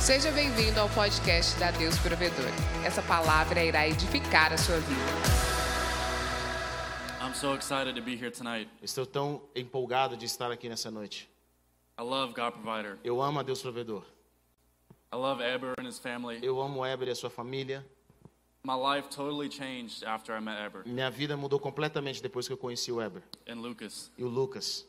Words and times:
Seja 0.00 0.30
bem-vindo 0.32 0.80
ao 0.80 0.88
podcast 0.90 1.58
da 1.58 1.70
Deus 1.70 1.98
Provedor. 1.98 2.50
Essa 2.84 3.02
palavra 3.02 3.62
irá 3.62 3.86
edificar 3.88 4.52
a 4.52 4.56
sua 4.58 4.78
vida. 4.78 5.00
I'm 7.22 7.34
so 7.34 7.54
excited 7.54 7.94
to 7.94 8.02
be 8.02 8.14
here 8.14 8.30
tonight. 8.30 8.68
Estou 8.82 9.04
tão 9.06 9.42
empolgado 9.54 10.16
de 10.16 10.24
estar 10.26 10.50
aqui 10.50 10.68
nessa 10.68 10.90
noite. 10.90 11.28
I 11.98 12.02
love 12.02 12.32
God 12.32 12.52
Provider. 12.52 12.98
Eu 13.04 13.20
amo 13.20 13.40
a 13.40 13.42
Deus 13.42 13.60
Provedor. 13.60 14.02
I 15.12 15.16
love 15.16 15.42
Eber 15.42 15.74
and 15.78 15.86
his 15.86 15.98
family. 15.98 16.38
Eu 16.42 16.60
amo 16.60 16.84
Eber 16.84 17.08
e 17.08 17.10
a 17.10 17.14
sua 17.14 17.30
família. 17.30 17.84
My 18.62 18.74
life 18.74 19.08
totally 19.08 19.48
changed 19.50 20.04
after 20.04 20.36
I 20.36 20.40
met 20.40 20.60
Eber 20.62 20.82
Minha 20.86 21.10
vida 21.10 21.34
mudou 21.34 21.58
completamente 21.58 22.22
depois 22.22 22.46
que 22.46 22.52
eu 22.52 22.58
conheci 22.58 22.92
o 22.92 23.00
Eber 23.00 23.22
and 23.48 23.60
Lucas. 23.60 24.10
e 24.18 24.24
o 24.24 24.28
Lucas. 24.28 24.86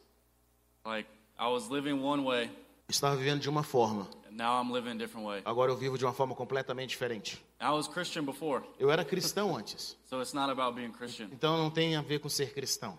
Like, 0.86 1.09
I 1.39 1.47
was 1.47 1.69
living 1.69 2.01
one 2.01 2.23
way, 2.23 2.46
Eu 2.46 2.91
estava 2.91 3.15
vivendo 3.15 3.39
de 3.39 3.50
uma 3.50 3.64
forma, 3.64 4.07
and 4.31 4.37
now 4.37 4.59
I'm 4.61 4.71
living 4.71 4.91
a 4.91 4.95
different 4.97 5.27
way. 5.27 5.41
agora 5.45 5.71
eu 5.71 5.77
vivo 5.77 5.97
de 5.97 6.05
uma 6.05 6.13
forma 6.13 6.33
completamente 6.33 6.89
diferente. 6.89 7.41
I 7.59 7.69
was 7.69 7.87
Christian 7.87 8.23
before, 8.25 8.63
Eu 8.79 8.89
era 8.89 9.04
cristão 9.05 9.55
antes, 9.55 9.95
so 10.09 10.19
it's 10.21 10.33
not 10.33 10.49
about 10.49 10.75
being 10.75 10.91
Christian. 10.91 11.27
então 11.31 11.57
não 11.57 11.69
tem 11.69 11.95
a 11.95 12.01
ver 12.01 12.19
com 12.19 12.29
ser 12.29 12.54
cristão. 12.54 12.97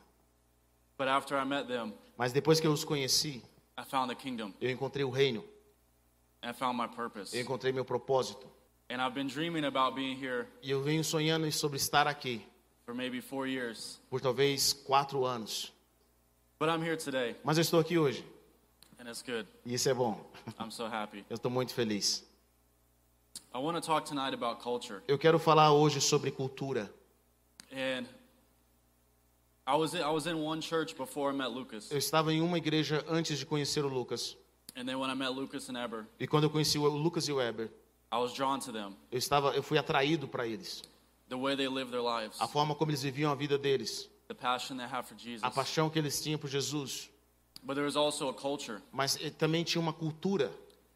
But 0.98 1.08
after 1.08 1.36
I 1.36 1.44
met 1.44 1.66
them, 1.66 1.94
Mas 2.16 2.32
depois 2.32 2.60
que 2.60 2.66
eu 2.66 2.72
os 2.72 2.84
conheci, 2.84 3.42
I 3.78 3.84
found 3.84 4.08
the 4.08 4.14
kingdom 4.20 4.52
eu 4.60 4.70
encontrei 4.70 5.04
o 5.04 5.10
reino, 5.10 5.42
and 6.42 6.50
I 6.50 6.52
found 6.52 6.78
my 6.78 6.86
purpose. 6.88 7.34
eu 7.36 7.42
encontrei 7.42 7.72
meu 7.72 7.84
propósito. 7.84 8.46
And 8.90 8.96
I've 8.96 9.14
been 9.14 9.26
dreaming 9.28 9.64
about 9.64 9.94
being 9.94 10.14
here 10.22 10.46
E 10.62 10.70
eu 10.70 10.82
venho 10.82 11.02
sonhando 11.02 11.50
sobre 11.50 11.78
estar 11.78 12.06
aqui 12.06 12.44
for 12.84 12.94
maybe 12.94 13.22
four 13.22 13.46
years. 13.48 13.98
por 14.10 14.20
talvez 14.20 14.72
quatro 14.74 15.24
anos. 15.24 15.72
But 16.60 16.68
I'm 16.68 16.82
here 16.82 16.96
today, 16.96 17.34
Mas 17.42 17.56
eu 17.56 17.62
estou 17.62 17.80
aqui 17.80 17.96
hoje 17.98 18.22
and 18.22 18.24
it's 18.24 18.28
good. 18.28 18.91
e 18.91 18.91
isso 19.66 19.88
é 19.88 19.94
bom. 19.94 20.30
I'm 20.60 20.70
so 20.70 20.84
happy. 20.86 21.24
Eu 21.28 21.34
estou 21.36 21.50
muito 21.50 21.72
feliz. 21.74 22.24
I 23.54 23.58
want 23.58 23.76
to 23.76 23.80
talk 23.86 24.06
tonight 24.06 24.34
about 24.34 24.62
culture. 24.62 25.02
Eu 25.08 25.18
quero 25.18 25.38
falar 25.38 25.72
hoje 25.72 26.00
sobre 26.00 26.30
cultura. 26.30 26.92
And 27.72 28.06
I 29.66 29.76
was 29.76 29.94
in, 29.94 29.98
I 29.98 30.10
was 30.10 30.26
in 30.26 30.34
one 30.34 30.60
church 30.60 30.94
before 30.94 31.32
I 31.32 31.36
met 31.36 31.50
Lucas. 31.50 31.90
Eu 31.90 31.98
estava 31.98 32.32
em 32.32 32.40
uma 32.40 32.58
igreja 32.58 33.04
antes 33.08 33.38
de 33.38 33.46
conhecer 33.46 33.84
o 33.84 33.88
Lucas. 33.88 34.36
And 34.74 34.86
then 34.86 34.96
when 34.98 35.10
I 35.10 35.14
met 35.14 35.30
Lucas 35.32 35.68
and 35.68 35.76
Eber, 35.76 36.06
E 36.18 36.26
quando 36.26 36.44
eu 36.44 36.50
conheci 36.50 36.78
o 36.78 36.86
Lucas 36.88 37.28
e 37.28 37.32
o 37.32 37.36
Weber, 37.36 37.70
I 38.12 38.16
was 38.16 38.32
drawn 38.32 38.58
to 38.60 38.72
them, 38.72 38.96
eu 39.10 39.18
estava, 39.18 39.54
eu 39.54 39.62
fui 39.62 39.76
atraído 39.78 40.26
para 40.26 40.46
eles. 40.46 40.82
the 41.28 41.36
way 41.36 41.56
they 41.56 41.68
live 41.68 41.90
their 41.90 42.02
lives, 42.02 42.40
A 42.40 42.48
forma 42.48 42.74
como 42.74 42.90
eles 42.90 43.02
viviam 43.02 43.30
a 43.30 43.34
vida 43.34 43.58
deles, 43.58 44.08
the 44.28 44.34
passion 44.34 44.76
they 44.78 44.86
have 44.86 45.06
for 45.06 45.16
Jesus. 45.16 45.42
a 45.44 45.50
paixão 45.50 45.88
que 45.90 45.98
eles 45.98 46.20
tinham 46.22 46.38
por 46.38 46.48
Jesus. 46.48 47.10
Mas 48.92 49.16
eh, 49.20 49.30
também 49.30 49.64
tinha 49.64 49.80
uma 49.80 49.92
cultura. 49.92 50.52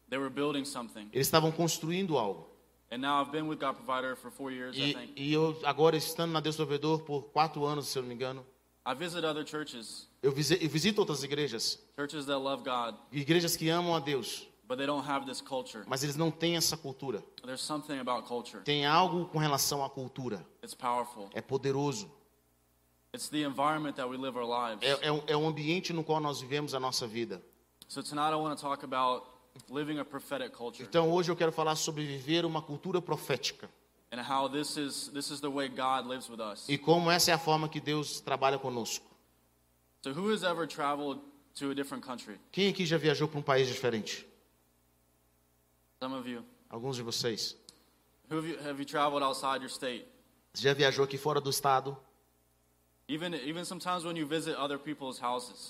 They 0.09 0.17
were 0.19 0.29
building 0.29 0.65
something. 0.65 1.09
Eles 1.13 1.27
estavam 1.27 1.51
construindo 1.51 2.17
algo. 2.17 2.47
And 2.89 2.99
now 2.99 3.21
I've 3.21 3.31
been 3.31 3.47
with 3.49 3.57
God 3.59 3.75
Provider 3.75 4.15
for 4.15 4.31
four 4.31 4.51
years, 4.51 4.77
I 4.77 4.79
E, 4.81 4.93
think. 4.93 5.13
e 5.17 5.33
eu 5.33 5.59
agora 5.65 5.97
estando 5.97 6.31
na 6.31 6.39
Deus 6.39 6.55
Provedor 6.55 7.01
por 7.01 7.23
quatro 7.33 7.65
anos, 7.65 7.87
se 7.87 7.97
eu 7.97 8.01
não 8.01 8.07
me 8.09 8.15
engano, 8.15 8.45
I 8.85 8.95
visit 8.95 9.25
other 9.25 9.45
churches, 9.45 10.07
eu 10.23 10.31
visi- 10.31 10.57
eu 10.61 10.69
visito 10.69 11.01
outras 11.01 11.21
igrejas, 11.21 11.77
churches 11.99 12.25
that 12.27 12.39
love 12.41 12.63
God, 12.63 12.95
igrejas 13.11 13.57
que 13.57 13.69
amam 13.69 13.93
a 13.93 13.99
Deus, 13.99 14.47
but 14.65 14.77
they 14.77 14.87
don't 14.87 15.05
have 15.05 15.25
this 15.25 15.41
culture. 15.41 15.83
mas 15.85 16.01
eles 16.01 16.15
não 16.15 16.31
têm 16.31 16.55
essa 16.55 16.77
cultura. 16.77 17.21
There's 17.43 17.59
something 17.61 17.99
about 17.99 18.25
culture. 18.25 18.63
Tem 18.63 18.85
algo 18.85 19.25
com 19.25 19.37
relação 19.39 19.83
à 19.83 19.89
cultura. 19.89 20.47
It's 20.63 20.73
powerful. 20.73 21.29
É 21.33 21.41
poderoso. 21.41 22.09
É, 24.81 24.91
é, 24.91 25.23
é 25.27 25.37
um 25.37 25.47
ambiente 25.47 25.93
no 25.93 26.03
qual 26.03 26.19
nós 26.19 26.41
vivemos 26.41 26.73
a 26.73 26.79
nossa 26.79 27.07
vida. 27.07 27.41
So 27.87 28.03
tonight 28.03 28.33
I 28.33 28.35
want 28.35 28.57
to 28.57 28.61
talk 28.61 28.83
about 28.83 29.25
living 29.69 29.99
a 29.99 30.05
prophetic 30.05 30.51
culture 30.51 30.83
Então 30.83 31.11
hoje 31.11 31.31
eu 31.31 31.35
quero 31.35 31.51
falar 31.51 31.75
sobre 31.75 32.05
viver 32.05 32.45
uma 32.45 32.61
cultura 32.61 33.01
profética 33.01 33.69
and 34.11 34.21
how 34.21 34.49
this 34.49 34.77
is 34.77 35.07
this 35.13 35.31
is 35.31 35.39
the 35.39 35.49
way 35.49 35.67
God 35.69 36.05
lives 36.07 36.29
with 36.29 36.39
us. 36.39 36.67
e 36.67 36.77
como 36.77 37.09
essa 37.09 37.31
é 37.31 37.33
a 37.33 37.37
forma 37.39 37.67
que 37.69 37.79
Deus 37.79 38.19
trabalha 38.19 38.57
conosco. 38.59 39.05
So 40.03 40.11
who 40.11 40.31
has 40.33 40.43
ever 40.43 40.67
traveled 40.67 41.21
to 41.55 41.71
a 41.71 41.73
different 41.73 42.05
country? 42.05 42.39
Quem 42.51 42.69
aqui 42.69 42.85
já 42.85 42.97
viajou 42.97 43.27
para 43.27 43.39
um 43.39 43.43
país 43.43 43.67
diferente? 43.67 44.27
Some 46.01 46.15
of 46.15 46.29
you. 46.29 46.43
Alguns 46.69 46.95
de 46.95 47.01
vocês. 47.01 47.57
Who 48.29 48.37
have 48.37 48.47
you, 48.47 48.59
have 48.59 48.79
you 48.79 48.85
traveled 48.85 49.23
outside 49.23 49.61
your 49.61 49.69
state? 49.69 50.05
Já 50.53 50.73
viajou 50.73 51.05
aqui 51.05 51.17
fora 51.17 51.39
do 51.39 51.49
estado? 51.49 51.97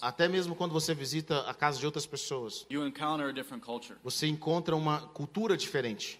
Até 0.02 0.28
mesmo 0.28 0.56
quando 0.56 0.72
você 0.72 0.94
visita 0.96 1.42
a 1.42 1.53
casa 1.53 1.80
de 1.80 1.86
outras 1.86 2.06
pessoas, 2.06 2.66
you 2.70 2.86
encounter 2.86 3.28
a 3.28 3.31
different 3.31 3.64
culture. 3.64 3.96
você 4.03 4.25
encontra 4.28 4.75
uma 4.75 5.02
cultura 5.09 5.56
diferente. 5.56 6.20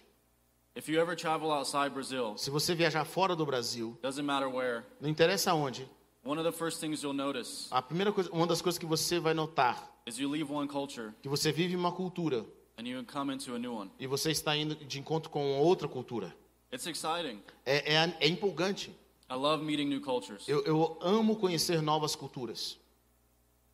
If 0.76 0.88
you 0.88 1.00
ever 1.00 1.16
travel 1.16 1.50
outside 1.50 1.90
Brazil, 1.90 2.38
Se 2.38 2.50
você 2.50 2.72
viajar 2.72 3.04
fora 3.04 3.34
do 3.34 3.44
Brasil, 3.44 3.98
doesn't 4.00 4.24
matter 4.24 4.48
where, 4.48 4.84
não 5.00 5.08
interessa 5.10 5.52
onde, 5.54 5.88
one 6.24 6.40
of 6.40 6.48
the 6.48 6.56
first 6.56 6.78
things 6.78 7.02
you'll 7.02 7.12
notice 7.16 7.66
a 7.72 7.82
primeira 7.82 8.12
coisa, 8.12 8.30
uma 8.30 8.46
das 8.46 8.62
coisas 8.62 8.78
que 8.78 8.86
você 8.86 9.18
vai 9.18 9.34
notar, 9.34 9.90
is 10.06 10.18
you 10.18 10.30
leave 10.30 10.52
one 10.52 10.68
culture 10.68 11.12
que 11.20 11.28
você 11.28 11.50
vive 11.50 11.74
uma 11.74 11.90
cultura 11.90 12.46
and 12.78 12.86
you 12.86 13.04
come 13.04 13.34
into 13.34 13.52
a 13.56 13.58
new 13.58 13.74
one. 13.74 13.90
e 13.98 14.06
você 14.06 14.30
está 14.30 14.56
indo 14.56 14.76
de 14.76 15.00
encontro 15.00 15.30
com 15.30 15.58
outra 15.58 15.88
cultura. 15.88 16.32
It's 16.72 16.86
exciting. 16.86 17.42
É, 17.66 17.94
é, 17.94 18.16
é 18.20 18.28
empolgante. 18.28 18.94
I 19.30 19.34
love 19.34 19.62
meeting 19.62 19.88
new 19.88 20.00
cultures. 20.00 20.48
Eu, 20.48 20.64
eu 20.64 20.98
amo 21.00 21.36
conhecer 21.36 21.82
novas 21.82 22.16
culturas. 22.16 22.78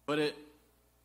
But 0.07 0.19
it 0.19 0.35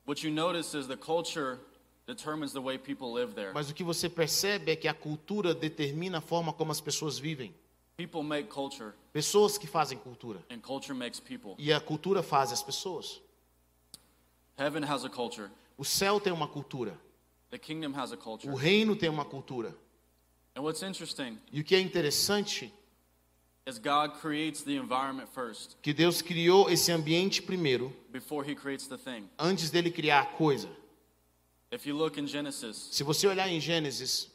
what 0.05 0.25
you 0.25 0.33
notice 0.33 0.73
is 0.77 0.87
the 0.87 0.97
culture 0.97 1.59
determines 2.07 2.51
the 2.51 2.59
way 2.61 2.77
people 2.77 3.11
live 3.13 3.33
there. 3.35 3.51
Mas 3.53 3.69
o 3.69 3.73
que 3.73 3.83
você 3.83 4.09
percebe 4.09 4.71
é 4.71 4.75
que 4.75 4.87
a 4.87 4.93
cultura 4.93 5.53
determina 5.53 6.17
a 6.17 6.21
forma 6.21 6.51
como 6.51 6.71
as 6.71 6.81
pessoas 6.81 7.19
vivem. 7.19 7.53
People 7.95 8.23
make 8.23 8.47
culture 8.49 8.93
Pessoas 9.13 9.57
que 9.57 9.67
fazem 9.67 9.97
cultura. 9.97 10.43
and 10.49 10.59
culture 10.61 10.93
makes 10.93 11.19
people. 11.19 11.53
E 11.57 11.71
a 11.71 11.79
cultura 11.79 12.23
faz 12.23 12.51
as 12.51 12.63
pessoas. 12.63 13.21
Heaven 14.57 14.83
has 14.83 15.05
a 15.05 15.09
culture. 15.09 15.49
O 15.77 15.85
céu 15.85 16.19
tem 16.19 16.33
uma 16.33 16.47
cultura. 16.47 16.99
The 17.51 17.57
kingdom 17.57 17.93
has 17.95 18.11
a 18.11 18.17
culture. 18.17 18.51
O 18.51 18.55
reino 18.55 18.95
tem 18.95 19.09
uma 19.09 19.25
cultura. 19.25 19.75
And 20.55 20.61
what's 20.61 20.81
interesting 20.81 21.37
E 21.51 21.61
o 21.61 21.63
que 21.63 21.75
é 21.75 21.79
interessante 21.79 22.73
que 25.81 25.93
Deus 25.93 26.21
criou 26.21 26.69
esse 26.69 26.91
ambiente 26.91 27.41
primeiro, 27.41 27.93
before 28.11 28.49
he 28.49 28.55
creates 28.55 28.87
the 28.87 28.97
thing. 28.97 29.29
antes 29.37 29.69
dele 29.69 29.91
criar 29.91 30.21
a 30.21 30.25
coisa. 30.25 30.69
If 31.71 31.85
you 31.85 31.95
look 31.95 32.19
in 32.19 32.25
Genesis, 32.27 32.89
Se 32.91 33.03
você 33.03 33.27
olhar 33.27 33.47
em 33.47 33.59
Gênesis, 33.59 34.27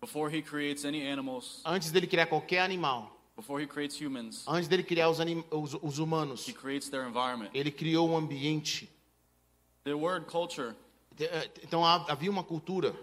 before 0.00 0.30
he 0.34 0.40
creates 0.42 0.84
any 0.84 1.06
animals, 1.06 1.60
antes 1.64 1.90
dele 1.90 2.06
criar 2.06 2.26
qualquer 2.26 2.60
animal, 2.60 3.14
before 3.36 3.62
he 3.62 3.66
creates 3.66 4.00
humans, 4.00 4.44
antes 4.48 4.68
dele 4.68 4.82
criar 4.82 5.10
os, 5.10 5.20
anim- 5.20 5.44
os, 5.50 5.74
os 5.82 5.98
humanos, 5.98 6.48
he 6.48 6.52
creates 6.54 6.88
their 6.88 7.06
environment. 7.06 7.50
ele 7.52 7.70
criou 7.70 8.08
um 8.08 8.16
ambiente. 8.16 8.88
The 9.84 9.94
word 9.94 10.26
culture 10.26 10.74
Eh, 11.20 11.50
Então 11.64 11.84
havia 11.84 12.30
uma 12.30 12.44
cultura. 12.44 12.94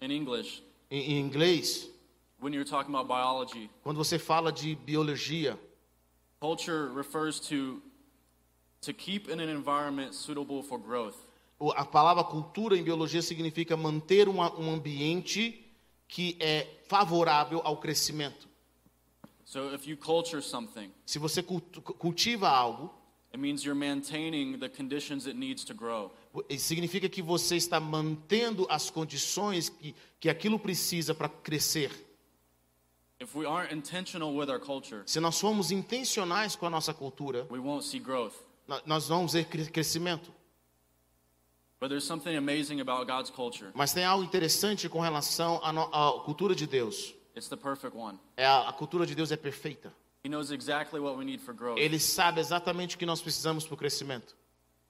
in 0.00 0.10
English, 0.12 0.62
Em, 0.90 1.14
em 1.14 1.20
inglês, 1.20 1.90
biology, 2.50 3.70
quando 3.82 3.96
você 3.96 4.18
fala 4.18 4.52
de 4.52 4.74
biologia, 4.74 5.58
culture 6.40 6.88
refers 6.94 7.40
to 7.40 7.80
to 8.80 8.92
keep 8.92 9.30
in 9.30 9.40
an 9.40 9.48
environment 9.50 10.12
suitable 10.12 10.62
for 10.62 10.78
growth. 10.78 11.16
a 11.76 11.84
palavra 11.84 12.22
cultura 12.24 12.76
em 12.76 12.82
biologia 12.82 13.22
significa 13.22 13.76
manter 13.76 14.28
uma- 14.28 14.52
um 14.58 14.70
ambiente 14.74 15.64
que 16.06 16.36
é 16.38 16.66
favorável 16.86 17.62
ao 17.64 17.78
crescimento. 17.78 18.46
So 19.46 19.74
if 19.74 19.86
you 19.86 19.96
culture 19.96 20.42
something, 20.42 20.90
Se 21.06 21.18
você 21.18 21.42
cultiva 21.42 22.48
algo, 22.48 22.92
it 23.32 23.38
means 23.38 23.62
you're 23.64 23.78
maintaining 23.78 24.58
the 24.58 24.68
conditions 24.68 25.26
it 25.26 25.36
needs 25.38 25.64
to 25.64 25.74
grow. 25.74 26.10
Significa 26.58 27.08
que 27.08 27.22
você 27.22 27.56
está 27.56 27.80
mantendo 27.80 28.66
as 28.68 28.90
condições 28.90 29.68
que, 29.70 29.94
que 30.20 30.28
aquilo 30.28 30.58
precisa 30.58 31.14
para 31.14 31.28
crescer. 31.28 31.90
If 33.24 33.34
we 33.34 33.46
aren't 33.46 33.72
intentional 33.72 34.36
with 34.36 34.50
our 34.50 34.60
culture, 34.60 35.02
Se 35.06 35.18
nós 35.18 35.40
formos 35.40 35.70
intencionais 35.70 36.54
com 36.54 36.66
a 36.66 36.70
nossa 36.70 36.92
cultura, 36.92 37.46
we 37.50 37.58
won't 37.58 37.82
see 37.86 37.98
growth. 37.98 38.34
nós 38.84 39.08
vamos 39.08 39.32
ver 39.32 39.46
cre- 39.46 39.70
crescimento. 39.70 40.30
But 41.80 41.88
there's 41.88 42.04
something 42.04 42.36
amazing 42.36 42.80
about 42.82 43.06
God's 43.06 43.30
culture. 43.30 43.70
Mas 43.74 43.92
tem 43.94 44.04
algo 44.04 44.22
interessante 44.24 44.88
com 44.90 45.00
relação 45.00 45.58
à, 45.62 45.72
no- 45.72 45.88
à 45.94 46.20
cultura 46.22 46.54
de 46.54 46.66
Deus. 46.66 47.14
It's 47.34 47.48
the 47.48 47.56
perfect 47.56 47.96
one. 47.96 48.18
É 48.36 48.44
a, 48.46 48.68
a 48.68 48.72
cultura 48.74 49.06
de 49.06 49.14
Deus 49.14 49.32
é 49.32 49.36
perfeita. 49.38 49.90
He 50.22 50.28
knows 50.28 50.50
exactly 50.50 51.00
what 51.00 51.16
we 51.18 51.24
need 51.24 51.40
for 51.42 51.54
growth. 51.54 51.78
Ele 51.78 51.98
sabe 51.98 52.40
exatamente 52.40 52.94
o 52.96 52.98
que 52.98 53.06
nós 53.06 53.22
precisamos 53.22 53.64
para 53.66 53.74
o 53.74 53.76
crescimento. 53.78 54.36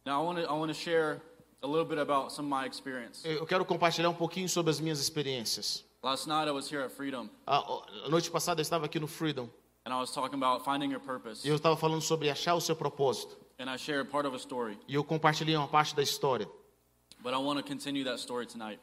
Now 0.04 0.20
I 0.22 0.26
want 0.26 0.38
to 0.38 0.44
I 0.44 0.56
want 0.58 0.72
to 0.72 0.74
share 0.78 1.20
a 1.62 1.66
little 1.68 1.84
bit 1.84 1.98
about 2.00 2.32
some 2.32 2.52
of 2.52 2.62
my 2.62 2.68
experience. 2.68 3.24
Eu 3.24 3.38
eu 3.38 3.46
quero 3.46 3.64
compartilhar 3.64 4.10
um 4.10 4.14
pouquinho 4.14 4.48
sobre 4.48 4.70
as 4.70 4.80
minhas 4.80 4.98
experiências. 5.00 5.84
Last 6.04 6.26
night 6.28 6.46
I 6.48 6.52
was 6.52 6.70
here 6.70 6.82
at 6.84 6.90
Freedom 6.90 7.30
A, 7.46 7.64
noite 8.10 8.30
passada 8.30 8.60
eu 8.60 8.62
estava 8.62 8.84
aqui 8.84 9.00
no 9.00 9.06
Freedom 9.06 9.48
and 9.86 9.90
I 9.90 9.98
was 9.98 10.10
talking 10.12 10.34
about 10.34 10.62
finding 10.62 10.90
your 10.92 11.00
purpose. 11.00 11.46
e 11.46 11.48
eu 11.48 11.56
estava 11.56 11.78
falando 11.78 12.02
sobre 12.02 12.28
achar 12.28 12.54
o 12.54 12.60
seu 12.60 12.76
propósito. 12.76 13.34
And 13.58 13.72
I 13.72 13.78
shared 13.78 14.10
part 14.10 14.28
of 14.28 14.34
a 14.36 14.38
story. 14.38 14.78
E 14.86 14.94
eu 14.94 15.02
compartilhei 15.02 15.56
uma 15.56 15.66
parte 15.66 15.96
da 15.96 16.02
história. 16.02 16.46
But 17.20 17.32
I 17.32 17.38
want 17.38 17.58
to 17.58 17.64
continue 17.66 18.04
that 18.04 18.20
story 18.20 18.44
tonight. 18.44 18.78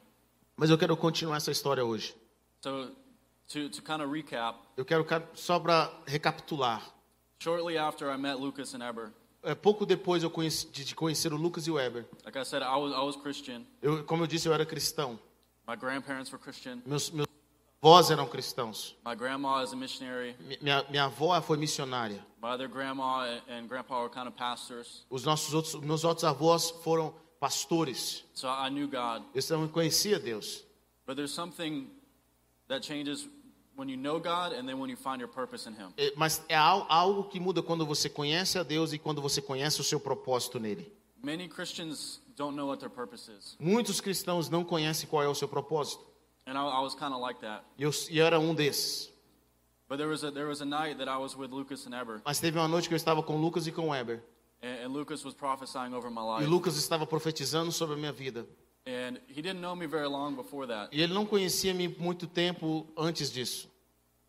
Mas 0.56 0.68
eu 0.68 0.76
quero 0.76 0.96
continuar 0.96 1.36
essa 1.36 1.52
história 1.52 1.84
hoje. 1.84 2.12
So, 2.60 2.90
to, 3.50 3.68
to 3.68 3.82
kind 3.82 4.00
of 4.00 4.12
recap, 4.12 4.58
Eu 4.76 4.84
quero 4.84 5.06
só 5.34 5.60
para 5.60 5.92
recapitular. 6.06 6.82
shortly 7.40 7.78
after 7.78 8.10
I 8.10 8.16
met 8.16 8.40
Lucas 8.40 8.74
and 8.74 8.82
Eber, 8.82 9.12
É, 9.44 9.54
pouco 9.54 9.86
depois 9.86 10.24
eu 10.24 10.30
conheci, 10.30 10.66
de 10.68 10.92
conhecer 10.92 11.32
o 11.32 11.36
Lucas 11.36 11.68
e 11.68 11.70
o 11.70 11.74
Weber, 11.74 12.04
like 12.24 12.36
I 12.36 12.44
said, 12.44 12.62
I 12.64 12.76
was, 12.76 12.92
I 12.92 13.04
was 13.04 13.14
Christian. 13.14 13.64
eu, 13.80 14.02
como 14.04 14.24
eu 14.24 14.26
disse, 14.26 14.48
eu 14.48 14.52
era 14.52 14.66
cristão. 14.66 15.20
My 15.66 15.76
grandparents 15.76 16.30
were 16.32 16.38
Christian. 16.38 16.82
Meus, 16.84 17.10
meus 17.10 17.26
avós 17.82 18.10
eram 18.10 18.26
cristãos. 18.28 18.94
My 19.04 19.14
grandma 19.14 19.62
is 19.62 19.72
a 19.72 19.76
missionary. 19.76 20.34
Mi- 20.40 20.58
Minha, 20.60 20.84
minha 20.90 21.04
avó 21.04 21.40
foi 21.42 21.56
missionária. 21.56 22.24
My 22.42 22.50
other 22.50 22.68
grandma 22.68 23.24
and- 23.26 23.42
and 23.48 23.68
grandpa 23.68 24.00
were 24.02 24.08
kind 24.10 24.26
of 24.26 24.34
pastors. 24.36 25.04
Os 25.10 25.24
nossos 25.24 25.54
outros, 25.54 25.74
meus 25.82 26.04
outros 26.04 26.24
avós 26.24 26.70
foram 26.82 27.14
pastores. 27.40 28.24
So 28.34 28.48
I 28.48 28.68
knew 28.70 28.86
God. 28.88 29.22
Eu 29.34 29.42
também 29.42 29.68
conhecia 29.68 30.18
Deus. 30.18 30.64
But 31.06 31.16
there's 31.16 31.32
something 31.32 31.90
that 32.68 32.84
changes 32.84 33.26
when 33.76 33.88
you 33.88 33.96
know 33.96 34.18
God 34.20 34.52
and 34.52 34.66
then 34.66 34.78
when 34.80 34.88
you 34.90 34.96
find 34.96 35.20
your 35.20 35.28
purpose 35.28 35.68
in 35.68 35.74
Him. 35.74 35.92
Mas 36.16 36.40
é 36.48 36.54
al- 36.56 36.86
algo 36.88 37.24
que 37.28 37.40
muda 37.40 37.62
quando 37.62 37.84
você 37.86 38.08
conhece 38.08 38.58
a 38.58 38.62
Deus 38.62 38.92
e 38.92 38.98
quando 38.98 39.20
você 39.20 39.40
conhece 39.42 39.80
o 39.80 39.84
seu 39.84 39.98
propósito 40.00 40.58
nele. 40.60 40.92
Many 41.22 41.48
Christians 41.48 42.20
don't 42.36 42.56
know 42.56 42.66
what 42.66 42.80
their 42.80 42.90
purpose 42.90 43.30
is. 43.30 43.56
Muitos 43.58 44.00
cristãos 44.00 44.48
não 44.48 44.64
conhecem 44.64 45.08
qual 45.08 45.22
é 45.22 45.28
o 45.28 45.34
seu 45.34 45.48
propósito. 45.48 46.04
And 46.46 46.52
I, 46.54 46.78
I 46.78 46.82
was 46.82 46.94
kind 46.94 47.12
of 47.12 47.20
like 47.20 47.40
that. 47.40 47.64
E 47.78 47.82
eu, 47.84 47.90
e 48.10 48.18
eu 48.18 48.26
era 48.26 48.38
um 48.40 48.54
desses. 48.54 49.10
But 49.88 49.98
there 49.98 50.08
was, 50.08 50.24
a, 50.24 50.30
there 50.32 50.46
was 50.48 50.60
a 50.62 50.64
night 50.64 50.96
that 50.98 51.08
I 51.10 51.18
was 51.18 51.36
with 51.36 51.50
Lucas 51.50 51.86
and 51.86 51.94
Eber, 51.94 52.20
Mas 52.24 52.40
teve 52.40 52.58
uma 52.58 52.66
noite 52.66 52.88
que 52.88 52.94
eu 52.94 52.96
estava 52.96 53.22
com 53.22 53.36
Lucas 53.40 53.66
e 53.66 53.72
com 53.72 53.90
Weber. 53.90 54.22
and, 54.62 54.84
and 54.86 54.88
Lucas 54.92 55.24
was 55.24 55.34
prophesying 55.34 55.92
over 55.94 56.10
my 56.10 56.20
E 56.22 56.40
life. 56.40 56.50
Lucas 56.50 56.76
estava 56.76 57.06
profetizando 57.06 57.70
sobre 57.70 57.94
a 57.94 57.98
minha 57.98 58.12
vida. 58.12 58.46
And 58.86 59.20
he 59.28 59.40
didn't 59.42 59.60
know 59.60 59.76
me 59.76 59.86
very 59.86 60.08
long 60.08 60.34
before 60.34 60.66
that. 60.66 60.88
E 60.96 61.00
ele 61.02 61.12
não 61.12 61.24
conhecia-me 61.26 61.88
muito 61.88 62.26
tempo 62.26 62.86
antes 62.96 63.30
disso. 63.30 63.68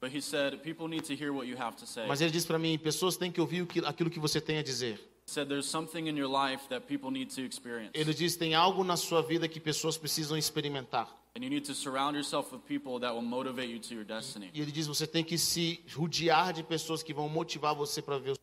But 0.01 0.13
he 0.13 0.21
said, 0.21 0.61
People 0.63 0.89
need 0.89 1.05
to 1.07 1.13
hear 1.13 1.31
what 1.31 1.47
you 1.47 1.57
have 1.57 1.77
to 1.77 1.87
say. 1.87 2.05
Mas 2.07 2.19
ele 2.19 2.29
disse 2.29 2.45
para 2.45 2.59
mim: 2.59 2.77
pessoas 2.77 3.15
têm 3.15 3.31
que 3.31 3.39
ouvir 3.39 3.65
aquilo 3.85 4.09
que 4.09 4.19
você 4.19 4.41
tem 4.41 4.57
a 4.57 4.63
dizer. 4.63 4.99
He 5.25 5.31
said, 5.31 5.47
There's 5.47 5.65
something 5.67 6.07
in 6.07 6.17
your 6.17 6.27
life 6.29 6.67
that 6.69 6.81
people 6.87 7.09
need 7.11 7.33
to 7.35 7.41
experience. 7.45 7.91
Ele 7.93 8.13
disse: 8.13 8.37
tem 8.37 8.53
algo 8.55 8.83
na 8.83 8.97
sua 8.97 9.21
vida 9.21 9.47
que 9.47 9.59
pessoas 9.59 9.97
precisam 9.97 10.37
experimentar. 10.37 11.07
And 11.35 11.43
you 11.43 11.49
need 11.49 11.65
to 11.65 11.73
surround 11.73 12.15
yourself 12.15 12.51
with 12.53 12.61
people 12.67 12.99
that 12.99 13.13
will 13.13 13.23
motivate 13.23 13.69
you 13.71 13.79
to 13.79 13.93
your 13.95 14.03
destiny. 14.03 14.51
E 14.53 14.61
ele 14.61 14.71
diz: 14.71 14.85
você 14.87 15.07
tem 15.07 15.23
que 15.23 15.37
se 15.37 15.79
rodear 15.95 16.53
de 16.53 16.61
pessoas 16.63 17.01
que 17.01 17.13
vão 17.13 17.27
motivar 17.29 17.73
você 17.73 18.01
para 18.01 18.17
ver. 18.19 18.31
o- 18.31 18.35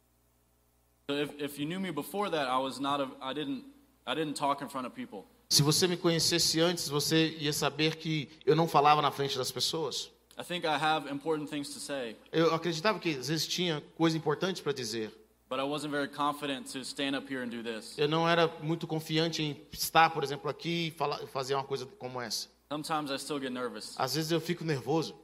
So 1.10 1.16
if, 1.20 1.30
if 1.40 1.58
you 1.58 1.66
knew 1.66 1.80
me 1.80 1.90
before 1.92 2.30
that, 2.30 2.48
I 2.48 2.58
was 2.62 2.78
not 2.78 3.00
a, 3.02 3.30
I 3.30 3.34
didn't 3.34 3.64
I 4.06 4.14
didn't 4.14 4.34
talk 4.34 4.62
in 4.64 4.68
front 4.68 4.86
of 4.86 4.94
people. 4.94 5.24
Se 5.50 5.62
você 5.62 5.86
me 5.88 5.96
conhecesse 5.96 6.60
antes, 6.60 6.88
você 6.88 7.36
ia 7.38 7.52
saber 7.52 7.96
que 7.96 8.28
eu 8.46 8.54
não 8.56 8.66
falava 8.68 9.02
na 9.02 9.10
frente 9.10 9.36
das 9.36 9.50
pessoas. 9.50 10.10
I 10.38 10.44
think 10.44 10.64
I 10.64 10.70
have 10.76 11.10
important 11.12 11.50
things 11.50 11.68
to 11.74 11.80
say, 11.80 12.16
Eu 12.32 12.54
acreditava 12.54 12.98
que 12.98 13.10
às 13.10 13.28
vezes 13.28 13.46
tinha 13.46 13.82
coisa 13.96 14.16
importante 14.16 14.62
para 14.62 14.72
dizer. 14.72 15.12
But 15.50 15.58
I 15.60 15.64
wasn't 15.64 15.90
very 15.90 16.08
confident 16.08 16.72
to 16.72 16.78
stand 16.84 17.14
up 17.16 17.28
here 17.30 17.42
and 17.42 17.48
do 17.50 17.62
this. 17.62 17.98
Eu 17.98 18.08
não 18.08 18.26
era 18.28 18.46
muito 18.62 18.86
confiante 18.86 19.42
em 19.42 19.60
estar, 19.72 20.08
por 20.10 20.22
exemplo, 20.24 20.48
aqui 20.48 20.86
e 20.86 20.90
falar, 20.92 21.18
fazer 21.26 21.54
uma 21.54 21.64
coisa 21.64 21.84
como 21.98 22.20
essa. 22.20 22.48
Sometimes 22.72 23.10
I 23.10 23.18
still 23.18 23.40
get 23.40 23.50
nervous, 23.50 23.94
Às 23.98 24.14
vezes 24.14 24.30
eu 24.30 24.40
fico 24.40 24.64
nervoso, 24.64 25.14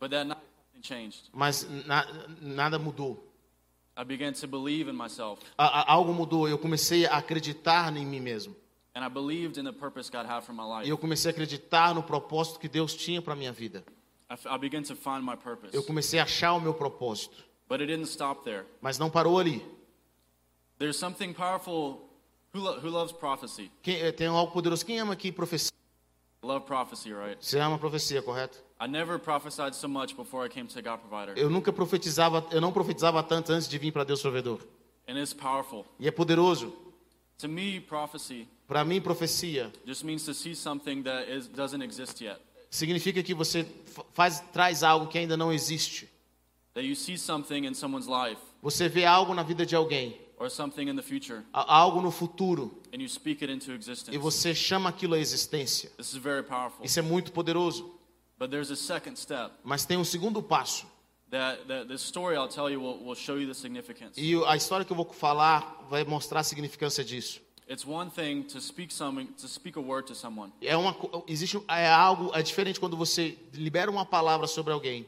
but 0.00 0.10
that 0.10 0.24
night 0.26 0.40
something 0.72 0.82
changed. 0.82 1.24
mas 1.32 1.66
na, 1.86 2.04
nada 2.40 2.78
mudou. 2.78 3.22
I 3.98 4.04
began 4.04 4.32
to 4.32 4.46
believe 4.46 4.90
in 4.90 4.94
myself, 4.94 5.42
A- 5.56 5.80
a- 5.82 5.92
algo 5.92 6.12
mudou. 6.12 6.48
Eu 6.48 6.58
comecei 6.58 7.06
a 7.06 7.16
acreditar 7.18 7.94
em 7.96 8.04
mim 8.06 8.20
mesmo. 8.20 8.56
and 8.94 9.04
I 9.04 9.10
believed 9.10 9.58
in 9.60 9.64
the 9.64 9.72
purpose 9.72 10.10
God 10.10 10.24
had 10.26 10.42
for 10.42 10.54
my 10.54 10.84
E 10.84 10.88
eu 10.88 10.96
comecei 10.96 11.30
a 11.30 11.32
acreditar 11.32 11.94
no 11.94 12.02
propósito 12.02 12.58
que 12.58 12.66
Deus 12.68 12.94
tinha 12.94 13.20
para 13.20 13.36
minha 13.36 13.52
vida. 13.52 13.84
I, 14.30 14.34
I 14.54 14.58
began 14.58 14.82
to 14.84 14.96
find 14.96 15.22
my 15.22 15.36
purpose, 15.36 15.76
Eu 15.76 15.82
comecei 15.82 16.18
a 16.18 16.22
achar 16.24 16.54
o 16.54 16.60
meu 16.60 16.72
propósito, 16.74 17.44
but 17.68 17.80
it 17.80 17.86
didn't 17.86 18.06
stop 18.08 18.44
there. 18.44 18.64
mas 18.80 18.98
não 18.98 19.10
parou 19.10 19.38
ali. 19.38 19.64
There's 20.78 20.96
something 20.98 21.32
powerful. 21.32 22.02
Who, 22.54 22.60
lo- 22.62 22.78
who 22.80 22.88
loves 22.90 23.12
prophecy? 23.12 23.70
Quem, 23.82 23.96
eh, 24.00 24.12
tem 24.12 24.26
algo 24.28 24.52
poderoso. 24.52 24.84
Quem 24.84 24.98
ama 25.00 25.12
aqui 25.12 25.30
profecia? 25.32 25.72
Love 26.42 26.64
prophecy, 26.66 27.12
right? 27.12 27.36
Você 27.44 27.58
ama 27.58 27.78
profecia, 27.78 28.22
correto? 28.22 28.58
I 28.80 28.86
never 28.86 29.18
prophesied 29.18 29.74
so 29.74 29.88
much 29.88 30.14
before 30.14 30.46
I 30.46 30.50
came 30.50 30.66
to 30.68 30.82
God 30.82 31.00
Provider, 31.00 31.36
Eu 31.36 31.48
nunca 31.50 31.72
profetizava, 31.72 32.46
eu 32.50 32.60
não 32.60 32.70
profetizava 32.70 33.22
tanto 33.22 33.50
antes 33.52 33.68
de 33.68 33.78
vir 33.78 33.90
para 33.90 34.04
Deus 34.04 34.20
Provedor. 34.20 34.60
and 35.08 35.18
it's 35.18 35.32
powerful. 35.32 35.84
E 35.98 36.06
é 36.06 36.10
poderoso. 36.10 36.74
To 37.38 37.48
me, 37.48 37.80
prophecy 37.80 38.46
Para 38.68 38.84
mim, 38.84 39.00
profecia 39.00 39.72
just 39.86 40.02
means 40.04 40.24
to 40.24 40.34
see 40.34 40.54
something 40.54 41.02
that 41.02 41.30
is, 41.30 41.46
doesn't 41.48 41.82
exist 41.82 42.20
yet. 42.22 42.38
significa 42.70 43.22
que 43.22 43.34
você 43.34 43.64
fa- 43.86 44.04
faz, 44.12 44.40
traz 44.52 44.82
algo 44.82 45.06
que 45.08 45.18
ainda 45.18 45.36
não 45.36 45.52
existe. 45.52 46.08
Você 48.62 48.88
vê 48.88 49.04
algo 49.04 49.34
na 49.34 49.42
vida 49.42 49.64
de 49.64 49.74
alguém, 49.74 50.20
or 50.38 50.50
something 50.50 50.88
in 50.90 50.96
the 50.96 51.02
future, 51.02 51.42
a- 51.52 51.76
algo 51.78 52.00
no 52.02 52.10
futuro, 52.10 52.78
and 52.94 53.00
you 53.00 53.08
speak 53.08 53.42
it 53.44 53.52
into 53.52 53.72
e 53.72 53.74
existence. 53.74 54.18
você 54.18 54.54
chama 54.54 54.90
aquilo 54.90 55.14
à 55.14 55.18
existência. 55.18 55.90
This 55.96 56.12
is 56.12 56.18
very 56.18 56.42
powerful. 56.42 56.84
Isso 56.84 56.98
é 56.98 57.02
muito 57.02 57.32
poderoso. 57.32 57.94
But 58.38 58.50
there's 58.50 58.70
a 58.70 58.76
second 58.76 59.18
step 59.18 59.54
Mas 59.64 59.86
tem 59.86 59.96
um 59.96 60.04
segundo 60.04 60.42
passo. 60.42 60.86
E 64.16 64.44
a 64.46 64.56
história 64.56 64.84
que 64.84 64.92
eu 64.92 64.96
vou 64.96 65.10
falar 65.12 65.86
vai 65.88 66.04
mostrar 66.04 66.40
a 66.40 66.44
significância 66.44 67.04
disso. 67.04 67.40
É 67.68 67.74
uma 70.76 70.94
co- 70.94 71.24
existe 71.26 71.60
é 71.68 71.88
algo 71.88 72.30
é 72.34 72.42
diferente 72.42 72.78
quando 72.78 72.96
você 72.96 73.36
libera 73.52 73.90
uma 73.90 74.04
palavra 74.06 74.46
sobre 74.46 74.72
alguém, 74.72 75.04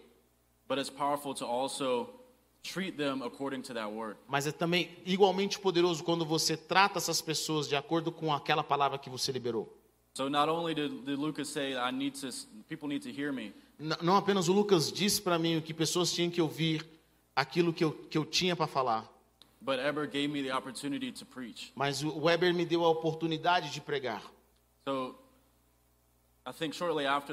mas 4.29 4.47
é 4.47 4.53
também 4.53 4.91
igualmente 5.05 5.59
poderoso 5.59 6.05
quando 6.05 6.25
você 6.25 6.57
trata 6.57 6.99
essas 6.99 7.21
pessoas 7.23 7.69
de 7.69 7.77
acordo 7.77 8.13
com 8.13 8.33
aquela 8.33 8.63
palavra 8.63 8.99
que 8.99 9.09
você 9.11 9.33
liberou. 9.33 9.75
So 10.15 10.29
not 10.29 10.49
only 10.51 10.75
did, 10.75 11.05
did 11.05 11.19
Lucas 11.19 11.49
say, 11.49 11.75
I 11.75 11.93
need 11.93 12.19
to, 12.21 12.29
people 12.69 12.89
need 12.89 13.03
to 13.03 13.11
hear 13.11 13.33
me, 13.33 13.53
N- 13.79 13.97
Não 14.03 14.17
apenas 14.17 14.49
o 14.49 14.53
Lucas 14.53 14.91
disse 14.91 15.23
para 15.23 15.39
mim 15.39 15.61
que 15.61 15.73
pessoas 15.73 16.13
tinham 16.13 16.29
que 16.31 16.43
ouvir 16.43 16.85
aquilo 17.37 17.73
que 17.73 17.85
eu, 17.85 17.93
que 17.93 18.19
eu 18.19 18.25
tinha 18.25 18.57
para 18.57 18.67
falar, 18.67 19.09
but 19.61 19.79
Eber 19.79 20.07
gave 20.07 20.27
me 20.27 20.43
the 20.43 20.53
opportunity 20.55 21.13
to 21.13 21.25
preach. 21.25 21.73
mas 21.77 22.03
o 22.03 22.23
Weber 22.25 22.53
me 22.53 22.65
deu 22.67 22.85
a 22.85 22.89
oportunidade 22.89 23.71
de 23.71 23.81
pregar. 23.81 24.23
So 24.85 25.15
I 25.15 25.15
think 25.15 25.15
shortly 25.15 26.38
after 26.38 26.38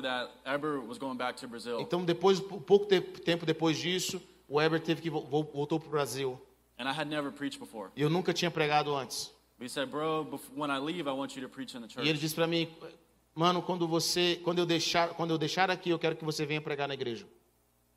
that, 0.01 0.29
Eber 0.45 0.79
was 0.79 0.97
going 0.97 1.17
back 1.17 1.37
to 1.41 1.47
Brazil. 1.47 1.79
Então, 1.79 2.03
depois, 2.03 2.39
pou- 2.39 2.59
pouco 2.61 2.85
te- 2.85 3.01
tempo 3.01 3.45
depois 3.45 3.77
disso, 3.77 4.21
o 4.47 4.55
Weber 4.57 4.79
teve 4.81 5.01
que 5.01 5.09
vo- 5.09 5.21
vo- 5.21 5.43
voltou 5.53 5.79
para 5.79 5.87
o 5.87 5.91
Brasil. 5.91 6.39
And 6.77 6.89
I 6.89 6.91
had 6.93 7.07
never 7.07 7.31
preached 7.31 7.59
before. 7.59 7.89
E 7.95 8.01
eu 8.01 8.09
nunca 8.09 8.33
tinha 8.33 8.51
pregado 8.51 8.93
antes. 8.95 9.31
Said, 9.67 9.89
Bro, 9.89 10.25
bef- 10.25 10.49
when 10.55 10.69
I 10.69 10.79
leave, 10.79 11.07
I 11.07 11.13
want 11.13 11.35
you 11.35 11.41
to 11.41 11.49
preach 11.49 11.75
in 11.75 11.81
the 11.81 11.87
E 11.87 12.01
ele 12.01 12.09
church. 12.09 12.19
disse 12.19 12.35
para 12.35 12.45
mim, 12.45 12.67
mano, 13.33 13.61
quando 13.61 13.87
você, 13.87 14.39
quando 14.43 14.59
eu 14.59 14.65
deixar, 14.65 15.09
quando 15.13 15.31
eu 15.31 15.37
deixar 15.37 15.71
aqui, 15.71 15.89
eu 15.91 15.97
quero 15.99 16.15
que 16.17 16.25
você 16.25 16.45
venha 16.45 16.59
pregar 16.59 16.87
na 16.87 16.93
igreja. 16.93 17.25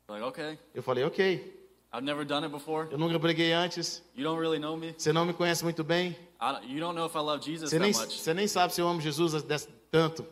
Like, 0.07 0.23
okay, 0.25 0.57
Eu 0.73 0.81
falei, 0.81 1.03
ok. 1.03 1.57
I've 1.93 2.03
never 2.05 2.23
done 2.23 2.45
it 2.45 2.53
before. 2.53 2.87
Eu 2.91 2.97
nunca 2.97 3.19
preguei 3.19 3.51
antes. 3.51 4.01
You 4.15 4.23
don't 4.23 4.39
really 4.39 4.59
know 4.59 4.77
me. 4.77 4.93
Você 4.97 5.11
não 5.11 5.25
me 5.25 5.33
conhece 5.33 5.63
muito 5.63 5.83
bem. 5.83 6.11
I 6.39 6.53
don't- 6.53 6.65
you 6.71 6.79
don't 6.79 6.95
know 6.95 7.05
if 7.07 7.15
I 7.15 7.19
love 7.19 7.43
Jesus 7.43 7.69
Você 7.71 7.77
that 7.77 7.91
nem, 7.91 7.91
much. 7.93 8.17
você 8.19 8.33
nem 8.33 8.47
sabe 8.47 8.73
se 8.73 8.79
eu 8.79 8.87
amo 8.87 9.01
Jesus 9.01 9.33
tanto. 9.91 10.25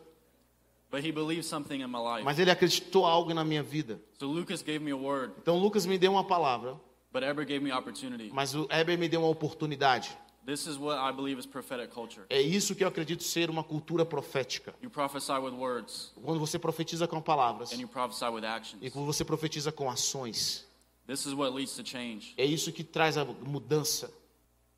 Mas 2.24 2.38
ele 2.38 2.50
acreditou 2.50 3.04
algo 3.06 3.34
na 3.34 3.44
minha 3.44 3.62
vida. 3.62 4.00
So 4.18 4.26
Lucas 4.26 4.62
gave 4.62 4.78
me 4.78 4.90
a 4.90 4.96
word, 4.96 5.32
Então, 5.40 5.58
Lucas 5.58 5.84
me 5.86 5.98
deu 5.98 6.12
uma 6.12 6.24
palavra, 6.24 6.78
but 7.12 7.22
Eber 7.22 7.44
gave 7.46 7.60
me 7.60 7.72
opportunity. 7.72 8.30
mas 8.32 8.54
o 8.54 8.66
Eber 8.70 8.98
me 8.98 9.08
deu 9.08 9.20
uma 9.20 9.28
oportunidade. 9.28 10.16
This 10.46 10.66
is 10.66 10.78
what 10.78 10.98
I 10.98 11.12
believe 11.14 11.38
is 11.38 11.44
prophetic 11.44 11.90
culture. 11.92 12.24
É 12.30 12.40
isso 12.40 12.74
que 12.74 12.82
eu 12.82 12.88
acredito 12.88 13.22
ser 13.22 13.50
uma 13.50 13.62
cultura 13.62 14.06
profética. 14.06 14.74
You 14.82 14.88
prophesy 14.88 15.32
with 15.32 15.52
words, 15.52 16.10
Quando 16.24 16.40
você 16.40 16.58
profetiza 16.58 17.06
com 17.06 17.20
palavras 17.20 17.70
and 17.72 17.76
you 17.80 17.88
prophesy 17.88 18.24
with 18.24 18.44
actions. 18.46 18.78
e 18.82 18.90
quando 18.90 19.04
você 19.04 19.24
profetiza 19.26 19.70
com 19.70 19.90
ações. 19.90 20.66
This 21.06 21.26
is 21.26 21.34
what 21.34 21.54
leads 21.54 21.74
to 21.76 21.86
change. 21.86 22.32
É 22.38 22.44
isso 22.46 22.72
que 22.72 22.82
traz 22.82 23.18
a 23.18 23.24
mudança. 23.26 24.10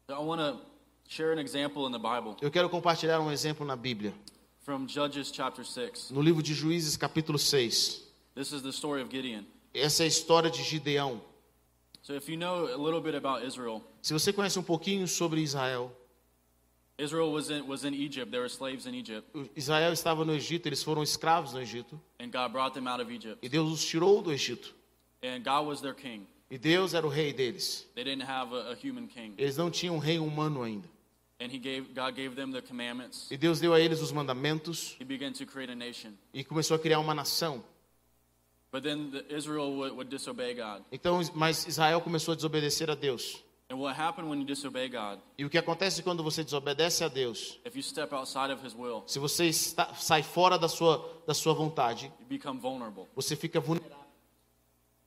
So 0.09 0.13
I 0.15 0.25
want 0.25 0.41
to 0.41 0.61
share 1.09 1.33
an 1.33 1.41
example 1.41 1.87
in 1.89 1.93
the 1.93 1.99
Bible 1.99 2.37
Eu 2.41 2.51
quero 2.51 2.69
compartilhar 2.69 3.21
um 3.21 3.31
exemplo 3.31 3.65
na 3.65 3.77
Bíblia. 3.77 4.13
From 4.65 4.87
Judges 4.87 5.31
chapter 5.31 5.65
6. 5.65 6.11
No 6.11 6.21
livro 6.21 6.43
de 6.43 6.55
Juízes, 6.55 6.97
capítulo 6.97 7.39
6. 7.39 8.03
This 8.35 8.53
is 8.53 8.63
the 8.63 8.73
story 8.73 9.03
of 9.03 9.11
Gideon. 9.11 9.45
Essa 9.75 10.03
é 10.03 10.05
a 10.05 10.09
história 10.09 10.51
de 10.51 10.63
Gideão. 10.63 11.21
So 12.03 12.15
if 12.15 12.29
you 12.29 12.37
know 12.37 12.67
a 12.67 12.77
little 12.77 13.01
bit 13.01 13.15
about 13.15 13.45
Israel, 13.47 13.83
Se 14.03 14.13
você 14.13 14.33
conhece 14.33 14.59
um 14.59 14.63
pouquinho 14.63 15.07
sobre 15.07 15.43
Israel, 15.43 15.93
Israel 16.99 17.31
was 17.33 17.51
in, 17.51 17.63
was 17.67 17.85
in 17.85 17.95
Egypt. 17.95 18.31
There 18.31 18.41
were 18.43 18.49
slaves 18.51 18.87
in 18.87 18.95
Egypt, 18.95 19.27
Israel 19.57 19.93
estava 19.93 20.25
no 20.25 20.35
Egito, 20.35 20.67
eles 20.69 20.83
foram 20.83 21.03
escravos 21.03 21.53
no 21.53 21.61
Egito, 21.61 21.99
and 22.19 22.31
God 22.31 22.53
brought 22.53 22.75
them 22.75 22.87
out 22.87 23.01
of 23.03 23.11
Egypt. 23.13 23.39
e 23.43 23.49
Deus 23.49 23.71
os 23.71 23.85
tirou 23.85 24.23
do 24.23 24.33
Egito. 24.33 24.75
And 25.23 25.41
God 25.43 25.67
was 25.67 25.81
their 25.81 25.95
king. 25.95 26.27
E 26.51 26.59
Deus 26.59 26.95
era 26.95 27.07
o 27.07 27.11
rei 27.11 27.33
deles. 27.33 27.87
They 27.95 28.05
didn't 28.05 28.25
have 28.29 28.53
a, 28.55 28.73
a 28.73 28.75
human 28.75 29.07
king. 29.07 29.35
Eles 29.39 29.57
não 29.57 29.71
tinham 29.71 29.95
um 29.97 29.99
rei 29.99 30.19
humano 30.19 30.63
ainda. 30.63 30.89
And 31.41 31.51
he 31.53 31.59
gave 31.59 31.95
God 31.95 32.15
gave 32.15 32.35
them 32.37 32.53
the 32.53 32.61
commandments. 32.63 33.29
E 33.31 33.37
Deus 33.37 33.59
deu 33.61 33.73
a 33.75 33.81
eles 33.81 34.01
os 34.01 34.13
mandamentos 34.13 34.97
He 35.01 35.05
began 35.05 35.33
to 35.33 35.47
create 35.47 35.73
a 35.73 35.75
nation. 35.75 36.13
e 36.35 36.45
começou 36.45 36.77
a 36.77 36.79
criar 36.79 36.99
uma 37.01 37.15
nação. 37.15 37.63
But 38.73 38.83
then 38.85 39.11
the, 39.11 39.25
Israel 39.35 39.73
would, 39.73 39.93
would 39.97 40.11
disobey 40.11 40.55
God. 40.55 40.83
Então, 40.93 41.21
mas 41.35 41.67
Israel 41.67 42.01
começou 42.01 42.33
a 42.33 42.35
desobedecer 42.37 42.89
a 42.91 42.95
Deus. 42.95 43.43
And 43.69 43.77
what 43.79 43.97
happened 44.01 44.29
when 44.29 44.41
you 44.41 44.45
disobey 44.47 44.89
God? 44.89 45.21
E 45.39 45.45
o 45.45 45.51
que 45.51 45.57
acontece 45.59 46.03
quando 46.03 46.23
você 46.25 46.43
desobedece 46.45 47.05
a 47.05 47.09
Deus? 47.09 47.59
If 47.65 47.77
you 47.77 47.83
step 47.83 48.13
outside 48.15 48.53
of 48.53 48.65
His 48.67 48.75
will, 48.75 49.03
Se 49.07 49.19
você 49.19 49.47
está, 49.47 49.95
sai 49.95 50.23
fora 50.25 50.59
da 50.59 50.69
sua, 50.69 51.23
da 51.27 51.35
sua 51.35 51.53
vontade, 51.55 52.07
you 52.21 52.27
become 52.29 52.59
vulnerable. 52.61 53.07
você 53.15 53.35
fica 53.37 53.61
vulnerável. 53.61 53.97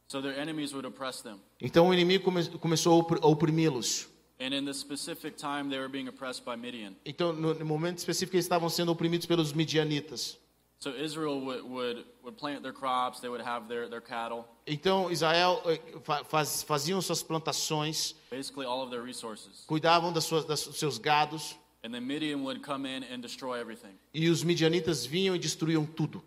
So 0.07 0.21
their 0.21 0.37
enemies 0.39 0.71
would 0.73 0.87
oppress 0.87 1.21
them. 1.21 1.39
Então 1.61 1.87
o 1.89 1.93
inimigo 1.93 2.23
come, 2.25 2.45
começou 2.59 3.05
a 3.21 3.27
oprimi-los. 3.27 4.07
And 4.43 4.53
in 4.53 4.65
this 4.65 4.77
specific 4.77 5.37
time, 5.37 5.69
they 5.69 5.79
were 5.79 5.87
being 5.87 6.09
oppressed 6.09 6.43
by 6.43 6.57
Midian. 6.57 6.97
Então, 7.05 7.31
no, 7.31 7.55
momento 7.63 7.99
específico, 7.99 8.35
eles 8.35 8.43
estavam 8.45 8.67
sendo 8.69 8.91
oprimidos 8.91 9.25
pelos 9.25 9.53
midianitas. 9.53 10.37
So 10.79 10.89
Israel 10.97 11.39
would, 11.39 11.63
would, 11.63 12.05
would 12.23 12.35
plant 12.37 12.61
their 12.61 12.73
crops, 12.73 13.21
they 13.21 13.29
would 13.29 13.39
have 13.41 13.69
their, 13.69 13.87
their 13.87 14.01
cattle, 14.01 14.43
Então 14.67 15.09
Israel 15.09 15.61
eh, 15.65 15.79
fa- 16.03 16.25
faz, 16.25 16.61
faziam 16.63 17.01
suas 17.01 17.23
plantações, 17.23 18.15
basically 18.29 18.65
all 18.65 18.81
of 18.83 18.89
their 18.91 19.01
resources. 19.01 19.63
cuidavam 19.65 20.11
das 20.11 20.25
suas, 20.25 20.43
das, 20.43 20.59
seus 20.59 20.97
gados, 20.97 21.55
And 21.85 21.93
then 21.93 22.05
Midian 22.05 22.43
would 22.43 22.61
come 22.63 22.85
in 22.85 23.05
and 23.05 23.21
destroy 23.21 23.61
everything. 23.61 23.97
e 24.13 24.27
os 24.29 24.43
midianitas 24.43 25.05
vinham 25.05 25.37
e 25.37 25.39
destruíam 25.39 25.85
tudo. 25.85 26.21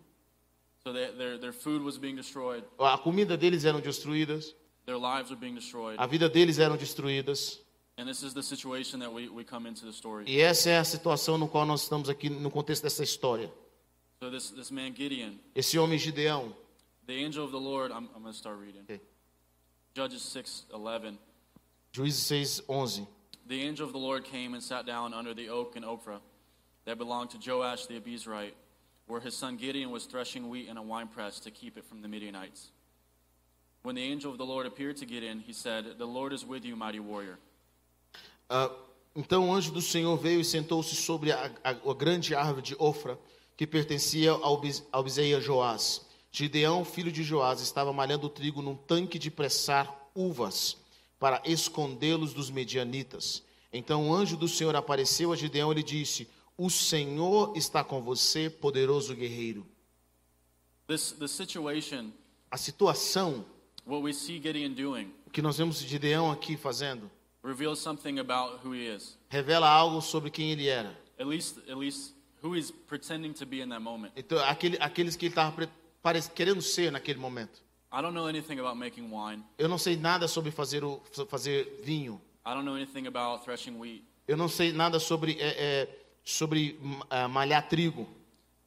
So 0.83 0.91
they, 0.91 1.11
their, 1.11 1.37
their 1.37 1.53
food 1.53 1.83
was 1.83 1.99
being 1.99 2.15
destroyed, 2.15 2.63
A 2.79 2.97
comida 2.97 3.37
deles 3.37 3.63
eram 3.63 3.79
destruídas, 3.79 4.55
their 4.87 4.97
lives 4.97 5.29
were 5.29 5.39
being 5.39 5.53
destroyed. 5.53 5.97
a 5.99 6.07
vida 6.07 6.27
deles 6.27 6.57
eram 6.57 6.77
destruídas. 6.77 7.59
And 7.97 8.07
this 8.07 8.21
is 8.21 8.33
the 8.33 8.43
situation 8.43 8.99
that 8.99 9.11
we, 9.11 9.27
we 9.27 9.43
come 9.43 9.65
into 9.65 9.85
the 9.85 9.93
story. 9.93 10.25
E 10.27 10.39
essa 10.39 10.69
é 10.69 10.77
a 10.77 10.83
situação 10.83 11.37
no 11.37 11.47
qual 11.47 11.65
nós 11.65 11.81
estamos 11.83 12.09
aqui 12.09 12.29
no 12.29 12.51
contexto 12.51 12.83
dessa 12.83 13.03
história. 13.03 13.51
So 14.19 14.29
this, 14.29 14.51
this 14.51 14.71
man 14.71 14.93
Gideon, 14.95 15.39
Esse 15.55 15.77
homem 15.79 15.97
Gideão, 15.97 16.53
the 17.07 17.23
angel 17.25 17.43
of 17.43 17.51
the 17.51 17.59
Lord, 17.59 17.91
I'm, 17.91 18.09
I'm 18.15 18.21
going 18.21 18.33
to 18.33 18.37
start 18.37 18.59
reading. 18.59 18.81
Okay. 18.83 19.01
Judges 19.95 20.21
6, 20.21 20.65
11. 20.73 21.17
Juízes 21.91 22.21
6, 22.27 22.61
11. 22.69 23.07
The 23.47 23.63
angel 23.63 23.87
of 23.87 23.93
the 23.93 23.99
Lord 23.99 24.25
came 24.25 24.53
and 24.53 24.61
sat 24.61 24.85
down 24.85 25.13
under 25.13 25.33
the 25.33 25.49
oak 25.49 25.75
in 25.75 25.83
Ophrah 25.83 26.19
that 26.85 26.97
belonged 26.97 27.31
to 27.31 27.37
Joash 27.39 27.87
the 27.87 27.99
Abizrite, 27.99 28.53
where 29.07 29.19
his 29.19 29.35
son 29.35 29.57
Gideon 29.57 29.89
was 29.89 30.05
threshing 30.05 30.49
wheat 30.49 30.67
in 30.67 30.77
a 30.77 30.83
winepress 30.83 31.39
to 31.41 31.51
keep 31.51 31.77
it 31.77 31.85
from 31.85 32.01
the 32.01 32.07
Midianites. 32.07 32.69
When 33.81 33.95
the 33.95 34.03
angel 34.03 34.31
of 34.31 34.37
the 34.37 34.45
Lord 34.45 34.65
appeared 34.65 34.97
to 34.97 35.05
Gideon, 35.05 35.39
he 35.39 35.53
said, 35.53 35.97
The 35.97 36.05
Lord 36.05 36.33
is 36.33 36.45
with 36.45 36.65
you, 36.65 36.75
mighty 36.75 36.99
warrior. 36.99 37.37
Ah, 38.49 38.71
então 39.15 39.49
o 39.49 39.53
anjo 39.53 39.71
do 39.71 39.81
Senhor 39.81 40.15
veio 40.17 40.39
e 40.41 40.45
sentou-se 40.45 40.95
sobre 40.95 41.31
a, 41.31 41.51
a- 41.63 41.69
a 41.71 41.93
grande 41.93 42.33
árvore 42.35 42.61
de 42.61 42.75
Ofra, 42.79 43.19
que 43.55 43.65
pertencia 43.67 44.31
ao, 44.31 44.61
ao 44.91 45.03
Bizeia 45.03 45.41
Joás. 45.41 46.05
Gideão, 46.31 46.85
filho 46.85 47.11
de 47.11 47.23
Joás, 47.23 47.61
estava 47.61 47.91
malhando 47.91 48.29
trigo 48.29 48.61
num 48.61 48.75
tanque 48.75 49.17
de 49.17 49.31
pressar 49.31 50.09
uvas, 50.13 50.77
para 51.19 51.41
escondê-los 51.45 52.31
dos 52.33 52.49
medianitas. 52.51 53.43
Então 53.73 54.09
o 54.09 54.13
anjo 54.13 54.37
do 54.37 54.47
Senhor 54.47 54.75
apareceu 54.75 55.33
a 55.33 55.35
Gideão 55.35 55.71
e 55.71 55.75
lhe 55.75 55.83
disse: 55.83 56.29
O 56.55 56.69
Senhor 56.69 57.53
está 57.57 57.83
com 57.83 58.01
você, 58.03 58.49
poderoso 58.51 59.15
guerreiro. 59.15 59.65
This, 60.87 61.11
the 61.13 61.27
situation, 61.27 62.11
A 62.51 62.57
situação 62.57 63.43
what 63.85 64.03
we 64.03 64.13
see 64.13 64.39
Gideon 64.41 64.73
doing, 64.73 65.11
que 65.33 65.41
nós 65.41 65.57
vemos 65.57 65.79
Gideão 65.79 66.31
aqui 66.31 66.55
fazendo 66.55 67.09
reveals 67.43 67.79
something 67.79 68.19
about 68.19 68.59
who 68.63 68.73
he 68.73 68.87
is. 68.87 69.17
revela 69.29 69.69
algo 69.69 70.01
sobre 70.01 70.29
quem 70.29 70.51
ele 70.51 70.67
era. 70.67 70.95
At 71.19 71.27
least, 71.27 71.57
at 71.69 71.77
least 71.77 72.13
who 72.43 72.55
he's 72.55 72.71
pretending 72.71 73.33
to 73.33 73.45
be 73.45 73.61
in 73.61 73.69
that 73.69 73.81
moment. 73.81 74.13
Então, 74.15 74.37
aquele, 74.39 74.77
aqueles 74.79 75.15
que 75.15 75.25
ele 75.25 75.31
estava 75.31 75.53
querendo 76.35 76.61
ser 76.61 76.91
naquele 76.91 77.19
momento. 77.19 77.61
I 77.91 78.01
don't 78.01 78.13
know 78.13 78.27
anything 78.27 78.59
about 78.59 78.77
making 78.77 79.09
wine. 79.11 79.43
Eu 79.57 79.67
não 79.69 79.77
sei 79.77 79.95
nada 79.95 80.27
sobre 80.27 80.51
fazer, 80.51 80.83
o, 80.83 81.01
fazer 81.29 81.81
vinho. 81.83 82.21
I 82.45 82.53
don't 82.53 82.65
know 82.65 82.75
anything 82.75 83.07
about 83.07 83.43
threshing 83.43 83.77
wheat. 83.79 84.03
Eu 84.27 84.35
não 84.37 84.49
sei 84.49 84.73
nada 84.73 84.99
sobre, 84.99 85.37
é, 85.39 85.47
é, 85.57 85.99
sobre 86.23 86.77
ah, 87.09 87.27
malhar 87.27 87.67
trigo. 87.67 88.07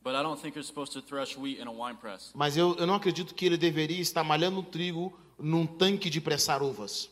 But 0.03 0.15
I 0.15 0.23
don't 0.23 0.41
think 0.41 0.57
you're 0.57 0.67
supposed 0.67 0.95
to 0.95 1.03
thresh 1.03 1.37
wheat 1.37 1.61
in 1.61 1.67
a 1.69 1.71
wine 1.71 1.97
press. 1.99 2.33
Mas 2.35 2.57
eu, 2.57 2.75
eu 2.77 2.87
não 2.87 2.95
acredito 2.95 3.35
que 3.35 3.45
ele 3.45 3.59
deveria 3.59 4.01
estar 4.01 4.25
malhando 4.25 4.63
trigo 4.63 5.13
num 5.39 5.67
tanque 5.67 6.09
de 6.09 6.21
pressar 6.21 6.63
uvas. 6.63 7.11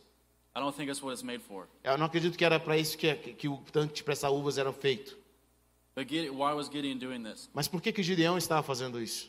I 0.58 0.60
don't 0.60 0.74
think 0.74 0.88
that's 0.88 1.00
what 1.00 1.12
it's 1.12 1.22
made 1.22 1.40
for. 1.40 1.68
Eu 1.84 1.96
não 1.96 2.06
acredito 2.06 2.36
que 2.36 2.44
era 2.44 2.58
para 2.58 2.76
isso 2.76 2.98
que, 2.98 3.14
que 3.14 3.48
o 3.48 3.58
tanque 3.72 3.94
de 3.94 4.02
pressar 4.02 4.32
uvas 4.32 4.58
era 4.58 4.72
feito. 4.72 5.16
But 5.94 6.08
Gideon, 6.08 6.32
why 6.34 6.52
was 6.52 6.68
Gideon 6.68 6.98
doing 6.98 7.22
this? 7.22 7.48
Mas 7.54 7.68
por 7.68 7.80
que, 7.80 7.92
que 7.92 8.02
Gideão 8.02 8.36
estava 8.36 8.60
fazendo 8.64 9.00
isso? 9.00 9.26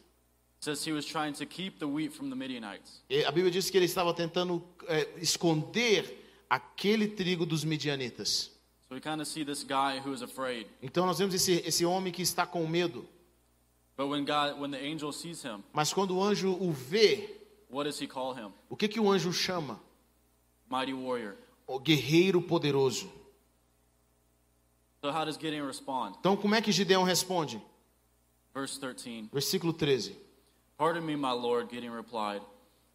It 0.58 0.66
says 0.66 0.84
he 0.88 0.92
was 0.92 1.06
trying 1.06 1.34
to 1.34 1.46
keep 1.46 1.78
the 1.78 1.86
wheat 1.86 2.12
from 2.16 2.30
the 2.32 2.36
Midianites. 2.36 3.04
E 3.08 3.24
A 3.24 3.32
Bíblia 3.32 3.52
diz 3.52 3.70
que 3.70 3.78
ele 3.78 3.86
estava 3.86 4.12
tentando 4.12 4.64
é, 4.88 5.08
esconder 5.18 6.18
aquele 6.50 7.08
trigo 7.10 7.46
dos 7.46 7.64
midianitas. 7.64 8.52
So 8.88 8.96
we 8.96 9.00
kind 9.00 9.22
of 9.22 9.28
see 9.28 9.46
this 9.46 9.64
guy 9.64 10.00
who 10.04 10.12
is 10.12 10.24
afraid. 10.24 10.66
Então 10.82 11.06
nós 11.06 11.20
vemos 11.20 11.36
esse, 11.36 11.62
esse 11.64 11.86
homem 11.86 12.12
que 12.12 12.24
está 12.24 12.48
com 12.48 12.66
medo. 12.66 13.08
But 13.96 14.08
when 14.08 14.26
God, 14.26 14.60
when 14.60 14.72
the 14.72 14.80
angel 14.80 15.12
sees 15.14 15.44
him, 15.44 15.64
Mas 15.74 15.94
quando 15.94 16.18
o 16.18 16.24
anjo 16.24 16.58
o 16.60 16.72
vê, 16.72 17.38
what 17.70 17.88
does 17.88 18.02
he 18.02 18.08
call 18.08 18.34
him? 18.34 18.52
o 18.68 18.76
que, 18.76 18.88
que 18.88 19.00
o 19.00 19.12
anjo 19.12 19.32
chama? 19.32 19.80
Mighty 20.70 20.94
warrior. 20.94 21.36
O 21.68 21.80
guerreiro 21.80 22.42
poderoso. 22.42 23.10
So 25.02 25.12
how 25.12 25.26
does 25.26 25.38
Gideon 25.38 25.66
respond? 25.66 26.16
Então 26.20 26.36
como 26.36 26.56
é 26.56 26.62
que 26.62 26.72
Gideão 26.72 27.04
responde? 27.04 27.62
Verse 28.54 28.80
13. 28.80 29.30
Versículo 29.32 29.74
13. 29.74 30.16
Pardon 30.78 31.06
me, 31.06 31.16
my 31.16 31.32
Lord, 31.32 31.70
Gideon 31.70 31.94
replied. 31.94 32.42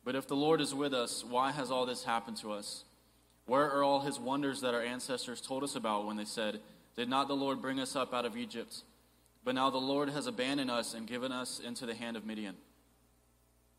But 0.05 0.15
if 0.15 0.27
the 0.27 0.37
Lord 0.37 0.61
is 0.61 0.75
with 0.75 0.93
us, 0.93 1.25
why 1.25 1.51
has 1.51 1.71
all 1.71 1.87
this 1.87 2.05
happened 2.05 2.37
to 2.39 2.53
us? 2.53 2.85
Where 3.47 3.71
are 3.71 3.83
all 3.83 4.01
his 4.01 4.19
wonders 4.19 4.61
that 4.61 4.75
our 4.75 4.83
ancestors 4.83 5.41
told 5.41 5.65
us 5.65 5.77
about 5.77 6.07
when 6.07 6.17
they 6.17 6.25
said, 6.25 6.61
Did 6.97 7.09
not 7.09 7.29
the 7.29 7.37
Lord 7.37 7.61
bring 7.61 7.81
us 7.81 7.97
up 7.97 8.13
out 8.13 8.25
of 8.25 8.37
Egypt? 8.37 8.83
But 9.45 9.55
now 9.55 9.71
the 9.71 9.79
Lord 9.79 10.09
has 10.11 10.27
abandoned 10.27 10.71
us 10.71 10.95
and 10.95 11.07
given 11.07 11.33
us 11.33 11.61
into 11.61 11.85
the 11.87 11.95
hand 11.95 12.17
of 12.17 12.25
Midian. 12.25 12.57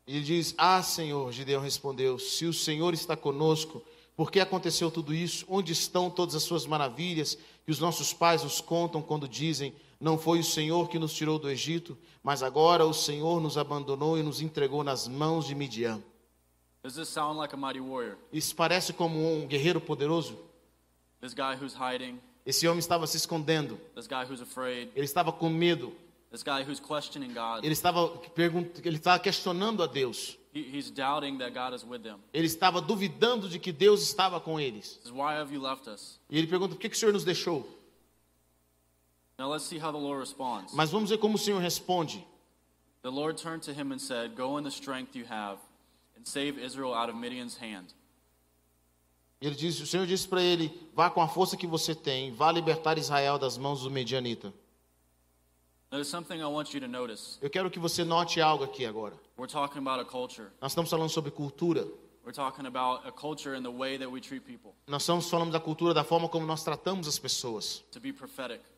E 0.06 0.16
ele 0.16 0.24
diz: 0.24 0.54
Ah, 0.56 0.82
Senhor, 0.82 1.32
Gideão 1.32 1.60
respondeu: 1.60 2.18
Se 2.18 2.46
o 2.46 2.52
Senhor 2.52 2.94
está 2.94 3.16
conosco, 3.16 3.82
por 4.16 4.30
que 4.30 4.40
aconteceu 4.40 4.90
tudo 4.90 5.12
isso? 5.12 5.44
Onde 5.48 5.72
estão 5.72 6.08
todas 6.08 6.34
as 6.34 6.42
suas 6.42 6.64
maravilhas 6.64 7.36
que 7.64 7.70
os 7.70 7.80
nossos 7.80 8.12
pais 8.12 8.42
nos 8.44 8.60
contam 8.60 9.02
quando 9.02 9.28
dizem: 9.28 9.74
Não 10.00 10.16
foi 10.16 10.38
o 10.38 10.44
Senhor 10.44 10.88
que 10.88 10.98
nos 10.98 11.12
tirou 11.12 11.38
do 11.38 11.50
Egito, 11.50 11.98
mas 12.22 12.42
agora 12.42 12.86
o 12.86 12.94
Senhor 12.94 13.40
nos 13.40 13.58
abandonou 13.58 14.16
e 14.16 14.22
nos 14.22 14.40
entregou 14.40 14.84
nas 14.84 15.08
mãos 15.08 15.46
de 15.46 15.54
Midian. 15.54 16.02
Does 16.82 16.94
this 16.94 17.08
sound 17.08 17.36
like 17.36 17.52
a 17.52 17.56
mighty 17.56 17.80
warrior? 17.80 18.16
Isso 18.32 18.54
parece 18.54 18.92
como 18.92 19.18
um 19.18 19.44
guerreiro 19.46 19.80
poderoso? 19.80 20.38
This 21.20 21.34
guy 21.34 21.56
who's 21.60 21.74
hiding, 21.74 22.20
Esse 22.44 22.68
homem 22.68 22.78
estava 22.78 23.08
se 23.08 23.16
escondendo, 23.16 23.76
this 23.96 24.06
guy 24.06 24.24
who's 24.24 24.40
afraid, 24.40 24.90
ele 24.94 25.04
estava 25.04 25.32
com 25.32 25.48
medo, 25.48 25.92
this 26.36 26.42
guy 26.42 26.62
who's 26.62 26.80
questioning 26.80 27.32
God. 27.32 27.64
ele 27.64 27.72
estava, 27.72 28.12
ele 28.84 28.96
estava 28.96 29.18
questionando 29.18 29.82
a 29.82 29.86
Deus, 29.86 30.36
He, 30.52 30.60
he's 30.60 30.90
doubting 30.90 31.38
that 31.38 31.52
God 31.54 31.74
is 31.74 31.84
with 31.84 32.02
them. 32.02 32.18
ele 32.32 32.46
estava 32.46 32.80
duvidando 32.80 33.48
de 33.48 33.58
que 33.58 33.72
Deus 33.72 34.02
estava 34.02 34.40
com 34.40 34.60
eles. 34.60 34.98
Says, 35.02 35.12
Why 35.12 35.34
have 35.34 35.52
you 35.52 35.60
left 35.60 35.88
us? 35.88 36.18
E 36.30 36.38
ele 36.38 36.46
pergunta: 36.46 36.74
Por 36.74 36.80
que, 36.80 36.88
que 36.88 36.96
o 36.96 36.98
Senhor 36.98 37.12
nos 37.12 37.24
deixou? 37.24 37.66
Now 39.38 39.50
let's 39.50 39.64
see 39.64 39.78
how 39.78 39.92
the 39.92 39.98
Lord 39.98 40.20
responds. 40.20 40.72
Mas 40.72 40.90
vamos 40.90 41.10
ver 41.10 41.18
como 41.18 41.34
o 41.36 41.38
Senhor 41.38 41.60
responde. 41.60 42.26
The 43.02 43.10
Lord 43.10 43.40
turned 43.40 43.62
to 43.64 43.72
him 43.72 43.92
and 43.92 43.98
said, 43.98 44.34
Go 44.34 44.58
in 44.58 44.64
the 44.64 44.70
strength 44.70 45.14
you 45.14 45.24
have 45.28 45.58
and 46.16 46.26
save 46.26 46.58
Israel 46.58 46.94
out 46.94 47.10
of 47.10 47.18
Midian's 47.18 47.56
hand. 47.56 47.94
Ele 49.40 49.54
diz, 49.54 49.78
o 49.80 49.86
Senhor 49.86 50.06
disse 50.06 50.26
para 50.26 50.42
ele: 50.42 50.72
Vá 50.94 51.10
com 51.10 51.20
a 51.20 51.28
força 51.28 51.56
que 51.56 51.66
você 51.66 51.94
tem, 51.94 52.32
vá 52.32 52.50
libertar 52.50 52.98
Israel 52.98 53.38
das 53.38 53.58
mãos 53.58 53.82
do 53.82 53.90
medianita. 53.90 54.52
Now, 54.52 54.54
there's 54.54 54.54
something 54.54 54.54
I 54.54 54.54
want 54.54 54.54
you 54.54 54.54
to 54.54 54.64
notice. 54.64 55.75
Eu 55.90 57.50
quero 57.50 57.70
que 57.70 57.78
você 57.78 58.04
note 58.04 58.40
algo 58.40 58.64
aqui 58.64 58.84
agora. 58.84 59.14
We're 59.38 59.50
talking 59.50 59.78
about 59.78 60.00
a 60.00 60.04
culture. 60.04 60.48
Nós 60.60 60.72
estamos 60.72 60.90
falando 60.90 61.10
sobre 61.10 61.30
cultura. 61.30 61.86
We're 62.26 62.34
talking 62.34 62.66
about 62.66 63.06
a 63.06 63.12
culture 63.12 63.54
and 63.54 63.62
the 63.62 63.70
way 63.70 63.96
that 63.98 64.10
we 64.10 64.20
treat 64.20 64.44
people 64.44 64.74
Nós 64.88 65.02
estamos 65.02 65.30
falando 65.30 65.52
da 65.52 65.60
cultura, 65.60 65.94
da 65.94 66.02
forma 66.02 66.28
como 66.28 66.44
nós 66.44 66.64
tratamos 66.64 67.06
as 67.06 67.20
pessoas, 67.20 67.84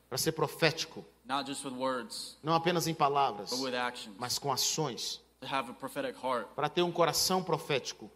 para 0.07 0.19
ser 0.19 0.33
profético, 0.33 1.03
not 1.25 1.47
just 1.47 1.65
with 1.65 1.73
words, 1.73 2.37
não 2.43 2.53
apenas 2.53 2.87
em 2.87 2.93
palavras, 2.93 3.49
but 3.49 3.61
with 3.61 3.75
actions, 3.75 4.15
mas 4.19 4.39
com 4.39 4.53
ações, 4.53 5.19
to 5.41 5.47
have 5.47 5.71
a 5.71 5.73
prophetic 5.73 6.15
heart. 6.23 6.47
para 6.55 6.69
ter 6.69 6.83
um 6.83 6.93
coração 6.93 7.43
profético. 7.43 8.11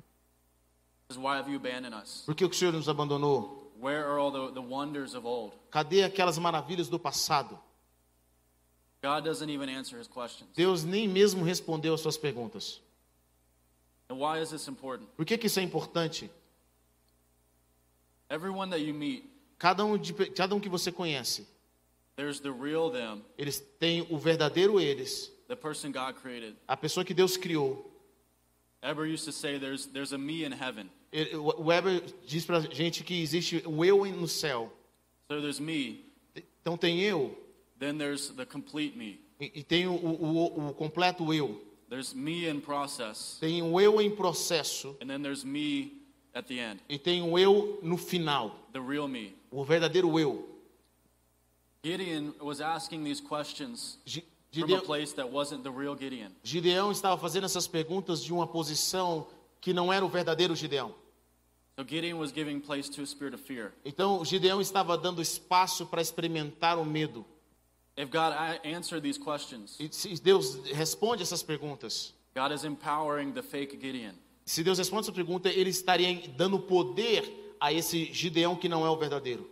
abandoned 0.00 0.94
us? 0.94 0.97
Por 2.26 2.34
que 2.34 2.44
o 2.44 2.52
Senhor 2.52 2.72
nos 2.72 2.88
abandonou? 2.88 3.72
Where 3.80 4.04
are 4.04 4.18
all 4.18 4.30
the, 4.30 4.54
the 4.54 4.60
wonders 4.60 5.14
of 5.14 5.26
old? 5.26 5.54
Cadê 5.70 6.02
aquelas 6.02 6.36
maravilhas 6.36 6.88
do 6.88 6.98
passado? 6.98 7.58
God 9.02 9.24
doesn't 9.24 9.48
even 9.48 9.68
answer 9.68 9.98
his 9.98 10.08
questions. 10.08 10.50
Deus 10.56 10.84
nem 10.84 11.06
mesmo 11.08 11.44
respondeu 11.44 11.94
as 11.94 12.00
suas 12.00 12.16
perguntas. 12.16 12.80
And 14.10 14.16
why 14.18 14.40
is 14.40 14.50
this 14.50 14.68
important? 14.68 15.08
Por 15.16 15.24
que, 15.24 15.38
que 15.38 15.46
isso 15.46 15.60
é 15.60 15.62
importante? 15.62 16.28
Everyone 18.28 18.70
that 18.70 18.80
you 18.80 18.92
meet, 18.92 19.24
Cada 19.58 19.84
um, 19.84 19.96
de, 19.96 20.12
cada 20.12 20.54
um 20.54 20.60
que 20.60 20.68
você 20.68 20.92
conhece, 20.92 21.46
there's 22.16 22.40
the 22.40 22.50
real 22.50 22.90
them, 22.90 23.24
eles 23.36 23.60
têm 23.80 24.06
o 24.10 24.18
verdadeiro 24.18 24.78
eles, 24.80 25.32
the 25.48 25.56
person 25.56 25.90
God 25.90 26.14
created. 26.20 26.56
a 26.66 26.76
pessoa 26.76 27.04
que 27.04 27.14
Deus 27.14 27.36
criou. 27.36 27.90
Eber 28.82 29.06
used 29.06 29.24
to 29.24 29.32
say 29.32 29.58
there's 29.58 29.86
there's 29.86 30.12
a 30.12 30.18
me 30.18 30.44
in 30.44 30.52
heaven. 30.52 30.88
Weber 31.12 32.00
diz 32.26 32.44
pra 32.44 32.60
gente 32.60 33.02
que 33.02 33.20
existe 33.22 33.62
o 33.66 33.84
eu 33.84 34.04
no 34.06 34.28
céu. 34.28 34.70
So 35.30 35.40
there's 35.40 35.58
me, 35.60 36.04
Então 36.60 36.76
tem 36.76 37.00
eu 37.02 37.36
then 37.78 37.96
there's 37.98 38.28
the 38.30 38.44
complete 38.44 38.96
me. 38.96 39.18
e, 39.40 39.60
e 39.60 39.62
tem 39.62 39.86
o, 39.86 39.92
o, 39.94 40.68
o 40.68 40.74
completo 40.74 41.32
eu. 41.32 41.60
There's 41.88 42.12
me 42.12 42.46
in 42.46 42.60
process, 42.60 43.38
Tem 43.40 43.62
o 43.62 43.80
eu 43.80 44.00
em 44.00 44.10
processo 44.14 44.96
and 45.00 45.06
then 45.08 45.22
there's 45.22 45.44
me 45.44 45.92
at 46.34 46.46
the 46.46 46.58
end, 46.60 46.80
e 46.88 46.98
tem 46.98 47.22
o 47.22 47.38
eu 47.38 47.78
no 47.82 47.96
final, 47.96 48.68
the 48.72 48.80
real 48.80 49.08
me. 49.08 49.34
o 49.50 49.64
verdadeiro 49.64 50.18
eu. 50.20 50.46
Gideon 51.82 52.34
was 52.40 52.60
asking 52.60 53.04
these 53.04 53.20
questions 53.22 53.98
a 54.06 54.22
Gideão. 54.50 54.82
Gideão 56.42 56.90
estava 56.90 57.20
fazendo 57.20 57.44
essas 57.44 57.66
perguntas 57.66 58.22
de 58.22 58.32
uma 58.32 58.46
posição 58.46 59.26
que 59.60 59.72
não 59.72 59.92
era 59.92 60.04
o 60.04 60.08
verdadeiro 60.08 60.54
Gideão. 60.56 60.94
So 61.78 61.84
Gideon 61.86 62.18
was 62.18 62.32
giving 62.32 62.58
place 62.58 62.90
to 62.90 63.02
a 63.02 63.06
spirit 63.06 63.34
of 63.34 63.44
fear. 63.44 63.72
Então 63.84 64.24
Gideão 64.24 64.60
estava 64.60 64.98
dando 64.98 65.22
espaço 65.22 65.86
para 65.86 66.02
experimentar 66.02 66.76
o 66.76 66.84
medo. 66.84 67.24
If 67.96 68.10
God 68.10 68.32
answered 68.64 69.02
these 69.02 69.18
questions, 69.18 69.78
se 69.92 70.20
Deus 70.20 70.56
responde 70.72 71.22
essas 71.22 71.42
perguntas, 71.42 72.14
God 72.34 72.52
is 72.52 72.64
empowering 72.64 73.32
the 73.32 73.42
fake 73.42 73.78
Gideon. 73.80 74.14
se 74.44 74.64
Deus 74.64 74.78
responde 74.78 75.02
essa 75.02 75.12
pergunta, 75.12 75.48
ele 75.48 75.70
estaria 75.70 76.20
dando 76.36 76.58
poder 76.58 77.54
a 77.60 77.72
esse 77.72 78.06
Gideão 78.12 78.56
que 78.56 78.68
não 78.68 78.84
é 78.84 78.90
o 78.90 78.96
verdadeiro. 78.96 79.48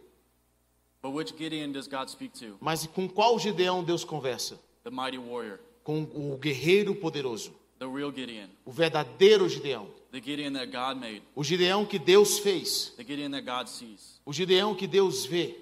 But 1.03 1.13
which 1.13 1.35
Gideon 1.37 1.71
does 1.71 1.87
God 1.87 2.09
speak 2.09 2.37
to? 2.41 2.57
Mas 2.61 2.87
com 2.87 3.09
qual 3.09 3.39
Gideão 3.39 3.85
Deus 3.85 4.03
conversa? 4.05 4.59
The 4.87 4.91
mighty 4.93 5.19
warrior, 5.19 5.59
Com 5.83 6.05
o 6.15 6.39
guerreiro 6.39 6.95
poderoso, 6.95 7.53
the 7.81 7.87
real 7.89 8.13
Gideon, 8.13 8.47
o 8.65 8.71
verdadeiro 8.71 9.49
Gideão, 9.49 9.89
the 10.13 10.21
Gideon 10.23 10.53
that 10.53 10.67
God 10.71 10.97
made, 11.01 11.25
o 11.35 11.43
Gideão 11.43 11.85
que 11.85 11.99
Deus 11.99 12.39
fez, 12.39 12.91
the 12.97 13.03
Gideon 13.03 13.33
that 13.33 13.45
God 13.45 13.67
sees. 13.67 14.21
o 14.25 14.33
Gideão 14.33 14.77
que 14.77 14.87
Deus 14.87 15.27
vê. 15.27 15.57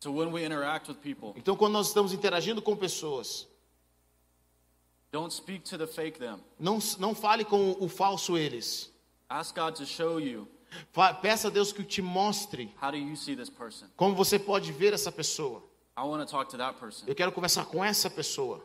So 0.00 0.12
when 0.12 0.30
we 0.30 0.44
interact 0.44 0.90
with 0.90 0.98
people, 0.98 1.32
Então, 1.40 1.56
quando 1.56 1.72
nós 1.72 1.86
estamos 1.86 2.12
interagindo 2.12 2.60
com 2.60 2.76
pessoas, 2.76 3.48
don't 5.10 5.32
speak 5.32 5.64
to 5.70 5.78
the 5.78 5.86
fake 5.86 6.18
them. 6.18 6.36
não, 6.60 6.78
não 6.98 7.14
fale 7.14 7.46
com 7.46 7.74
o 7.80 7.88
falso 7.88 8.36
eles. 8.36 8.92
Ask 9.26 9.54
God 9.56 9.74
to 9.76 9.86
show 9.86 10.20
you 10.20 10.46
Peça 11.22 11.48
a 11.48 11.50
Deus 11.50 11.72
que 11.72 11.82
te 11.82 12.02
mostre 12.02 12.70
how 12.82 12.90
do 12.90 12.98
you 12.98 13.16
see 13.16 13.34
this 13.34 13.48
person. 13.48 13.86
como 13.96 14.14
você 14.14 14.38
pode 14.38 14.70
ver 14.70 14.92
essa 14.92 15.10
pessoa. 15.10 15.62
I 15.96 16.02
want 16.04 16.26
to 16.26 16.30
talk 16.30 16.50
to 16.50 16.56
that 16.58 16.78
person. 16.78 17.06
Eu 17.08 17.14
quero 17.14 17.30
conversar 17.32 17.64
com 17.66 17.84
essa 17.84 18.10
pessoa. 18.10 18.60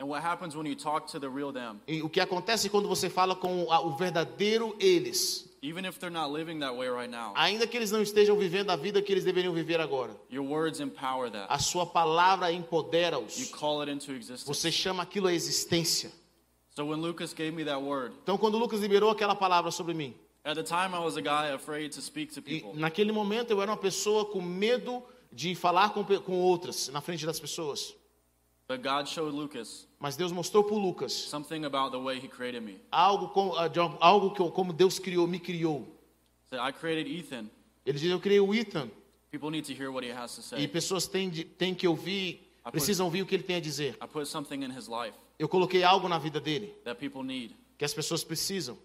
And 0.00 0.06
what 0.08 0.22
happens 0.22 0.56
when 0.56 0.66
you 0.66 0.74
talk 0.74 1.06
to 1.12 1.20
the 1.20 1.28
real 1.28 1.52
them, 1.52 1.80
E 1.86 2.02
o 2.02 2.08
que 2.08 2.20
acontece 2.20 2.68
quando 2.68 2.88
você 2.88 3.08
fala 3.08 3.36
com 3.36 3.64
o 3.64 3.96
verdadeiro 3.96 4.74
eles, 4.80 5.48
even 5.62 5.84
if 5.86 5.98
they're 6.00 6.10
not 6.12 6.32
living 6.32 6.58
that 6.60 6.74
way 6.76 6.88
right 6.90 7.08
now, 7.10 7.32
ainda 7.36 7.64
que 7.66 7.76
eles 7.76 7.92
não 7.92 8.02
estejam 8.02 8.36
vivendo 8.36 8.70
a 8.70 8.76
vida 8.76 9.00
que 9.00 9.12
eles 9.12 9.24
deveriam 9.24 9.52
viver 9.54 9.80
agora, 9.80 10.16
your 10.30 10.44
words 10.44 10.80
empower 10.80 11.30
that. 11.30 11.46
a 11.48 11.58
sua 11.60 11.86
palavra 11.86 12.50
You 12.50 12.58
empodera-os. 12.58 13.50
call 13.52 13.82
it 13.82 13.90
into 13.92 14.10
existence. 14.12 14.44
Você 14.46 14.72
chama 14.72 15.02
aquilo 15.04 15.28
a 15.28 15.32
existência. 15.32 16.10
So 16.70 16.84
when 16.86 17.00
Lucas 17.00 17.32
gave 17.32 17.52
me 17.52 17.64
that 17.64 17.80
word, 17.80 18.14
Então, 18.24 18.36
quando 18.36 18.58
Lucas 18.58 18.80
liberou 18.80 19.10
aquela 19.10 19.36
palavra 19.36 19.70
sobre 19.70 19.94
mim, 19.94 20.12
at 20.44 20.56
the 20.56 20.64
time 20.64 20.92
I 20.92 20.98
was 20.98 21.16
a 21.16 21.22
guy 21.22 21.52
afraid 21.54 21.92
to 21.94 22.00
speak 22.02 22.34
to 22.34 22.42
people. 22.42 22.72
naquele 22.74 23.12
momento 23.12 23.52
eu 23.52 23.62
era 23.62 23.70
uma 23.70 23.76
pessoa 23.76 24.24
com 24.24 24.40
medo 24.42 25.00
de 25.00 25.13
falar 25.54 25.90
com, 25.90 26.04
com 26.04 26.40
outras, 26.40 26.88
na 26.88 27.00
frente 27.00 27.24
das 27.26 27.38
pessoas. 27.40 27.94
But 28.68 28.82
God 28.82 29.06
showed 29.06 29.34
Lucas 29.36 29.86
Mas 30.00 30.16
Deus 30.16 30.32
mostrou 30.32 30.64
para 30.64 30.74
Lucas 30.76 31.12
something 31.12 31.64
about 31.66 31.90
the 31.90 31.98
way 32.02 32.18
he 32.18 32.28
created 32.28 32.62
me. 32.62 32.80
algo, 32.90 33.28
com, 33.28 33.54
ah, 33.56 33.68
de 33.68 33.78
algo 33.78 34.30
que 34.32 34.50
como 34.52 34.72
Deus 34.72 34.98
criou, 34.98 35.26
me 35.26 35.38
criou. 35.38 35.86
Said, 36.50 36.60
I 36.60 36.72
created 36.72 37.06
Ethan. 37.10 37.50
Ele 37.84 37.98
diz: 37.98 38.10
Eu 38.10 38.20
criei 38.20 38.40
o 38.40 38.54
Ethan. 38.54 38.90
People 39.30 39.50
need 39.50 39.66
to 39.66 39.72
hear 39.74 39.90
what 39.90 40.06
he 40.06 40.12
has 40.12 40.34
to 40.36 40.40
E 40.40 40.44
say. 40.44 40.68
pessoas 40.68 41.06
têm, 41.06 41.28
de- 41.28 41.44
têm 41.44 41.74
que 41.74 41.86
ouvir, 41.88 42.48
precisam 42.70 43.04
ouvir 43.06 43.20
o 43.22 43.26
que 43.26 43.34
ele 43.34 43.42
tem 43.42 43.56
a 43.56 43.60
dizer. 43.60 43.98
I 44.02 44.06
put 44.06 44.26
something 44.26 44.62
in 44.62 44.70
his 44.70 44.86
life 44.88 45.14
Eu 45.38 45.48
coloquei 45.48 45.82
algo 45.82 46.08
na 46.08 46.16
vida 46.18 46.40
dele 46.40 46.68
that 46.84 46.98
people 46.98 47.22
need. 47.22 47.54
que 47.76 47.84
as 47.84 47.92
pessoas 47.92 48.22
precisam. 48.24 48.78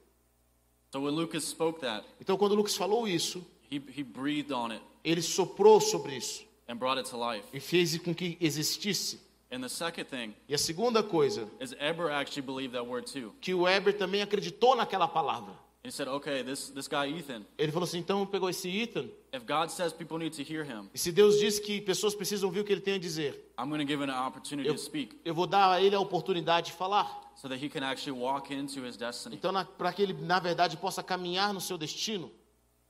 So 0.92 1.02
when 1.02 1.14
Lucas 1.16 1.44
spoke 1.46 1.80
that, 1.82 2.06
Então, 2.20 2.36
quando 2.38 2.56
Lucas 2.56 2.76
falou 2.76 3.08
isso, 3.08 3.46
he, 3.72 3.76
he 3.96 4.04
breathed 4.04 4.52
on 4.52 4.72
it 4.72 4.82
ele 5.04 5.22
soprou 5.22 5.80
sobre 5.82 6.16
isso 6.16 6.44
and 6.68 6.76
brought 6.78 7.00
it 7.00 7.10
to 7.10 7.18
life. 7.18 7.46
e 7.54 7.60
fez 7.60 7.98
com 7.98 8.14
que 8.14 8.38
existisse. 8.42 9.20
And 9.52 9.62
the 9.62 9.70
second 9.70 10.06
thing 10.06 10.36
E 10.48 10.54
a 10.54 10.58
segunda 10.60 11.02
coisa, 11.02 11.48
is 11.60 11.74
Eber 11.80 12.12
actually 12.12 12.46
believed 12.46 12.74
that 12.74 12.86
word 12.88 13.12
too. 13.12 13.34
que 13.42 13.54
o 13.54 13.62
Weber 13.64 13.98
também 13.98 14.22
acreditou 14.22 14.76
naquela 14.76 15.08
palavra. 15.08 15.54
He 15.82 15.90
said, 15.92 16.10
okay, 16.10 16.44
this, 16.44 16.70
this 16.72 16.88
guy 16.90 17.08
Ethan, 17.08 17.46
Ele 17.58 17.72
falou 17.72 17.86
assim: 17.88 18.00
então 18.00 18.24
pegou 18.26 18.50
esse 18.50 18.68
Ethan, 18.70 19.10
if 19.34 19.46
God 19.48 19.70
says 19.72 19.94
people 19.94 20.20
need 20.20 20.36
to 20.36 20.44
hear 20.44 20.64
him, 20.64 20.90
e 20.94 21.00
se 21.00 21.10
Deus 21.12 21.40
diz 21.40 21.58
que 21.58 21.80
pessoas 21.82 22.14
precisam 22.14 22.50
ouvir 22.50 22.60
o 22.60 22.64
que 22.66 22.72
ele 22.74 22.82
tem 22.82 22.96
a 22.96 23.00
dizer, 23.00 23.50
I'm 23.58 23.70
going 23.70 23.80
to 23.80 23.88
give 23.88 24.04
him 24.04 24.10
an 24.12 24.28
opportunity 24.28 24.68
eu, 24.68 24.76
to 24.76 24.82
speak 24.82 25.16
eu 25.24 25.34
vou 25.34 25.48
dar 25.48 25.72
a 25.72 25.82
ele 25.82 25.96
a 25.96 26.00
oportunidade 26.00 26.68
de 26.68 26.74
falar. 26.74 27.32
so 27.36 27.48
that 27.48 27.64
he 27.64 27.70
can 27.70 27.82
actually 27.82 28.12
walk 28.20 28.54
into 28.54 28.86
his 28.86 28.98
destiny. 28.98 29.36
Então, 29.38 29.54
para 29.78 29.94
que 29.94 30.02
ele, 30.04 30.14
na 30.14 30.38
verdade, 30.40 30.76
possa 30.78 31.02
caminhar 31.02 31.54
no 31.54 31.62
seu 31.62 31.78
destino, 31.78 32.30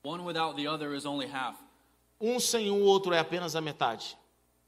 One 0.04 0.24
without 0.26 0.56
the 0.56 0.68
other 0.68 0.94
is 0.96 1.06
only 1.06 1.28
half. 1.28 1.56
Um 2.20 2.40
sem 2.40 2.70
o 2.70 2.82
outro 2.84 3.14
é 3.14 3.20
apenas 3.20 3.56
a 3.56 3.62
metade. 3.62 4.18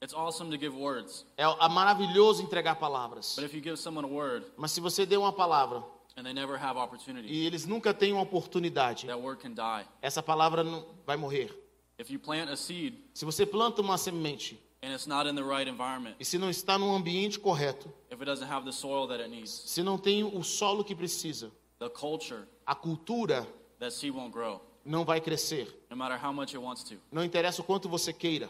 It's 0.04 0.14
awesome 0.16 0.50
to 0.50 0.58
give 0.60 0.76
words, 0.76 1.26
É 1.38 1.44
maravilhoso 1.70 2.42
entregar 2.42 2.76
palavras. 2.76 3.36
but 3.36 3.44
if 3.46 3.54
you 3.54 3.62
give 3.62 3.78
someone 3.78 4.06
a 4.06 4.10
word 4.12 4.46
Mas 4.58 4.72
se 4.72 4.82
você 4.82 5.06
der 5.06 5.18
uma 5.18 5.32
palavra 5.32 5.84
and 6.18 6.24
they 6.24 6.34
never 6.34 6.58
have 6.58 6.78
opportunity, 6.80 7.28
e 7.32 7.46
eles 7.46 7.66
nunca 7.68 7.94
têm 7.94 8.12
uma 8.12 8.24
oportunidade, 8.24 9.06
that 9.06 9.20
word 9.22 9.40
can 9.42 9.52
die. 9.54 9.86
essa 10.02 10.24
palavra 10.24 10.64
não 10.64 10.86
vai 11.06 11.18
morrer. 11.18 11.56
If 12.00 12.10
you 12.10 12.20
plant 12.20 12.50
a 12.50 12.56
seed 12.56 12.96
Se 13.14 13.26
você 13.26 13.46
planta 13.46 13.82
uma 13.82 13.96
semente 13.98 14.60
and 14.82 14.92
it's 14.92 15.06
not 15.06 15.30
in 15.30 15.36
the 15.36 15.44
right 15.44 15.70
environment, 15.70 16.16
e 16.20 16.26
se 16.26 16.40
não 16.40 16.50
está 16.50 16.80
num 16.80 16.96
ambiente 16.96 17.40
correto, 17.40 17.88
if 18.10 18.20
it 18.20 18.26
doesn't 18.26 18.50
have 18.52 18.66
the 18.66 18.72
soil 18.72 19.08
that 19.08 19.22
it 19.22 19.30
needs, 19.30 19.52
se 19.52 19.84
não 19.84 20.00
tem 20.00 20.24
o 20.24 20.42
solo 20.44 20.84
que 20.84 20.96
precisa, 20.96 21.52
the 21.78 21.90
culture, 21.90 22.48
a 22.66 22.74
cultura 22.74 23.46
that 23.78 23.94
seed 23.94 24.16
won't 24.16 24.32
grow, 24.34 24.60
não 24.86 25.04
vai 25.06 25.20
crescer. 25.22 25.68
no 25.90 25.96
matter 25.98 26.18
how 26.24 26.32
much 26.34 26.50
it 26.56 26.58
wants 26.58 26.84
to. 26.84 26.96
Não 27.12 27.24
interessa 27.24 27.62
o 27.62 27.66
quanto 27.66 27.88
você 27.90 28.12
queira. 28.14 28.50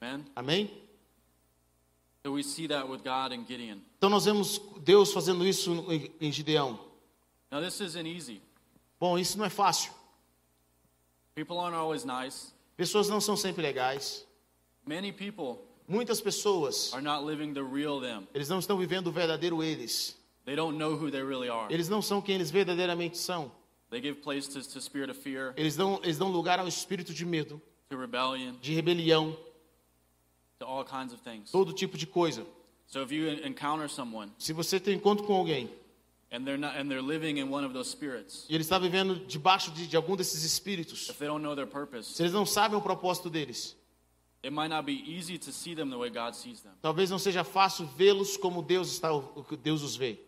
Amen? 0.00 0.24
Amém? 0.34 0.82
So 2.24 2.32
we 2.32 2.42
see 2.42 2.66
that 2.68 2.88
with 2.88 2.98
God 3.02 3.32
and 3.32 3.46
Gideon. 3.46 3.78
Então 3.98 4.10
nós 4.10 4.24
vemos 4.24 4.60
Deus 4.80 5.12
fazendo 5.12 5.46
isso 5.46 5.72
em- 6.20 6.32
Gideão. 6.32 6.78
Now, 7.50 7.60
this 7.62 7.78
isn't 7.80 8.06
easy. 8.08 8.42
Bom, 8.98 9.16
isso 9.18 9.38
não 9.38 9.44
é 9.44 9.50
fácil. 9.50 9.92
People 11.34 11.58
aren't 11.58 11.76
always 11.76 12.04
nice. 12.04 12.52
Pessoas 12.76 13.08
não 13.08 13.20
são 13.20 13.36
sempre 13.36 13.62
legais. 13.62 14.26
Many 14.84 15.12
people 15.12 15.58
Muitas 15.88 16.20
pessoas, 16.20 16.92
are 16.92 17.02
not 17.02 17.24
living 17.24 17.54
the 17.54 17.62
real 17.62 18.00
them. 18.00 18.26
eles 18.34 18.48
não 18.48 18.58
estão 18.58 18.76
vivendo 18.76 19.06
o 19.06 19.12
verdadeiro 19.12 19.62
eles. 19.62 20.16
They 20.44 20.56
don't 20.56 20.76
know 20.76 20.94
who 20.94 21.10
they 21.10 21.22
really 21.22 21.48
are. 21.48 21.72
Eles 21.72 21.88
não 21.88 22.02
são 22.02 22.20
quem 22.20 22.34
eles 22.34 22.50
verdadeiramente 22.50 23.16
são. 23.18 23.52
They 23.90 24.00
give 24.00 24.20
place 24.22 24.48
to, 24.48 24.60
to 24.72 24.80
spirit 24.80 25.10
of 25.10 25.18
fear, 25.20 25.54
Eles 25.56 25.76
dão, 25.76 26.00
eles 26.02 26.18
dão 26.18 26.28
lugar 26.30 26.58
ao 26.58 26.66
espírito 26.66 27.14
de 27.14 27.24
medo, 27.24 27.60
to 27.88 27.96
rebellion, 27.96 28.54
de 28.60 28.74
rebelião, 28.74 29.36
to 30.58 30.66
all 30.66 30.84
kinds 30.84 31.12
of 31.12 31.22
things. 31.22 31.50
todo 31.50 31.72
tipo 31.72 31.96
de 31.96 32.06
coisa. 32.06 32.44
So 32.88 33.02
if 33.02 33.10
you 33.12 33.28
en- 33.28 33.46
encounter 33.46 33.88
someone 33.88 34.30
Se 34.38 34.52
você 34.52 34.78
tem 34.80 34.94
encontro 34.96 35.24
com 35.26 35.34
alguém 35.34 35.68
and 36.32 36.44
they're 36.44 36.58
not 36.58 36.76
and 36.76 36.88
they're 36.88 37.02
living 37.02 37.38
in 37.38 37.48
one 37.50 37.64
of 37.64 37.72
those 37.72 37.88
spirits, 37.90 38.44
e 38.48 38.54
ele 38.54 38.62
está 38.62 38.78
vivendo 38.78 39.24
debaixo 39.26 39.70
de, 39.70 39.86
de 39.86 39.96
algum 39.96 40.16
desses 40.16 40.42
espíritos, 40.42 41.08
if 41.08 41.18
they 41.18 41.28
don't 41.28 41.42
know 41.42 41.54
their 41.54 41.66
purpose, 41.68 42.12
se 42.14 42.22
eles 42.22 42.32
não 42.32 42.44
sabem 42.46 42.76
o 42.76 42.82
propósito 42.82 43.30
deles, 43.30 43.76
it 44.44 44.50
might 44.52 44.68
not 44.68 44.84
be 44.84 45.02
easy 45.08 45.38
to 45.38 45.52
see 45.52 45.74
them 45.76 45.90
the 45.90 45.96
way 45.96 46.10
God 46.10 46.34
sees 46.34 46.60
them. 46.60 46.72
talvez 46.82 47.08
não 47.10 47.18
seja 47.20 47.44
fácil 47.44 47.86
vê-los 47.96 48.36
como 48.36 48.62
Deus 48.62 48.90
está, 48.92 49.10
Deus 49.62 49.82
os 49.82 49.94
vê. 49.96 50.18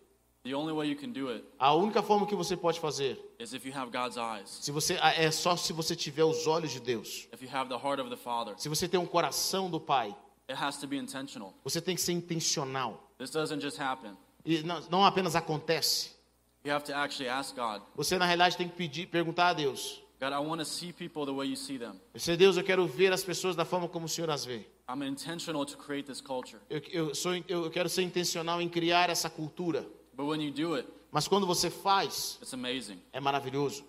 A 1.58 1.74
única 1.74 2.02
forma 2.02 2.26
que 2.26 2.34
você 2.34 2.56
pode 2.56 2.80
fazer, 2.80 3.18
is 3.38 3.52
if 3.52 3.64
you 3.64 3.72
have 3.74 3.90
God's 3.90 4.16
eyes, 4.16 4.48
se 4.48 4.70
você 4.70 4.94
é 4.94 5.30
só 5.30 5.56
se 5.56 5.72
você 5.72 5.94
tiver 5.96 6.24
os 6.24 6.46
olhos 6.46 6.70
de 6.72 6.80
Deus. 6.80 7.28
if 7.32 7.42
you 7.42 7.48
have 7.52 7.68
the 7.68 7.76
heart 7.76 8.00
of 8.00 8.10
the 8.10 8.16
Father. 8.16 8.54
Se 8.58 8.68
você 8.68 8.88
tem 8.88 8.98
um 8.98 9.06
coração 9.06 9.70
do 9.70 9.80
Pai, 9.80 10.14
It 10.48 10.58
has 10.62 10.78
to 10.78 10.86
be 10.86 10.96
intentional. 10.96 11.52
você 11.62 11.80
tem 11.80 11.94
que 11.94 12.00
ser 12.00 12.12
intencional. 12.12 13.10
This 13.18 13.30
doesn't 13.30 13.60
just 13.62 13.78
happen. 13.78 14.16
E 14.44 14.62
não, 14.62 14.80
não 14.90 15.04
apenas 15.04 15.34
acontece. 15.36 16.16
You 16.64 16.72
have 16.74 16.84
to 16.86 16.92
actually 16.94 17.28
ask 17.28 17.54
God, 17.54 17.82
Você 17.94 18.18
na 18.18 18.24
realidade 18.26 18.56
tem 18.56 18.68
que 18.68 18.76
pedir, 18.76 19.06
perguntar 19.06 19.48
a 19.48 19.52
Deus. 19.52 20.02
God, 20.20 20.32
I 20.32 20.38
want 20.38 20.58
to 20.58 20.64
see 20.64 20.92
people 20.92 21.24
the 21.24 21.32
way 21.32 21.48
you 21.48 21.56
see 21.56 21.78
them. 21.78 22.00
Você, 22.12 22.36
Deus, 22.36 22.56
eu 22.56 22.64
quero 22.64 22.84
ver 22.86 23.12
as 23.12 23.22
pessoas 23.22 23.54
da 23.54 23.64
forma 23.64 23.88
como 23.88 24.06
o 24.06 24.08
Senhor 24.08 24.28
as 24.30 24.44
vê. 24.44 24.66
I'm 24.88 25.06
intentional 25.06 25.64
to 25.64 25.76
create 25.76 26.06
this 26.08 26.20
culture. 26.20 26.58
Eu, 26.68 26.82
eu, 26.90 27.14
sou, 27.14 27.32
eu 27.46 27.70
quero 27.70 27.88
ser 27.88 28.02
intencional 28.02 28.60
em 28.60 28.68
criar 28.68 29.10
essa 29.10 29.30
cultura. 29.30 29.86
But 30.18 30.26
when 30.26 30.40
you 30.42 30.50
do 30.50 30.74
it, 30.74 30.86
Mas 31.12 31.26
quando 31.28 31.46
você 31.46 31.70
faz, 31.70 32.36
it's 32.42 32.52
amazing. 32.52 33.00
é 33.12 33.20
maravilhoso. 33.20 33.84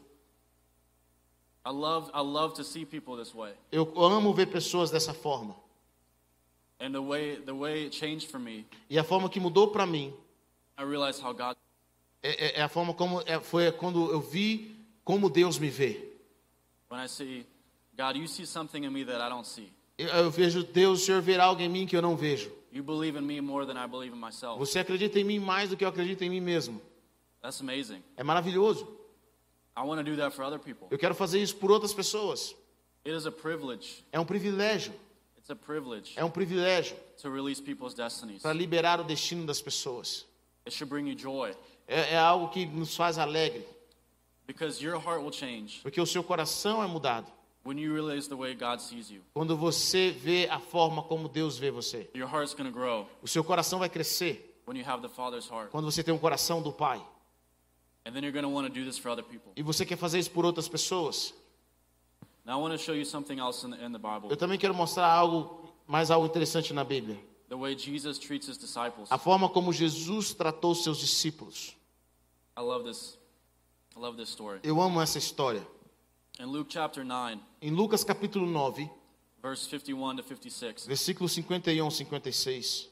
I 1.65 1.71
love 1.71 2.09
I 2.13 2.21
love 2.21 2.53
to 2.55 2.63
see 2.63 2.85
people 2.85 3.17
this 3.17 3.33
way. 3.33 3.53
Eu 3.71 3.91
amo 4.01 4.31
ver 4.33 4.45
pessoas 4.47 4.89
dessa 4.91 5.13
forma. 5.13 5.55
And 6.79 6.91
the 6.93 7.01
way 7.01 7.35
the 7.37 7.51
way 7.53 7.85
it 7.85 7.95
changed 7.95 8.29
for 8.29 8.39
me, 8.39 8.65
E 8.89 8.97
a 8.97 9.03
forma 9.03 9.27
que 9.29 9.39
mudou 9.39 9.69
para 9.71 9.85
mim 9.85 10.13
I 10.77 10.83
realized 10.83 11.21
how 11.21 11.33
God 11.33 11.57
é, 12.23 12.29
é- 12.29 12.59
é 12.59 12.61
a 12.61 12.69
forma 12.69 12.93
como 12.93 13.21
é, 13.25 13.39
foi 13.41 13.69
quando 13.71 14.09
eu 14.11 14.21
vi 14.21 14.75
como 15.03 15.29
Deus 15.29 15.57
me 15.59 15.69
vê. 15.69 15.99
when 16.89 17.01
I 17.03 17.07
see 17.07 17.45
God, 17.97 18.15
you 18.15 18.27
see 18.27 18.45
something 18.45 18.85
in 18.85 18.91
me 18.91 19.03
that 19.03 19.19
I 19.19 19.29
don't 19.29 19.45
see. 19.47 19.69
Eu, 19.97 20.07
eu 20.07 20.31
vejo 20.31 20.63
Deus, 20.63 21.01
o 21.01 21.05
Senhor 21.05 21.21
ver 21.21 21.39
algo 21.41 21.61
em 21.61 21.67
mim 21.67 21.85
que 21.85 21.97
eu 21.97 22.01
não 22.01 22.15
vejo. 22.15 22.49
You 22.71 22.83
believe 22.83 23.17
in 23.17 23.21
me 23.25 23.41
more 23.41 23.65
than 23.65 23.77
I 23.77 23.87
believe 23.87 24.13
in 24.15 24.19
myself. 24.19 24.59
Você 24.59 24.79
acredita 24.79 25.19
em 25.19 25.23
mim 25.23 25.39
mais 25.39 25.69
do 25.69 25.77
que 25.77 25.83
eu 25.83 25.89
acredito 25.89 26.23
em 26.23 26.29
mim 26.29 26.39
mesmo. 26.41 26.81
That's 27.41 27.61
amazing. 27.61 28.03
É 28.17 28.23
maravilhoso. 28.23 28.87
I 29.75 29.81
want 29.81 29.97
to 29.99 30.03
do 30.03 30.17
that 30.17 30.35
for 30.35 30.43
other 30.43 30.59
people. 30.59 30.87
Eu 30.91 30.97
quero 30.97 31.15
fazer 31.15 31.41
isso 31.41 31.55
por 31.55 31.71
outras 31.71 31.93
pessoas. 31.93 32.55
It 33.05 33.15
is 33.15 33.25
a 33.25 33.31
privilege. 33.31 34.03
É 34.11 34.19
um 34.19 34.25
privilégio. 34.25 34.93
It's 35.37 35.49
a 35.49 35.55
privilege 35.55 36.13
É 36.17 36.23
um 36.23 36.29
privilégio 36.29 36.95
to 37.21 37.29
release 37.31 37.61
people's 37.61 37.93
destinies. 37.93 38.41
para 38.41 38.53
liberar 38.53 38.99
o 38.99 39.03
destino 39.03 39.45
das 39.45 39.61
pessoas. 39.61 40.25
It 40.65 40.75
should 40.75 40.89
bring 40.89 41.07
you 41.09 41.17
joy 41.17 41.55
É, 41.87 42.13
é 42.13 42.17
algo 42.17 42.49
que 42.49 42.65
nos 42.67 42.95
faz 42.95 43.17
alegre, 43.17 43.65
because 44.45 44.83
your 44.83 44.99
heart 45.01 45.21
will 45.23 45.31
change 45.31 45.79
porque 45.81 45.99
o 45.99 46.05
seu 46.05 46.23
coração 46.23 46.83
é 46.83 46.87
mudado 46.87 47.31
when 47.63 47.77
you 47.77 47.93
realize 47.93 48.27
the 48.27 48.35
way 48.35 48.53
God 48.53 48.79
sees 48.79 49.09
you. 49.09 49.21
quando 49.33 49.55
você 49.57 50.11
vê 50.11 50.47
a 50.49 50.59
forma 50.59 51.03
como 51.03 51.27
Deus 51.27 51.57
vê 51.57 51.71
você. 51.71 52.09
Your 52.15 52.29
heart's 52.29 52.53
going 52.53 52.69
to 52.69 52.73
grow 52.73 53.07
O 53.21 53.27
seu 53.27 53.43
coração 53.43 53.79
vai 53.79 53.89
crescer 53.89 54.61
when 54.65 54.77
you 54.77 54.85
have 54.85 55.01
the 55.01 55.09
Father's 55.09 55.49
heart. 55.49 55.71
quando 55.71 55.85
você 55.85 56.03
tem 56.03 56.13
um 56.13 56.17
coração 56.19 56.61
do 56.61 56.71
Pai. 56.71 57.01
And 58.05 58.13
then 58.13 58.23
you're 58.23 58.31
going 58.31 58.43
to 58.43 58.49
want 58.49 58.65
to 58.67 58.73
do 58.73 58.85
this 58.85 58.97
for 58.97 59.11
other 59.11 59.23
people. 59.23 59.51
E 59.55 59.61
você 59.61 59.85
quer 59.85 59.97
fazer 59.97 60.19
isso 60.19 60.31
por 60.31 60.45
outras 60.45 60.67
pessoas. 60.67 61.33
Now 62.45 62.57
I 62.59 62.61
want 62.61 62.73
to 62.73 62.83
show 62.83 62.95
you 62.95 63.05
something 63.05 63.39
else 63.39 63.65
in 63.65 63.71
the, 63.71 63.85
in 63.85 63.91
the 63.91 63.99
Bible. 63.99 64.29
Eu 64.29 64.37
também 64.37 64.57
quero 64.57 64.73
mostrar 64.73 65.05
algo, 65.11 65.69
mais 65.85 66.09
algo 66.09 66.25
interessante 66.25 66.73
na 66.73 66.83
Bíblia. 66.83 67.19
The 67.49 67.55
way 67.55 67.77
Jesus 67.77 68.17
treats 68.17 68.47
his 68.47 68.57
disciples. 68.57 69.11
A 69.11 69.17
forma 69.17 69.49
como 69.49 69.73
Jesus 69.73 70.33
tratou 70.33 70.73
seus 70.73 70.97
discípulos. 70.99 71.75
I 72.57 72.61
love 72.61 72.85
this. 72.87 73.17
I 73.95 73.99
love 73.99 74.17
this 74.17 74.29
story. 74.29 74.59
Eu 74.63 74.81
amo 74.81 75.01
essa 75.01 75.17
história. 75.17 75.65
In 76.39 76.45
Luke 76.47 76.69
chapter 76.69 77.03
9, 77.03 77.39
Em 77.61 77.71
Lucas 77.71 78.03
capítulo 78.03 78.45
9, 78.47 78.89
verse 79.41 79.67
51 79.69 80.17
to 80.17 80.23
56, 80.23 80.85
versículos 80.87 81.31
51 81.33 81.87
e 81.87 81.91
56, 81.91 82.89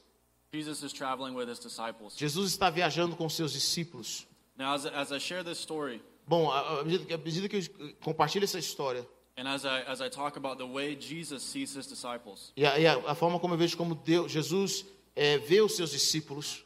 Jesus 0.52 0.82
is 0.82 0.92
traveling 0.92 1.34
with 1.34 1.48
his 1.48 1.58
disciples. 1.58 2.14
Jesus 2.16 2.50
está 2.52 2.68
viajando 2.70 3.16
com 3.16 3.28
seus 3.28 3.52
discípulos. 3.52 4.26
Now, 4.56 4.74
as, 4.74 4.84
as 4.86 5.12
I 5.12 5.18
share 5.18 5.42
this 5.42 5.58
story, 5.60 6.02
Bom, 6.26 6.50
à 6.50 6.84
medida 6.84 7.04
que- 7.06 7.14
à 7.14 7.18
medida 7.18 7.48
que 7.48 7.56
eu 7.56 7.94
compartilho 8.02 8.44
essa 8.44 8.58
história, 8.58 9.06
and 9.38 9.48
as 9.48 9.64
I, 9.64 9.82
as 9.86 10.00
I 10.02 10.10
talk 10.10 10.36
about 10.36 10.58
the 10.58 10.66
way 10.66 10.94
Jesus 10.98 11.42
sees 11.42 11.74
his 11.74 11.86
disciples, 11.86 12.52
e 12.54 12.66
a, 12.66 12.78
e 12.78 12.86
a- 12.86 12.98
a 13.12 13.14
forma 13.14 13.38
como 13.40 13.54
eu 13.54 13.58
vejo 13.58 13.76
como 13.78 13.94
Deus, 13.94 14.30
Jesus 14.30 14.84
é, 15.20 15.36
vê 15.36 15.60
os 15.60 15.74
seus 15.74 15.90
discípulos, 15.90 16.64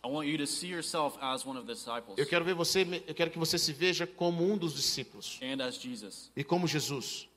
eu 2.18 2.26
quero 2.26 2.44
ver 2.44 2.54
você, 2.54 3.02
eu 3.06 3.14
quero 3.14 3.30
que 3.30 3.38
você 3.38 3.56
se 3.58 3.72
veja 3.72 4.06
como 4.06 4.44
um 4.44 4.58
dos 4.58 4.74
discípulos 4.74 5.40
and 5.42 5.64
as 5.64 5.76
Jesus. 5.80 6.30
e 6.36 6.44
como 6.44 6.66
Jesus. 6.66 7.28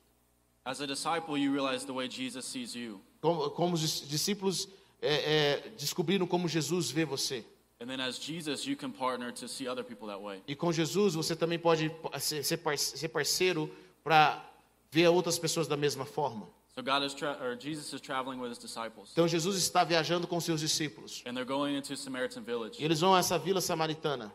As 0.62 0.80
a 0.82 0.86
disciple, 0.86 1.38
you 1.38 1.52
realize 1.52 1.86
the 1.86 1.92
way 1.92 2.10
Jesus 2.10 2.44
sees 2.44 2.74
you. 2.74 3.00
Como, 3.22 3.48
como 3.50 3.74
os 3.74 3.80
dis- 3.80 4.06
discípulos 4.06 4.68
é, 5.00 5.14
é, 5.14 5.68
descobriram 5.78 6.26
como 6.26 6.46
Jesus 6.48 6.90
vê 6.90 7.06
você. 7.06 7.44
And 7.80 7.86
then 7.86 8.00
as 8.00 8.18
Jesus, 8.18 8.66
you 8.66 8.76
can 8.76 8.90
partner 8.90 9.32
to 9.32 9.48
see 9.48 9.66
other 9.68 9.84
people 9.84 10.08
that 10.08 10.20
way. 10.22 10.42
E 10.46 10.54
com 10.54 10.70
Jesus 10.70 11.14
você 11.14 11.34
também 11.34 11.58
pode 11.58 11.90
ser 12.20 13.08
parceiro 13.08 13.74
para 14.04 14.44
ver 14.90 15.08
outras 15.08 15.38
pessoas 15.38 15.66
da 15.66 15.76
mesma 15.76 16.04
forma. 16.04 16.46
So 16.76 16.82
God 16.82 17.02
is 17.04 17.14
tra- 17.14 17.38
or 17.40 17.56
Jesus 17.58 17.90
is 17.94 18.00
traveling 18.02 18.38
with 18.38 18.50
his 18.50 18.58
disciples, 18.58 19.10
Então 19.12 19.26
Jesus 19.26 19.56
está 19.56 19.82
viajando 19.82 20.26
com 20.26 20.38
seus 20.40 20.60
discípulos. 20.60 21.22
and 21.24 21.32
they're 21.34 21.46
going 21.46 21.74
into 21.74 21.96
Samaritan 21.96 22.42
village. 22.42 22.76
E 22.80 22.84
eles 22.84 23.00
vão 23.00 23.14
a 23.14 23.18
essa 23.18 23.38
vila 23.38 23.60
samaritana. 23.62 24.30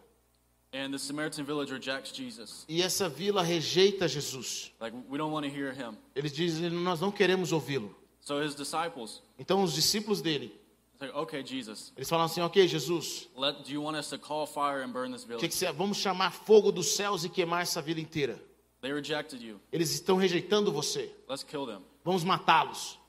And 0.73 0.91
the 0.91 0.97
Samaritan 0.97 1.43
village 1.43 1.71
rejects 1.71 2.11
Jesus. 2.13 2.65
E 2.67 2.81
essa 2.81 3.07
vila 3.09 3.43
rejeita 3.43 4.07
Jesus. 4.07 4.71
Like 4.79 4.95
we 5.09 5.17
don't 5.17 5.31
want 5.31 5.45
to 5.45 5.51
hear 5.51 5.71
him. 5.71 5.97
Eles 6.15 6.31
dizem, 6.31 6.69
nós 6.71 6.99
não 6.99 7.11
queremos 7.11 7.51
ouvi-lo. 7.51 7.95
So 8.21 8.41
his 8.41 8.55
disciples 8.55 9.21
Então 9.37 9.61
os 9.63 9.73
discípulos 9.73 10.21
dele, 10.21 10.51
say, 10.97 11.09
"Okay, 11.09 11.43
Jesus, 11.45 11.91
eles 11.97 12.07
falam 12.09 12.25
assim, 12.25 12.41
ok, 12.41 12.67
Jesus, 12.67 13.27
let 13.35 13.63
do 13.63 13.71
you 13.71 13.83
want 13.83 13.97
us 13.97 14.09
to 14.09 14.17
call 14.17 14.47
fire 14.47 14.81
and 14.83 14.91
burn 14.91 15.11
this 15.11 15.23
que 15.23 15.27
village?" 15.27 15.47
que 15.47 15.53
você- 15.53 15.71
vamos 15.73 15.97
chamar 15.97 16.31
fogo 16.31 16.71
dos 16.71 16.95
céus 16.95 17.23
e 17.23 17.29
queimar 17.29 17.61
essa 17.63 17.81
vila 17.81 17.99
inteira. 17.99 18.41
They 18.81 18.91
rejected 18.91 19.43
you. 19.43 19.59
Eles 19.71 19.91
estão 19.91 20.15
rejeitando 20.17 20.71
você. 20.71 21.11
Let's 21.29 21.43
kill 21.43 21.67
them. 21.67 21.81
Vamos 22.03 22.23
matá-los. 22.23 22.99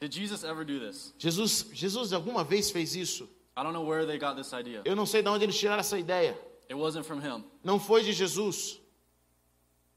Did 0.00 0.12
Jesus 0.12 0.44
ever 0.44 0.64
do 0.64 0.78
this? 0.78 1.14
Jesus, 1.18 1.66
Jesus 1.72 2.12
alguma 2.12 2.44
vez 2.44 2.70
fez 2.70 2.94
isso? 2.94 3.28
I 3.56 3.62
don't 3.62 3.72
know 3.72 3.86
where 3.86 4.04
they 4.04 4.18
got 4.18 4.36
this 4.36 4.52
idea. 4.52 4.82
Eu 4.84 4.96
não 4.96 5.06
sei 5.06 5.22
de 5.22 5.28
onde 5.28 5.44
eles 5.44 5.56
tiraram 5.56 5.80
essa 5.80 5.98
ideia. 5.98 6.38
It 6.68 6.74
wasn't 6.74 7.06
from 7.06 7.20
him. 7.20 7.44
Não 7.62 7.78
foi 7.78 8.02
de 8.02 8.12
Jesus. 8.12 8.80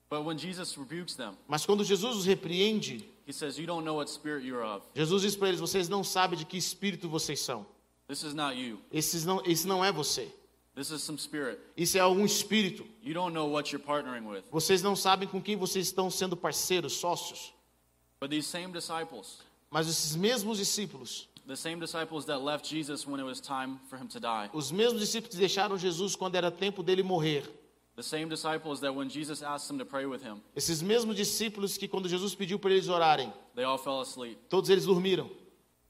But 0.10 0.24
when 0.24 0.38
Jesus 0.38 0.78
rebukes 0.78 1.16
them, 1.16 1.36
Mas 1.48 1.66
quando 1.66 1.84
Jesus 1.84 2.16
os 2.16 2.26
repreende, 2.26 3.04
he 3.26 3.34
says, 3.34 3.58
"You 3.58 3.66
don't 3.66 3.84
know 3.84 3.96
what 3.96 4.10
spirit 4.10 4.46
you're 4.46 4.64
of. 4.64 4.86
Jesus 4.96 5.24
diz 5.24 5.36
para 5.36 5.50
eles: 5.50 5.60
vocês 5.60 5.90
não 5.90 6.04
sabem 6.04 6.38
de 6.38 6.46
que 6.46 6.58
espírito 6.58 7.10
vocês 7.10 7.42
são. 7.42 7.66
This 8.08 8.24
is 8.24 8.34
not 8.34 8.58
you. 8.58 8.80
Esses 8.92 9.26
não, 9.26 9.42
esse 9.46 9.68
não 9.68 9.84
é 9.84 9.92
você. 9.92 10.32
This 10.76 10.92
is 10.92 11.02
some 11.02 11.18
spirit. 11.18 11.60
Isso 11.76 11.98
é 11.98 12.02
algum 12.02 12.24
espírito. 12.24 12.86
You 13.04 13.14
don't 13.14 13.34
know 13.34 13.52
what 13.52 13.74
you're 13.74 13.86
partnering 13.86 14.26
with." 14.26 14.44
Vocês 14.52 14.82
não 14.82 14.96
sabem 14.96 15.28
com 15.28 15.42
quem 15.42 15.58
vocês 15.58 15.88
estão 15.88 16.10
sendo 16.10 16.38
parceiros, 16.38 16.94
sócios. 16.94 17.54
But 18.20 18.30
these 18.32 18.48
same 18.48 18.72
disciples, 18.72 19.40
Mas 19.70 19.88
esses 19.88 20.16
mesmos 20.16 20.58
discípulos, 20.58 21.28
the 21.46 21.56
same 21.56 21.80
disciples 21.80 22.26
that 22.26 22.42
left 22.42 22.66
Jesus 22.66 23.06
when 23.06 23.20
it 23.20 23.24
was 23.24 23.40
time 23.40 23.80
for 23.90 23.98
him 23.98 24.08
to 24.08 24.20
die, 24.20 24.50
os 24.54 24.72
mesmos 24.72 25.02
discípulos 25.02 25.30
que 25.30 25.38
deixaram 25.38 25.78
Jesus 25.78 26.16
quando 26.16 26.36
era 26.36 26.50
tempo 26.50 26.82
dele 26.82 27.04
morrer, 27.04 27.44
the 27.96 28.04
same 28.04 28.28
disciples 28.28 28.80
that 28.80 28.94
when 28.94 29.10
Jesus 29.10 29.44
asked 29.44 29.68
them 29.68 29.78
to 29.78 29.86
pray 29.86 30.06
with 30.06 30.24
him, 30.24 30.42
esses 30.56 30.82
mesmos 30.82 31.16
discípulos 31.16 31.78
que 31.78 31.88
quando 31.88 32.10
Jesus 32.10 32.34
pediu 32.34 32.58
para 32.58 32.72
eles 32.72 32.88
orarem, 32.88 33.32
they 33.56 33.64
all 33.64 33.78
fell 33.78 34.02
asleep. 34.02 34.38
todos 34.50 34.70
eles 34.70 34.86
dormiram. 34.86 35.30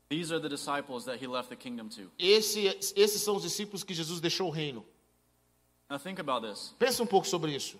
These 0.09 0.31
are 0.31 0.39
the 0.39 0.47
disciples 0.47 1.03
that 1.05 1.17
he 1.21 1.27
left 1.27 1.49
the 1.49 1.55
kingdom 1.55 1.89
to. 1.89 2.09
Esse, 2.17 2.65
esses 2.95 3.21
são 3.21 3.35
os 3.35 3.43
discípulos 3.43 3.83
que 3.83 3.93
Jesus 3.93 4.21
deixou 4.21 4.47
o 4.47 4.51
reino. 4.51 4.85
Now 5.89 5.97
think 5.97 6.19
about 6.19 6.45
this. 6.45 6.73
Pensa 6.79 7.03
um 7.03 7.05
pouco 7.07 7.27
sobre 7.27 7.53
isso. 7.53 7.77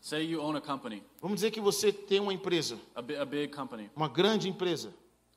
Say 0.00 0.22
you 0.24 0.40
own 0.40 0.56
a 0.56 0.60
company, 0.60 1.02
Vamos 1.20 1.36
dizer 1.36 1.50
que 1.50 1.60
você 1.60 1.92
tem 1.92 2.20
uma 2.20 2.32
empresa, 2.32 2.78
a, 2.94 3.02
bi- 3.02 3.16
a 3.16 3.24
big 3.24 3.48
company, 3.52 3.90
uma 3.96 4.08
grande 4.08 4.48
empresa, 4.48 4.94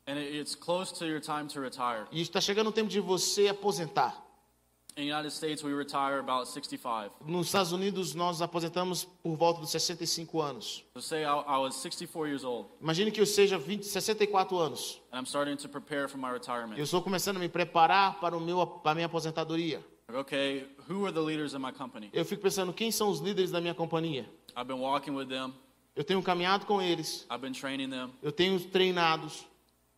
and 0.08 0.14
it- 0.18 0.38
it's 0.38 0.56
close 0.56 0.94
to 0.94 1.06
your 1.06 1.20
time 1.20 1.48
to 1.48 1.60
retire. 1.60 2.06
e 2.12 2.22
está 2.22 2.40
chegando 2.40 2.68
o 2.70 2.72
tempo 2.72 2.88
de 2.90 3.00
você 3.00 3.48
aposentar. 3.48 4.16
In 4.98 5.08
the 5.08 5.14
United 5.14 5.32
States, 5.34 5.64
we 5.64 5.74
retire 5.74 6.20
about 6.20 6.50
65. 6.50 7.12
Nos 7.26 7.48
Estados 7.48 7.72
Unidos, 7.72 8.14
nós 8.14 8.42
aposentamos 8.42 9.06
por 9.24 9.38
volta 9.38 9.62
dos 9.62 9.70
65 9.72 10.42
anos. 10.42 10.84
So 10.94 11.02
say 11.02 11.22
I, 11.24 11.28
I 11.48 11.58
was 11.60 11.76
64 11.78 12.28
years 12.28 12.44
old, 12.44 12.68
Imagine 12.82 13.10
que 13.10 13.22
eu 13.22 13.26
seja 13.26 13.58
20, 13.58 13.86
64 13.86 14.58
anos. 14.60 15.02
and 15.14 15.18
I'm 15.20 15.26
starting 15.26 15.56
to 15.58 15.70
prepare 15.70 16.08
for 16.10 16.18
my 16.20 16.30
retirement. 16.30 16.78
Eu 16.78 16.84
estou 16.84 17.02
começando 17.02 17.38
a 17.38 17.40
me 17.40 17.48
preparar 17.50 18.20
para, 18.20 18.36
o 18.38 18.40
meu, 18.42 18.68
para 18.68 18.92
a 18.92 18.96
minha 18.96 19.06
aposentadoria. 19.08 19.82
Okay, 20.16 20.66
who 20.90 21.06
are 21.06 21.12
the 21.12 21.22
leaders 21.22 21.54
in 21.54 21.60
my 21.60 21.72
company? 21.72 22.10
Eu 22.14 22.26
fico 22.26 22.42
pensando, 22.42 22.74
quem 22.74 22.92
são 22.92 23.10
os 23.10 23.20
líderes 23.20 23.52
da 23.52 23.62
minha 23.62 23.74
companhia? 23.74 24.30
I've 24.56 24.68
been 24.68 24.80
walking 24.80 25.12
with 25.16 25.28
them. 25.28 25.54
Eu 25.96 26.04
tenho 26.04 26.22
caminhado 26.22 26.66
com 26.66 26.82
eles, 26.82 27.26
I've 27.30 27.42
been 27.42 27.54
training 27.54 27.90
them. 27.90 28.12
eu 28.22 28.32
tenho 28.32 28.56
os 28.56 28.66
treinados. 28.66 29.46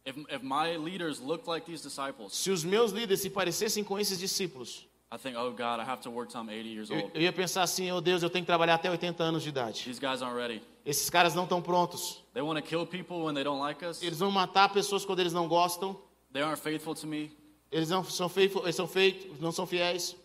If, 0.06 0.17
if 0.30 0.43
my 0.43 0.76
leaders 0.78 1.19
looked 1.21 1.47
like 1.47 1.65
these 1.65 1.82
disciples, 1.82 2.34
Se 2.34 2.52
os 2.52 2.63
meus 2.63 2.91
líderes 2.91 3.21
se 3.21 3.30
parecessem 3.30 3.84
com 3.84 3.97
esses 3.97 4.19
discípulos, 4.19 4.86
I 5.12 5.17
think, 5.17 5.38
oh 5.38 5.52
God, 5.52 5.80
I 5.80 5.84
have 5.84 6.02
to 6.02 6.10
work 6.10 6.32
till 6.32 6.41
I'm 6.41 6.49
80 6.49 6.67
years 6.67 6.89
eu, 6.89 6.97
old. 6.97 7.12
eu 7.13 7.21
ia 7.21 7.32
pensar 7.32 7.62
assim, 7.62 7.91
oh 7.91 8.02
Deus, 8.02 8.23
eu 8.23 8.30
tenho 8.30 8.43
que 8.43 8.47
trabalhar 8.47 8.76
até 8.76 8.89
80 8.89 9.23
anos 9.23 9.43
de 9.43 9.49
idade. 9.49 9.84
These 9.84 9.99
guys 9.99 10.21
aren't 10.21 10.36
ready. 10.36 10.62
Esses 10.86 11.10
caras 11.10 11.36
não 11.36 11.43
estão 11.43 11.62
prontos. 11.62 12.21
They 12.34 12.41
want 12.41 12.58
to 12.60 12.67
kill 12.67 12.86
people 12.86 13.23
when 13.23 13.34
they 13.36 13.43
don't 13.43 13.62
like 13.62 13.86
us. 13.86 14.02
Eles 14.02 14.17
vão 14.19 14.32
matar 14.32 14.69
pessoas 14.73 15.06
quando 15.06 15.19
eles 15.19 15.32
não 15.32 15.47
gostam. 15.47 15.95
They 16.34 16.41
aren't 16.41 16.60
faithful 16.60 16.95
to 16.95 17.06
me. 17.08 17.32
Eles 17.73 17.89
não 17.89 18.03
são 18.03 18.29
feitos, 18.29 18.62
eles 18.62 18.75
são 18.75 18.88
feitos, 18.88 19.39
não 19.39 19.51
são 19.51 19.65
fiéis. 19.65 20.15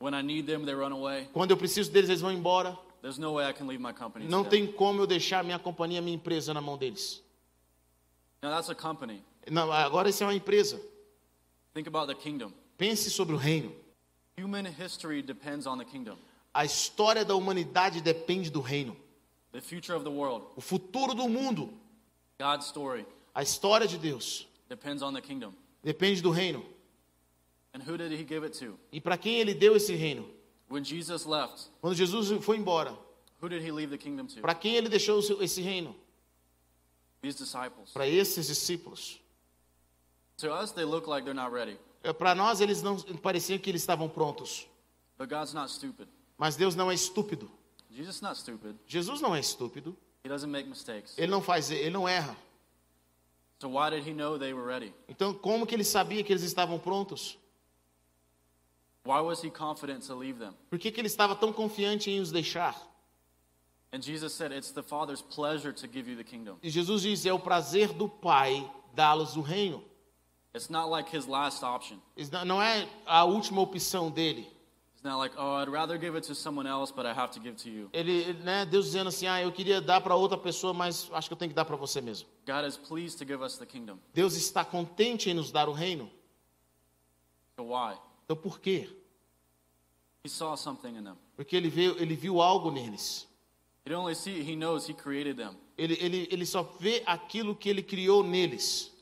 When 0.00 0.12
I 0.12 0.22
need 0.22 0.46
them, 0.46 0.64
they 0.64 0.74
run 0.74 0.92
away. 0.92 1.28
Quando 1.32 1.52
eu 1.52 1.56
preciso 1.56 1.90
deles, 1.90 2.10
eles 2.10 2.20
vão 2.20 2.32
embora. 2.32 2.76
There's 3.00 3.16
no 3.16 3.34
way 3.34 3.48
I 3.48 3.52
can 3.52 3.66
leave 3.66 3.80
my 3.80 3.92
company. 3.92 4.26
Não 4.26 4.44
tem 4.44 4.66
como 4.66 5.00
eu 5.02 5.06
deixar 5.06 5.44
minha 5.44 5.58
companhia, 5.58 6.02
minha 6.02 6.16
empresa 6.16 6.52
na 6.52 6.60
mão 6.60 6.76
deles. 6.76 7.22
Now 8.42 8.50
that's 8.50 8.68
a 8.68 8.74
company. 8.74 9.22
Não, 9.48 9.70
agora 9.70 10.08
isso 10.08 10.24
é 10.24 10.26
uma 10.26 10.34
empresa. 10.34 10.80
Think 11.72 11.88
about 11.88 12.12
the 12.12 12.20
kingdom. 12.20 12.52
Pense 12.76 13.08
sobre 13.08 13.36
o 13.36 13.38
reino. 13.38 13.72
Human 14.36 14.66
history 14.66 15.22
depends 15.22 15.64
on 15.66 15.78
the 15.78 15.84
kingdom. 15.84 16.16
A 16.52 16.64
história 16.64 17.24
da 17.24 17.36
humanidade 17.36 18.00
depende 18.00 18.50
do 18.50 18.60
reino. 18.60 18.96
The 19.52 19.60
future 19.60 19.94
of 19.94 20.04
the 20.04 20.10
world, 20.10 20.44
O 20.56 20.60
futuro 20.60 21.14
do 21.14 21.28
mundo, 21.28 21.72
God's 22.38 22.66
story, 22.66 23.06
a 23.32 23.42
história 23.42 23.86
de 23.86 23.96
Deus, 23.96 24.46
depends 24.68 25.02
on 25.02 25.12
the 25.14 25.20
kingdom. 25.20 25.54
Depende 25.84 26.20
do 26.20 26.30
reino. 26.30 26.64
And 26.64 26.64
who 26.64 26.64
did 26.64 26.64
he 26.64 26.64
give 26.64 26.64
it 26.64 27.65
to? 27.65 27.65
E 28.92 29.00
para 29.00 29.18
quem 29.18 29.40
ele 29.40 29.54
deu 29.54 29.76
esse 29.76 29.94
reino? 29.94 30.28
When 30.68 30.84
Jesus 30.84 31.24
left, 31.26 31.70
Quando 31.80 31.94
Jesus 31.94 32.44
foi 32.44 32.56
embora, 32.56 32.96
who 33.40 33.48
did 33.48 33.62
he 33.62 33.70
leave 33.70 33.90
the 33.90 33.98
kingdom 33.98 34.26
to? 34.26 34.40
para 34.40 34.54
quem 34.54 34.74
ele 34.76 34.88
deixou 34.88 35.20
esse 35.40 35.60
reino? 35.60 35.94
Para 37.92 38.06
esses 38.06 38.46
discípulos. 38.46 39.20
To 40.38 40.52
us, 40.52 40.72
they 40.72 40.84
look 40.84 41.08
like 41.08 41.24
they're 41.24 41.34
not 41.34 41.52
ready. 41.52 41.78
Para 42.18 42.34
nós, 42.34 42.60
eles 42.60 42.82
não 42.82 42.96
pareciam 43.22 43.58
que 43.58 43.70
eles 43.70 43.82
estavam 43.82 44.08
prontos. 44.08 44.66
But 45.18 45.28
God's 45.28 45.54
not 45.54 45.70
stupid. 45.70 46.08
Mas 46.36 46.56
Deus 46.56 46.74
não 46.74 46.90
é 46.90 46.94
estúpido. 46.94 47.50
Jesus 47.90 48.16
is 48.16 48.22
not 48.22 48.36
stupid. 48.38 48.76
Jesus 48.86 49.20
não 49.20 49.34
é 49.34 49.40
estúpido. 49.40 49.96
He 50.24 50.28
doesn't 50.28 50.50
make 50.50 50.68
mistakes. 50.68 51.16
Ele 51.16 51.28
não 51.30 51.40
faz, 51.40 51.70
ele 51.70 51.90
não 51.90 52.06
erra. 52.06 52.36
So 53.60 53.68
why 53.70 53.90
did 53.90 54.06
he 54.06 54.12
know 54.12 54.38
they 54.38 54.52
were 54.52 54.66
ready? 54.66 54.92
Então, 55.08 55.32
como 55.32 55.66
que 55.66 55.74
ele 55.74 55.84
sabia 55.84 56.22
que 56.22 56.32
eles 56.32 56.42
estavam 56.42 56.78
prontos? 56.78 57.38
Why 59.06 59.20
was 59.20 59.42
he 59.42 59.50
confident 59.50 60.04
to 60.08 60.14
leave 60.14 60.38
them? 60.38 60.52
Por 60.68 60.78
que, 60.78 60.90
que 60.90 61.00
ele 61.00 61.06
estava 61.06 61.34
tão 61.36 61.52
confiante 61.52 62.10
em 62.10 62.20
os 62.20 62.30
deixar? 62.32 62.74
And 63.92 64.02
Jesus 64.02 64.32
said, 64.34 64.52
It's 64.52 64.72
the 64.72 64.82
Father's 64.82 65.22
pleasure 65.22 65.72
to 65.72 65.86
give 65.86 66.10
you 66.10 66.16
the 66.16 66.24
kingdom. 66.24 66.58
E 66.62 66.68
Jesus 66.68 67.02
diz: 67.02 67.24
é 67.24 67.32
o 67.32 67.38
prazer 67.38 67.92
do 67.92 68.08
Pai 68.08 68.68
dá-los 68.94 69.36
o 69.36 69.40
reino. 69.40 69.82
It's 70.54 70.68
not 70.68 70.90
like 70.90 71.08
his 71.16 71.26
last 71.26 71.62
option. 71.64 71.98
Não- 72.32 72.44
Não 72.44 72.62
é 72.62 72.88
a 73.06 73.24
última 73.24 73.60
opção 73.60 74.10
dele. 74.10 74.50
It's 74.94 75.04
not 75.04 75.18
like, 75.18 75.36
oh, 75.38 75.60
I'd 75.62 75.70
rather 75.70 75.98
give 75.98 76.16
it 76.16 76.26
to 76.26 76.34
someone 76.34 76.66
else, 76.68 76.90
but 76.92 77.04
I 77.06 77.12
have 77.12 77.30
to 77.34 77.40
give 77.40 77.56
to 77.62 77.68
you. 77.70 77.88
Ele, 77.92 78.32
né, 78.42 78.64
Deus 78.66 78.86
dizendo 78.86 79.08
assim: 79.08 79.26
ah, 79.28 79.40
eu 79.40 79.52
queria 79.52 79.80
dar 79.80 80.00
para 80.00 80.16
outra 80.16 80.36
pessoa, 80.36 80.72
mas 80.74 81.08
acho 81.12 81.28
que 81.28 81.34
eu 81.34 81.38
tenho 81.38 81.50
que 81.50 81.54
dar 81.54 81.64
para 81.64 81.76
você 81.76 82.00
mesmo. 82.00 82.26
God 82.46 82.66
is 82.66 82.76
pleased 82.76 83.18
to 83.18 83.24
give 83.24 83.42
us 83.44 83.56
the 83.56 83.66
kingdom. 83.66 83.98
Deus 84.12 84.34
está 84.34 84.64
contente 84.64 85.30
em 85.30 85.34
nos 85.34 85.52
dar 85.52 85.68
o 85.68 85.72
reino. 85.72 86.10
So 87.56 87.64
why? 87.64 87.96
Então, 88.26 88.36
por 88.36 88.58
quê? 88.60 88.88
He 90.24 90.28
saw 90.28 90.56
something 90.56 90.96
in 90.96 91.04
them. 91.04 91.16
Porque 91.36 91.54
ele 91.56 91.68
viu, 91.68 91.96
ele 91.98 92.16
viu 92.16 92.42
algo 92.42 92.72
neles. 92.72 93.28
Ele, 95.78 95.94
ele, 96.00 96.28
ele 96.30 96.44
só 96.44 96.64
vê 96.80 97.04
aquilo 97.06 97.54
que 97.54 97.68
ele 97.68 97.82
criou 97.82 98.24
neles. 98.24 98.92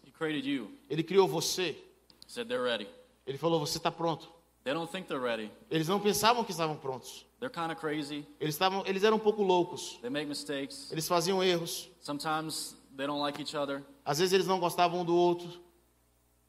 Ele 0.90 1.02
criou 1.02 1.26
você. 1.26 1.70
He 1.70 2.28
said 2.28 2.46
they're 2.48 2.62
ready. 2.62 2.86
Ele 3.26 3.38
falou: 3.38 3.58
você 3.58 3.78
está 3.78 3.90
pronto. 3.90 4.30
They 4.62 4.74
don't 4.74 4.90
think 4.90 5.08
they're 5.08 5.22
ready. 5.22 5.50
Eles 5.70 5.88
não 5.88 5.98
pensavam 6.00 6.44
que 6.44 6.50
estavam 6.50 6.76
prontos. 6.76 7.24
They're 7.38 7.52
kind 7.52 7.70
of 7.70 7.76
crazy. 7.80 8.26
Eles, 8.38 8.54
estavam, 8.54 8.82
eles 8.86 9.02
eram 9.04 9.16
um 9.16 9.20
pouco 9.20 9.42
loucos. 9.42 9.98
They 10.02 10.10
make 10.10 10.26
mistakes. 10.26 10.90
Eles 10.92 11.08
faziam 11.08 11.42
erros. 11.42 11.90
Sometimes 12.00 12.76
they 12.96 13.06
don't 13.06 13.20
like 13.20 13.40
each 13.40 13.56
other, 13.56 13.82
Às 14.04 14.18
vezes 14.18 14.32
eles 14.34 14.46
não 14.46 14.60
gostavam 14.60 15.00
um 15.00 15.04
do 15.04 15.16
outro, 15.16 15.48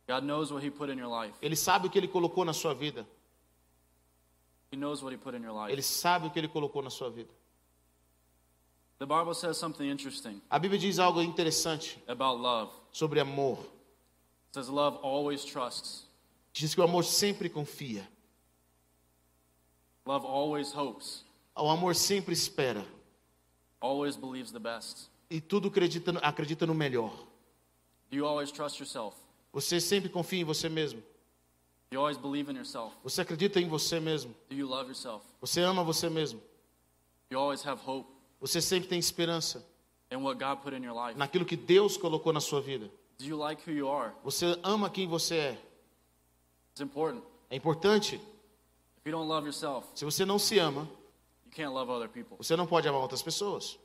God 0.07 0.23
knows 0.23 0.51
what 0.51 0.65
he 0.65 0.71
put 0.71 0.89
in 0.91 0.97
your 0.97 1.09
life. 1.09 1.37
Ele 1.41 1.55
sabe 1.55 1.87
o 1.87 1.89
que 1.89 1.97
ele 1.97 2.07
colocou 2.07 2.45
na 2.45 2.53
sua 2.53 2.73
vida. 2.73 3.05
He 4.71 4.77
knows 4.77 5.01
what 5.01 5.13
he 5.13 5.17
put 5.17 5.35
in 5.35 5.43
your 5.43 5.53
life. 5.53 5.71
Ele 5.71 5.81
sabe 5.81 6.27
o 6.27 6.31
que 6.31 6.39
ele 6.39 6.47
colocou 6.47 6.81
na 6.81 6.89
sua 6.89 7.09
vida. 7.09 7.29
The 8.99 9.05
Bible 9.05 9.35
says 9.35 9.57
something 9.57 9.87
interesting 9.87 10.41
A 10.49 10.57
Bíblia 10.57 10.79
diz 10.79 10.97
algo 10.97 11.21
interessante 11.21 12.01
about 12.07 12.41
love. 12.41 12.71
sobre 12.91 13.19
amor. 13.19 13.59
It 13.59 14.53
says 14.53 14.69
love 14.69 14.97
always 15.03 15.45
trusts. 15.45 16.07
Diz 16.53 16.73
que 16.73 16.81
o 16.81 16.83
amor 16.83 17.03
sempre 17.03 17.49
confia. 17.49 18.07
Love 20.05 20.25
always 20.25 20.71
hopes. 20.73 21.23
O 21.55 21.69
amor 21.69 21.93
sempre 21.95 22.33
espera. 22.33 22.85
Always 23.79 24.15
believes 24.15 24.51
the 24.51 24.59
best. 24.59 25.09
E 25.29 25.39
tudo 25.41 25.67
acredita, 25.67 26.11
no- 26.11 26.19
acredita 26.23 26.65
no 26.65 26.73
melhor. 26.73 27.11
Do 28.09 28.15
you 28.17 28.25
always 28.25 28.51
trust 28.51 28.79
yourself? 28.79 29.15
Você 29.53 29.79
sempre 29.79 30.09
confia 30.09 30.39
em 30.41 30.43
você 30.43 30.69
mesmo. 30.69 30.99
Do 31.89 31.95
you 31.95 31.99
always 31.99 32.17
believe 32.17 32.49
in 32.51 32.55
yourself? 32.55 32.95
Você 33.03 33.21
acredita 33.21 33.59
em 33.59 33.67
você 33.67 33.99
mesmo. 33.99 34.33
Do 34.49 34.55
you 34.55 34.67
love 34.67 34.89
yourself? 34.89 35.25
Você 35.41 35.61
ama 35.61 35.83
você 35.83 36.09
mesmo. 36.09 36.39
Do 37.29 37.35
you 37.35 37.39
always 37.39 37.65
have 37.65 37.81
hope 37.85 38.09
Você 38.39 38.61
sempre 38.61 38.87
tem 38.87 38.99
esperança 38.99 39.65
in 40.11 40.17
what 40.17 40.39
God 40.39 40.59
put 40.63 40.73
in 40.75 40.83
your 40.83 40.93
life? 40.95 41.17
naquilo 41.17 41.45
que 41.45 41.55
Deus 41.55 41.97
colocou 41.97 42.31
na 42.33 42.39
sua 42.41 42.61
vida. 42.61 42.89
Do 43.17 43.25
you 43.25 43.37
like 43.37 43.61
who 43.69 43.75
you 43.75 43.89
are? 43.89 44.13
Você 44.23 44.57
ama 44.63 44.89
quem 44.89 45.07
você 45.07 45.35
é. 45.35 45.51
It's 46.71 46.81
important. 46.81 47.23
É 47.49 47.55
importante. 47.55 48.15
If 48.15 49.05
you 49.05 49.11
don't 49.11 49.27
love 49.27 49.45
yourself, 49.47 49.87
Se 49.95 50.05
você 50.05 50.23
não 50.25 50.37
se 50.39 50.59
ama, 50.59 50.87
can't 51.57 51.73
love 51.73 51.89
other 51.91 52.07
people. 52.09 52.37
você 52.37 52.55
não 52.55 52.67
pode 52.67 52.87
amar 52.87 53.01
outras 53.01 53.21
pessoas. 53.21 53.77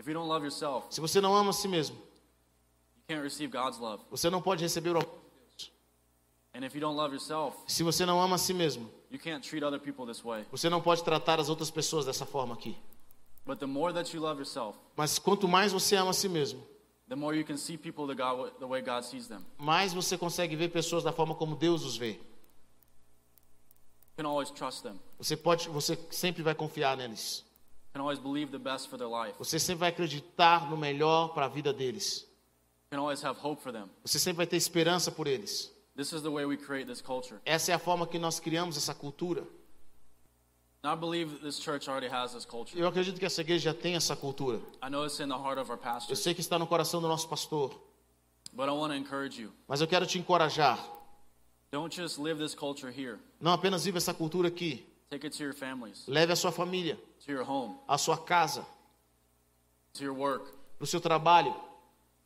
If 0.00 0.06
you 0.06 0.14
don't 0.14 0.28
love 0.28 0.44
yourself, 0.44 0.86
Se 0.94 1.00
você 1.00 1.20
não 1.20 1.34
ama 1.34 1.50
a 1.50 1.52
si 1.52 1.68
mesmo, 1.68 1.96
you 1.96 3.04
can't 3.08 3.22
receive 3.22 3.50
God's 3.52 3.78
love. 3.78 4.02
você 4.10 4.28
não 4.30 4.42
pode 4.42 4.62
receber 4.62 4.90
o 4.96 4.98
amor. 4.98 5.18
And 6.54 6.64
if 6.64 6.74
you 6.74 6.80
don't 6.80 6.96
love 6.96 7.12
yourself, 7.14 7.56
Se 7.66 7.82
você 7.82 8.04
não 8.06 8.20
ama 8.20 8.34
a 8.34 8.38
si 8.38 8.52
mesmo, 8.54 8.90
you 9.10 9.18
can't 9.18 9.46
treat 9.48 9.62
other 9.64 9.78
people 9.78 10.06
this 10.06 10.24
way. 10.24 10.44
você 10.50 10.68
não 10.68 10.80
pode 10.80 11.02
tratar 11.04 11.38
as 11.40 11.48
outras 11.48 11.70
pessoas 11.70 12.04
dessa 12.04 12.26
forma 12.26 12.54
aqui. 12.54 12.76
But 13.46 13.58
the 13.60 13.66
more 13.66 13.92
that 13.94 14.14
you 14.14 14.20
love 14.20 14.38
yourself, 14.40 14.76
Mas 14.96 15.18
quanto 15.18 15.46
mais 15.48 15.72
você 15.72 15.96
ama 15.96 16.10
a 16.10 16.14
si 16.14 16.28
mesmo, 16.28 16.62
the 17.08 17.16
more 17.16 17.36
you 17.36 17.44
can 17.44 17.56
see 17.56 17.76
people 17.78 18.06
the, 18.06 18.14
God, 18.14 18.52
the 18.58 18.66
way 18.66 18.82
God 18.82 19.02
sees 19.04 19.26
them. 19.28 19.44
mais 19.58 19.92
você 19.94 20.18
consegue 20.18 20.54
ver 20.56 20.68
pessoas 20.70 21.02
da 21.04 21.12
forma 21.12 21.34
como 21.34 21.54
Deus 21.56 21.84
os 21.84 21.96
vê. 21.96 22.10
You 22.10 22.16
can 22.16 22.20
always 22.20 22.26
trust 23.68 23.96
them. 23.98 24.07
Você 25.18 25.36
pode, 25.36 25.68
você 25.68 25.98
sempre 26.10 26.42
vai 26.42 26.54
confiar 26.54 26.96
neles. 26.96 27.44
You 27.88 27.92
can 27.94 28.00
always 28.00 28.18
believe 28.18 28.50
the 28.50 28.58
best 28.58 28.88
for 28.88 28.98
their 28.98 29.08
life. 29.08 29.38
Você 29.38 29.58
sempre 29.58 29.80
vai 29.80 29.88
acreditar 29.90 30.68
no 30.68 30.76
melhor 30.76 31.28
para 31.28 31.46
a 31.46 31.48
vida 31.48 31.72
deles. 31.72 32.22
You 32.90 32.96
can 32.96 32.98
always 33.00 33.24
have 33.24 33.38
hope 33.42 33.62
for 33.62 33.72
them. 33.72 33.88
Você 34.04 34.18
sempre 34.18 34.38
vai 34.38 34.46
ter 34.46 34.56
esperança 34.56 35.10
por 35.10 35.26
eles. 35.26 35.72
This 35.96 36.12
is 36.12 36.22
the 36.22 36.30
way 36.30 36.44
we 36.44 36.56
create 36.56 36.86
this 36.86 37.00
culture. 37.00 37.40
Essa 37.44 37.72
é 37.72 37.74
a 37.74 37.78
forma 37.78 38.06
que 38.06 38.18
nós 38.18 38.38
criamos 38.38 38.76
essa 38.76 38.94
cultura. 38.94 39.46
And 40.82 40.92
I 40.92 40.96
believe 40.96 41.40
this 41.40 41.58
church 41.58 41.88
already 41.88 42.06
has 42.06 42.32
this 42.32 42.44
culture. 42.44 42.78
Eu 42.78 42.86
acredito 42.86 43.18
que 43.18 43.26
essa 43.26 43.40
igreja 43.40 43.72
já 43.72 43.74
tem 43.74 43.96
essa 43.96 44.14
cultura. 44.14 44.58
I 44.82 44.88
know 44.88 45.04
it's 45.04 45.18
in 45.18 45.28
the 45.28 45.34
heart 45.34 45.58
of 45.58 45.70
our 45.70 45.80
Eu 46.08 46.14
sei 46.16 46.34
que 46.34 46.40
está 46.40 46.58
no 46.58 46.66
coração 46.66 47.00
do 47.00 47.08
nosso 47.08 47.28
pastor, 47.28 47.70
but 48.52 48.68
I 48.68 48.70
want 48.70 48.92
to 48.92 48.96
encourage 48.96 49.40
you. 49.40 49.52
mas 49.66 49.80
eu 49.80 49.88
quero 49.88 50.06
te 50.06 50.18
encorajar. 50.18 50.78
Don't 51.70 51.94
just 51.94 52.18
live 52.18 52.38
this 52.38 52.54
culture 52.54 52.90
here. 52.90 53.18
Não 53.40 53.52
apenas 53.52 53.84
viva 53.84 53.98
essa 53.98 54.14
cultura 54.14 54.48
aqui. 54.48 54.86
Take 55.10 55.26
it 55.26 55.36
to 55.38 55.42
your 55.42 55.54
families, 55.54 56.04
Leve 56.06 56.32
a 56.32 56.36
sua 56.36 56.52
família, 56.52 56.98
to 57.24 57.32
your 57.32 57.42
home, 57.48 57.76
a 57.88 57.96
sua 57.96 58.16
casa, 58.18 58.66
to 59.94 60.04
your 60.04 60.14
work. 60.14 60.44
para 60.78 60.84
o 60.84 60.86
seu 60.86 61.00
trabalho. 61.00 61.54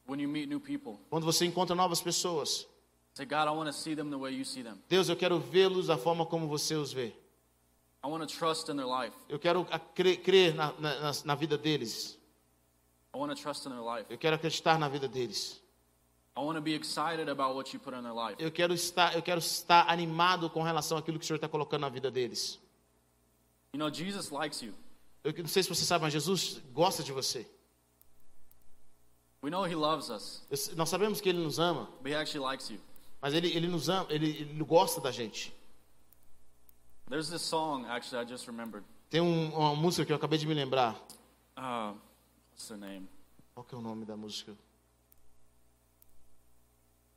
When 0.07 0.21
you 0.21 0.29
meet 0.29 0.49
new 0.49 0.59
people, 0.61 0.99
Quando 1.09 1.25
você 1.25 1.45
encontra 1.47 1.77
novas 1.77 2.01
pessoas, 2.03 2.67
say, 3.15 3.25
God, 3.25 3.47
I 3.47 3.53
want 3.53 3.69
to 3.69 3.73
see 3.73 3.95
them 3.95 4.11
the 4.11 4.17
way 4.19 4.33
you 4.35 4.45
see 4.45 4.63
them. 4.65 4.79
Deus, 4.89 5.09
eu 5.09 5.17
quero 5.17 5.39
vê-los 5.39 5.87
da 5.87 5.97
forma 5.97 6.27
como 6.27 6.49
você 6.49 6.75
os 6.75 6.93
vê. 6.93 7.13
I 8.05 8.09
want 8.09 8.29
to 8.29 8.37
trust 8.37 8.69
in 8.69 8.77
their 8.77 8.89
life. 8.89 9.15
Eu 9.29 9.39
quero 9.39 9.65
crer 10.25 10.55
na, 10.57 10.73
na, 10.81 11.01
na- 11.01 11.13
na 11.25 11.35
vida 11.37 11.57
deles. 11.57 12.19
I 13.15 13.19
want 13.19 13.33
to 13.35 13.41
trust 13.41 13.65
in 13.67 13.71
their 13.71 13.81
life. 13.83 14.07
Eu 14.11 14.19
quero 14.19 14.35
acreditar 14.35 14.77
na 14.77 14.89
vida 14.89 15.07
deles. 15.07 15.62
Eu 18.39 18.51
quero 18.51 18.73
estar, 18.75 19.15
eu 19.15 19.23
quero 19.23 19.39
estar 19.39 19.89
animado 19.91 20.49
com 20.49 20.63
relação 20.63 20.97
àquilo 20.97 21.19
que 21.19 21.25
o 21.25 21.27
Senhor 21.27 21.37
está 21.37 21.49
colocando 21.49 21.83
na 21.83 21.89
vida 21.89 22.11
deles. 22.11 22.59
You 23.75 23.79
know, 23.79 23.93
Jesus 23.93 24.31
likes 24.31 24.63
you. 24.63 24.75
Eu 25.25 25.33
não 25.39 25.47
sei 25.49 25.63
se 25.63 25.69
você 25.69 25.85
sabe, 25.85 26.03
mas 26.05 26.13
Jesus 26.13 26.61
gosta 26.73 27.03
de 27.03 27.13
você. 27.13 27.47
We 29.43 29.51
know 29.51 29.67
he 29.67 29.75
loves 29.75 30.09
us, 30.09 30.43
nós 30.77 30.89
sabemos 30.89 31.21
que 31.21 31.29
Ele 31.29 31.39
nos 31.39 31.59
ama, 31.59 31.89
but 32.01 32.13
he 32.13 32.15
actually 32.15 32.45
likes 32.47 32.71
you. 32.71 32.79
mas 33.21 33.35
Ele, 33.35 33.49
ele 33.57 33.67
nos 33.67 33.89
ama, 33.89 34.07
ele, 34.09 34.31
ele 34.31 34.65
gosta 34.65 35.01
da 35.01 35.11
gente. 35.11 35.53
There's 37.09 37.29
this 37.29 37.43
song, 37.43 37.85
actually, 37.89 38.25
I 38.25 38.29
just 38.29 38.47
remembered. 38.47 38.85
Tem 39.11 39.21
um- 39.21 39.53
uma 39.55 39.75
música 39.75 40.07
que 40.07 40.13
eu 40.13 40.17
acabei 40.17 40.39
de 40.39 40.47
me 40.47 40.55
lembrar. 40.55 40.95
Uh, 41.59 41.95
what's 42.53 42.69
the 42.69 42.77
name? 42.77 43.09
Qual 43.55 43.65
que 43.65 43.75
é 43.75 43.79
o 43.79 43.83
nome 43.83 44.05
da 44.05 44.17
música? 44.17 44.57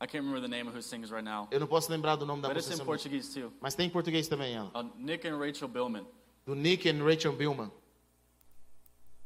I 0.00 0.06
can't 0.06 0.24
remember 0.24 0.40
the 0.40 0.48
name 0.48 0.68
of 0.68 0.76
who 0.76 0.82
sings 0.82 1.10
right 1.10 1.24
now. 1.24 1.48
Eu 1.50 1.58
não 1.60 1.66
posso 1.66 1.90
lembrar 1.90 2.16
do 2.16 2.26
nome 2.26 2.42
da 2.42 2.48
But 2.48 2.58
it's 2.58 2.66
música, 2.68 2.82
in 2.82 2.82
essa 2.82 2.84
música. 2.84 3.10
Portuguese 3.10 3.40
too. 3.40 3.52
mas 3.60 3.74
tem 3.74 3.86
em 3.86 3.90
português 3.90 4.28
também 4.28 4.54
ela. 4.54 4.70
Uh, 4.74 4.90
Nick 4.98 5.26
and 5.26 5.38
Rachel 5.38 5.68
Billman. 5.68 6.06
Do 6.44 6.54
Nick 6.54 6.88
and 6.88 7.02
Rachel 7.04 7.32
Billman. 7.32 7.70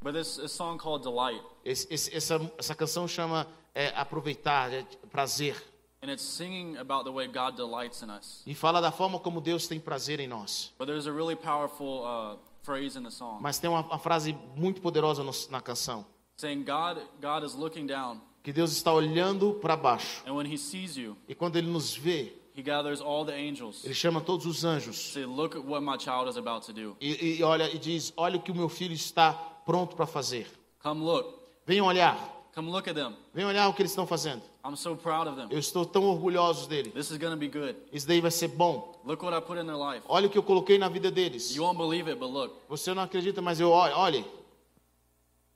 But 0.03 0.15
this 0.15 0.39
a 0.39 0.49
song 0.49 0.79
called 0.79 1.03
Delight. 1.03 1.43
Esse- 1.65 1.87
esse- 1.93 2.15
essa, 2.15 2.53
essa 2.57 2.75
canção 2.75 3.07
chama 3.07 3.47
é, 3.75 3.89
aproveitar, 3.97 4.73
é, 4.73 4.83
prazer. 5.11 5.55
And 6.03 6.11
it's 6.11 6.23
singing 6.23 6.79
about 6.79 7.05
the 7.05 7.11
way 7.13 7.27
God 7.27 7.57
delights 7.57 8.01
in 8.03 8.09
us. 8.11 8.43
E 8.47 8.55
fala 8.55 8.81
da 8.81 8.91
forma 8.91 9.19
como 9.19 9.41
Deus 9.41 9.67
tem 9.69 9.79
prazer 9.79 10.19
em 10.19 10.27
nós. 10.27 10.73
But 10.79 10.87
there's 10.87 11.07
a 11.07 11.13
really 11.13 11.37
powerful 11.37 12.03
uh, 12.05 12.39
phrase 12.63 12.97
in 12.99 13.03
the 13.03 13.11
song 13.11 13.43
Mas 13.43 13.59
tem 13.59 13.69
uma, 13.69 13.81
uma 13.83 13.99
frase 13.99 14.33
muito 14.57 14.81
poderosa 14.81 15.23
no- 15.23 15.33
na 15.51 15.61
canção. 15.61 16.07
saying 16.39 16.65
God, 16.65 16.97
God 17.21 17.45
is 17.45 17.55
looking 17.55 17.87
down, 17.87 18.23
Que 18.43 18.53
Deus 18.53 18.73
está 18.73 18.93
olhando 18.93 19.55
para 19.55 19.77
baixo. 19.77 20.23
and 20.27 20.35
when 20.35 20.47
He 20.47 20.57
sees 20.57 20.97
you, 20.97 21.17
E 21.29 21.35
quando 21.35 21.57
Ele 21.57 21.69
nos 21.69 21.95
vê, 21.95 22.33
He 22.57 22.63
gathers 22.63 23.01
all 23.01 23.25
the 23.25 23.33
angels. 23.35 23.85
Ele 23.85 23.95
chama 23.95 24.21
todos 24.21 24.45
os 24.47 24.65
anjos 24.65 25.13
Say, 25.13 25.25
look 25.25 25.57
at 25.57 25.65
what 25.65 25.83
my 25.83 25.99
child 25.99 26.29
is 26.29 26.37
about 26.37 26.67
to 26.67 26.73
do. 26.73 26.97
e, 27.01 27.39
e 27.39 27.43
olha 27.43 27.73
e 27.75 27.79
diz: 27.79 28.13
Olha 28.17 28.37
o 28.39 28.43
que 28.43 28.51
o 28.51 28.55
meu 28.55 28.69
filho 28.69 28.95
está 28.95 29.33
pronto 29.33 29.95
para 29.95 30.07
fazer. 30.07 30.47
Come 30.83 31.03
look. 31.05 31.39
Venham 31.67 31.87
olhar, 31.87 32.19
Come 32.55 32.71
look 32.71 32.89
at 32.89 32.95
them. 32.95 33.15
venham 33.33 33.49
olhar 33.51 33.69
o 33.69 33.75
que 33.75 33.83
eles 33.83 33.93
estão 33.93 34.07
fazendo. 34.07 34.43
I'm 34.65 34.77
so 34.77 34.97
proud 34.97 35.29
of 35.29 35.37
them. 35.37 35.49
Eu 35.51 35.59
estou 35.59 35.87
tão 35.87 36.05
orgulhoso 36.05 36.69
dele. 36.69 36.91
This 36.91 37.11
is 37.11 37.19
to 37.19 37.37
be 37.37 37.49
good. 37.49 37.77
Isso 37.93 38.07
daí 38.07 38.21
vai 38.21 38.31
ser 38.31 38.49
bom. 38.49 39.01
Look 39.05 39.23
what 39.25 39.37
I 39.37 39.41
put 39.41 39.59
in 39.61 39.67
their 39.67 39.79
life. 39.79 40.03
Olha 40.09 40.27
o 40.27 40.31
que 40.31 40.37
eu 40.37 40.43
coloquei 40.43 40.77
na 40.77 40.89
vida 40.89 41.11
deles. 41.11 41.55
You 41.55 41.63
won't 41.63 41.79
believe 41.79 42.11
it, 42.11 42.19
but 42.19 42.31
look. 42.31 42.55
Você 42.69 42.93
não 42.93 43.03
acredita, 43.03 43.41
mas 43.41 43.61
eu 43.61 43.71
olhe, 43.71 43.95
olhe 43.95 44.25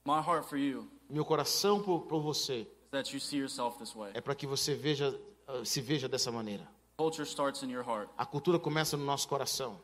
My 0.07 0.20
heart 0.20 0.44
for 0.47 0.59
you 0.59 0.87
meu 1.09 1.25
coração 1.25 1.81
por, 1.81 2.03
por 2.03 2.20
você 2.20 2.66
that 2.94 3.12
you 3.12 3.20
see 3.20 3.37
yourself 3.38 3.78
this 3.78 3.94
way. 3.94 4.11
é 4.14 4.20
para 4.20 4.35
que 4.35 4.46
você 4.46 4.74
veja, 4.74 5.18
ah, 5.46 5.64
se 5.64 5.80
veja 5.80 6.09
dessa 6.09 6.30
maneira. 6.33 6.66
Culture 6.96 7.26
starts 7.26 7.62
in 7.62 7.70
your 7.70 7.85
heart. 7.85 8.09
A 8.16 8.24
cultura 8.24 8.59
começa 8.59 8.96
no 8.96 9.04
nosso 9.04 9.26
coração. 9.28 9.80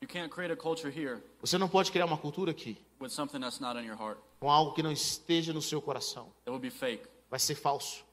You 0.00 0.06
can't 0.08 0.30
create 0.30 0.52
a 0.52 0.56
culture 0.56 0.88
here 0.88 1.20
Você 1.40 1.58
não 1.58 1.68
pode 1.68 1.90
criar 1.90 2.04
uma 2.06 2.16
cultura 2.16 2.52
aqui 2.52 2.78
with 3.00 3.10
something 3.10 3.40
that's 3.40 3.58
not 3.58 3.76
in 3.78 3.84
your 3.84 3.96
heart. 4.00 4.18
com 4.38 4.48
algo 4.50 4.72
que 4.72 4.82
não 4.82 4.92
esteja 4.92 5.52
no 5.52 5.60
seu 5.60 5.82
coração. 5.82 6.32
It 6.46 6.50
would 6.50 6.62
be 6.62 6.70
fake. 6.70 7.04
Vai 7.28 7.40
ser 7.40 7.56
falso. 7.56 8.04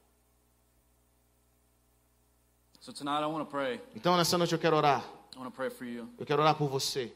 So 2.80 2.92
tonight 2.92 3.22
I 3.22 3.26
want 3.26 3.44
to 3.44 3.50
pray. 3.50 3.80
Então 3.94 4.16
nessa 4.16 4.36
noite 4.38 4.52
eu 4.52 4.58
quero 4.58 4.76
orar. 4.76 5.04
I 5.34 5.38
want 5.38 5.50
to 5.50 5.56
pray 5.56 5.70
for 5.70 5.84
you. 5.86 6.08
Eu 6.18 6.26
quero 6.26 6.42
orar 6.42 6.56
por 6.56 6.68
você. 6.68 7.12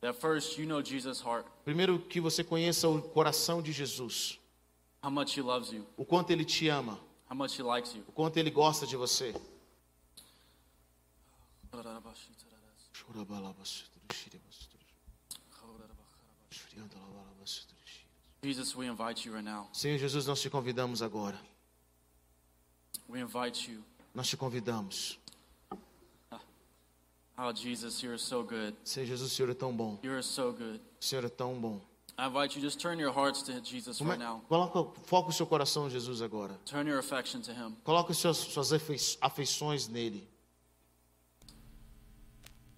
That 0.00 0.18
first 0.20 0.56
you 0.58 0.66
know 0.66 0.80
Jesus' 0.82 1.20
heart, 1.20 1.44
Primeiro 1.64 1.98
que 1.98 2.20
você 2.20 2.44
conheça 2.44 2.88
o 2.88 3.02
coração 3.02 3.60
de 3.60 3.72
Jesus, 3.72 4.38
how 5.02 5.10
much 5.10 5.36
he 5.36 5.42
loves 5.42 5.72
you, 5.72 5.86
o 5.96 6.04
quanto 6.04 6.30
ele 6.30 6.44
te 6.44 6.68
ama, 6.68 6.98
how 7.28 7.36
much 7.36 7.58
he 7.58 7.62
likes 7.62 7.94
you. 7.94 8.02
o 8.08 8.12
quanto 8.12 8.36
ele 8.36 8.50
gosta 8.50 8.86
de 8.86 8.96
você. 8.96 9.34
Jesus, 18.40 18.76
we 18.76 18.86
invite 18.86 19.26
you 19.26 19.32
right 19.32 19.44
now. 19.44 19.68
Senhor 19.72 19.98
Jesus, 19.98 20.26
nós 20.26 20.40
te 20.40 20.48
convidamos 20.48 21.02
agora. 21.02 21.38
We 23.08 23.20
invite 23.20 23.70
you. 23.70 23.82
Nós 24.14 24.28
te 24.28 24.36
convidamos. 24.36 25.18
Oh, 27.40 27.52
Jesus, 27.52 28.02
you're 28.02 28.18
so 28.18 28.42
good. 28.42 28.74
Senhor 28.84 29.06
Jesus, 29.06 29.30
o 29.30 29.34
Senhor 29.34 29.50
é 29.50 29.54
tão 29.54 29.72
bom. 29.72 29.98
You're 30.02 30.22
so 30.22 30.52
good. 30.52 30.80
O 31.00 31.04
Senhor 31.04 31.24
é 31.24 31.28
tão 31.28 31.54
bom. 31.60 31.80
I 32.20 32.26
invite 32.26 32.56
you, 32.56 32.60
just 32.60 32.80
turn 32.80 32.98
your 32.98 33.12
hearts 33.12 33.42
to 33.44 33.60
Jesus 33.60 33.98
Como 33.98 34.10
é- 34.10 34.16
right 34.16 34.24
now. 34.24 34.40
Coloca, 34.48 35.00
foca 35.04 35.28
o 35.28 35.32
seu 35.32 35.46
coração 35.46 35.86
em 35.86 35.90
Jesus 35.90 36.20
agora. 36.20 36.58
Turn 36.64 36.88
your 36.88 36.98
affection 36.98 37.40
to 37.42 37.52
him. 37.52 37.76
Coloca 37.84 38.10
as 38.10 38.18
suas, 38.18 38.38
suas 38.38 38.72
afei- 38.72 38.98
afeições 39.20 39.86
nele. 39.86 40.26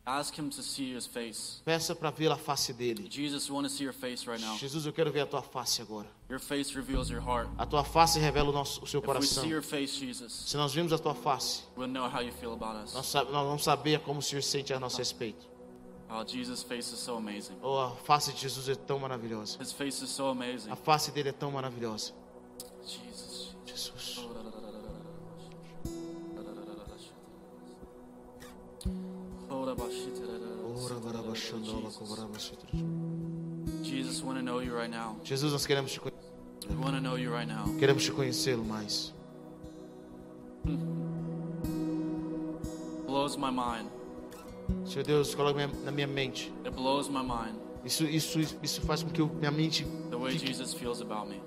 Ask 0.05 0.35
him 0.37 0.51
to 0.51 0.63
see 0.63 0.93
his 0.95 1.07
face. 1.07 1.63
Peça 1.65 1.95
para 1.95 2.11
ver 2.11 2.31
a 2.33 2.37
face 2.37 2.73
dele. 2.73 3.09
Jesus, 3.09 3.49
want 3.51 3.65
to 3.67 3.71
see 3.73 3.85
your 3.85 3.93
face 3.93 4.27
right 4.27 4.43
now. 4.43 4.57
Jesus, 4.59 4.85
eu 4.85 4.93
quero 4.93 5.11
ver 5.13 5.21
a 5.21 5.27
tua 5.27 5.41
face 5.43 5.81
agora. 5.81 6.09
Your 6.29 6.41
face 6.41 6.75
reveals 6.75 7.11
your 7.11 7.21
heart. 7.23 7.49
A 7.57 7.65
tua 7.65 7.85
face 7.85 8.19
revela 8.19 8.49
o, 8.49 8.53
nosso, 8.53 8.83
o 8.83 8.87
seu 8.87 9.01
If 9.01 9.07
we 9.09 9.23
see 9.23 9.49
your 9.49 9.63
face, 9.63 9.99
Jesus, 9.99 10.33
Se 10.33 10.57
nós 10.57 10.75
vimos 10.75 10.93
a 10.93 10.99
tua 10.99 11.15
face, 11.15 11.63
we'll 11.77 11.89
know 11.89 12.09
how 12.11 12.21
you 12.23 12.33
feel 12.33 12.53
about 12.53 12.77
us. 12.85 12.93
nós, 12.93 13.13
nós 13.15 13.47
vamos 13.47 13.63
saber 13.63 14.01
como 14.01 14.19
o 14.19 14.23
Senhor 14.23 14.43
sente 14.43 14.73
a 14.73 14.81
nosso 14.81 14.99
respeito. 14.99 15.47
Oh, 16.13 16.25
Jesus' 16.25 16.63
face 16.65 16.93
is 16.93 16.99
so 16.99 17.17
amazing. 17.17 17.57
Oh, 17.63 17.79
a 17.79 17.91
face 17.97 18.33
de 18.33 18.41
Jesus 18.41 18.69
é 18.69 18.75
tão 18.75 18.99
maravilhosa. 18.99 19.59
His 19.61 19.73
face 19.73 20.03
is 20.03 20.11
so 20.11 20.29
amazing. 20.29 20.71
A 20.71 20.77
face 20.77 21.11
dele 21.13 21.29
é 21.29 21.33
tão 21.33 21.53
maravilhosa. 21.53 22.13
Jesus. 22.85 23.55
Jesus. 23.65 24.21
Jesus, 33.83 34.23
we 34.23 34.27
want 34.27 34.39
to 34.39 34.43
know 34.43 34.61
you 34.61 34.75
right 34.75 34.91
now. 34.91 35.17
Jesus, 35.23 35.53
nós 35.53 35.67
queremos 35.67 35.93
te, 35.93 36.01
conhe- 36.01 36.15
We 36.69 36.77
want 36.77 36.95
to 36.95 37.01
know 37.01 37.17
you 37.17 37.31
right 37.33 37.47
now. 37.49 37.65
queremos 37.79 38.05
te 38.05 38.11
conhecê-lo 38.13 38.65
mais. 38.65 39.13
blows 43.07 43.37
my 43.37 43.51
mind. 43.51 43.89
Senhor 44.85 45.05
Deus, 45.05 45.35
coloca 45.35 45.67
na 45.85 45.91
minha 45.91 46.07
mente. 46.07 46.53
It 46.65 46.75
blows 46.75 47.09
my 47.09 47.23
mind 47.23 47.57
Isso, 47.85 48.05
isso, 48.05 48.39
isso 48.63 48.81
faz 48.83 49.03
com 49.03 49.11
que 49.11 49.23
minha 49.23 49.51
mente 49.51 49.85
the 50.11 50.17
way 50.17 50.33
fique, 50.33 50.47
Jesus 50.47 50.75
feels 50.75 51.01
about 51.01 51.29
me, 51.29 51.41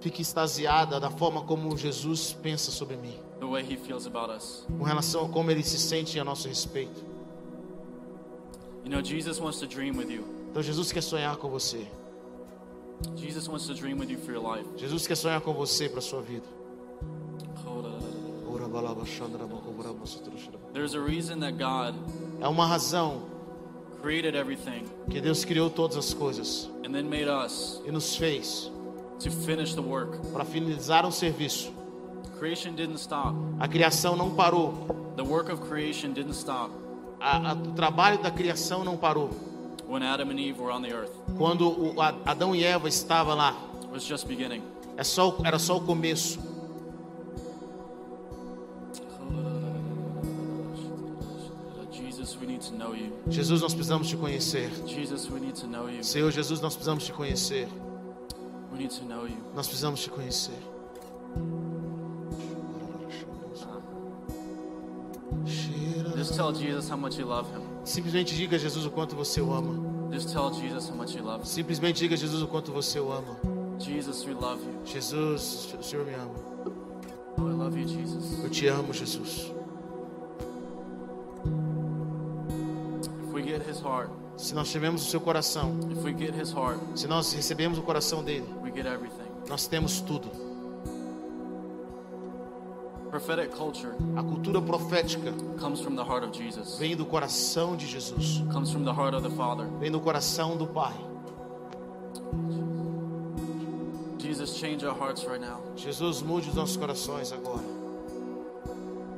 fique 0.00 0.22
extasiada 0.22 0.98
da 0.98 1.10
forma 1.10 1.42
como 1.42 1.76
Jesus 1.76 2.32
pensa 2.32 2.70
sobre 2.70 2.96
mim. 2.96 3.18
the 3.40 3.46
way 3.46 3.62
he 3.62 3.76
feels 3.76 4.06
about 4.06 4.30
us. 4.30 4.64
Com 4.78 4.84
relação 4.84 5.26
a 5.26 5.28
como 5.28 5.50
ele 5.50 5.62
se 5.62 5.78
sente 5.78 6.18
a 6.18 6.24
nosso 6.24 6.48
respeito. 6.48 7.04
You 8.84 8.90
know, 8.90 9.02
Jesus 9.02 9.38
wants 9.38 9.58
to 9.60 9.66
dream 9.66 9.96
with 9.96 10.10
you. 10.10 10.24
Então 10.50 10.62
Jesus 10.62 10.90
quer 10.90 11.02
sonhar 11.02 11.36
com 11.36 11.48
você. 11.50 11.86
Jesus 13.16 13.46
wants 13.48 13.66
to 13.66 13.74
dream 13.74 13.98
with 13.98 14.10
you 14.10 14.18
for 14.18 14.32
your 14.32 14.42
life. 14.42 14.66
Jesus 14.76 15.06
quer 15.06 15.16
sonhar 15.16 15.40
com 15.40 15.52
você 15.52 15.88
para 15.88 16.00
sua 16.00 16.20
vida. 16.22 16.46
There's 20.72 20.94
a 20.94 21.00
reason 21.00 21.40
that 21.40 21.52
God 21.58 21.94
É 22.40 22.48
uma 22.48 22.66
razão 22.66 23.22
created 24.02 24.34
everything 24.34 24.84
que 25.10 25.20
Deus 25.20 25.44
criou 25.44 25.68
todas 25.68 25.96
as 25.96 26.14
coisas 26.14 26.70
and 26.86 26.92
then 26.92 27.04
made 27.04 27.28
us 27.28 27.80
e 27.86 27.90
nos 27.90 28.16
fez 28.16 28.70
to 29.18 29.30
finish 29.30 29.74
the 29.74 29.80
work. 29.82 30.18
para 30.32 30.44
finalizar 30.44 31.04
um 31.04 31.10
serviço. 31.10 31.72
Creation 32.38 32.72
didn't 32.72 32.98
stop. 32.98 33.34
A 33.58 33.68
criação 33.68 34.16
não 34.16 34.30
parou. 34.30 34.72
The 35.16 35.22
work 35.22 35.52
of 35.52 35.62
creation 35.68 36.12
didn't 36.12 36.32
stop 36.34 36.70
A- 37.20 37.50
a- 37.50 37.52
o 37.52 37.72
trabalho 37.72 38.18
da 38.22 38.30
criação 38.30 38.82
não 38.84 38.96
parou. 38.96 39.28
when 39.86 40.02
Adam 40.04 40.30
and 40.30 40.38
Eve 40.38 40.60
were 40.60 40.72
on 40.72 40.80
the 40.80 40.92
earth. 40.94 41.10
Quando 41.36 41.68
o, 41.68 42.00
a- 42.00 42.14
Adão 42.24 42.54
e 42.54 42.62
Eva 42.64 42.88
estavam 42.88 43.34
lá, 43.36 43.54
It 43.82 43.92
was 43.92 44.04
just 44.04 44.26
beginning. 44.26 44.62
é 44.96 45.02
só, 45.04 45.28
o- 45.30 45.44
era 45.44 45.58
só 45.58 45.76
o 45.76 45.80
começo. 45.80 46.38
Jesus, 53.28 53.60
nós 53.60 53.74
precisamos 53.74 54.08
te 54.08 54.16
conhecer. 54.16 54.70
Senhor 56.02 56.30
Jesus, 56.30 56.60
nós 56.60 56.74
precisamos 56.74 57.04
te 57.04 57.12
conhecer. 57.12 57.68
Nós 59.54 59.66
precisamos 59.66 60.00
te 60.00 60.10
conhecer. 60.10 60.58
Just 66.16 66.34
tell 66.34 66.52
Jesus 66.52 66.88
how 66.88 66.98
much 66.98 67.18
you 67.18 67.26
love 67.26 67.48
him. 67.50 67.62
Simplesmente 67.82 68.34
diga 68.34 68.56
a 68.56 68.58
Jesus 68.58 68.84
o 68.84 68.90
quanto 68.90 69.16
você 69.16 69.40
o 69.40 69.52
ama. 69.54 70.12
Just 70.12 70.30
tell 70.32 70.52
Jesus 70.52 70.88
how 70.88 70.94
much 70.94 71.14
you 71.14 71.24
love 71.24 71.42
him. 71.42 71.46
Simplesmente 71.46 71.98
diga 71.98 72.14
a 72.14 72.18
Jesus 72.18 72.42
o 72.42 72.46
quanto 72.46 72.72
você 72.72 73.00
o 73.00 73.10
ama. 73.10 73.38
Jesus, 73.78 74.26
we 74.26 74.34
love 74.34 74.62
you. 74.62 74.84
Jesus, 74.84 75.74
o 75.78 75.82
Senhor 75.82 76.04
me 76.04 76.12
ama. 76.12 76.34
Oh, 77.38 77.48
I 77.48 77.52
love 77.52 77.78
you, 77.78 77.88
Jesus. 77.88 78.44
Eu 78.44 78.50
te 78.50 78.66
amo, 78.66 78.92
Jesus. 78.92 79.50
Heart, 83.84 84.10
Se 84.36 84.54
nós 84.54 84.70
tivemos 84.70 85.06
o 85.06 85.10
seu 85.10 85.20
coração, 85.20 85.78
if 85.90 86.02
we 86.04 86.12
get 86.12 86.34
his 86.34 86.50
heart, 86.52 86.78
se 86.94 87.06
nós 87.06 87.32
recebemos 87.32 87.78
o 87.78 87.82
coração 87.82 88.22
dele, 88.22 88.46
we 88.62 88.70
get 88.70 88.86
everything. 88.86 89.28
nós 89.48 89.66
temos 89.66 90.00
tudo. 90.00 90.30
Prophetic 93.10 93.50
culture 93.56 93.92
A 94.16 94.22
cultura 94.22 94.62
profética 94.62 95.32
comes 95.58 95.80
from 95.80 95.96
the 95.96 96.02
heart 96.02 96.24
of 96.24 96.32
Jesus, 96.36 96.78
vem 96.78 96.94
do 96.96 97.04
coração 97.04 97.76
de 97.76 97.86
Jesus, 97.86 98.42
comes 98.52 98.70
from 98.70 98.84
the 98.84 98.92
heart 98.92 99.14
of 99.14 99.28
the 99.28 99.34
Father. 99.34 99.66
vem 99.80 99.90
do 99.90 100.00
coração 100.00 100.56
do 100.56 100.66
Pai. 100.66 100.94
Jesus, 104.18 104.56
change 104.56 104.84
our 104.86 104.94
hearts 104.96 105.24
right 105.24 105.40
now. 105.40 105.60
Jesus, 105.76 106.22
mude 106.22 106.50
os 106.50 106.54
nossos 106.54 106.76
corações 106.76 107.32
agora. 107.32 107.64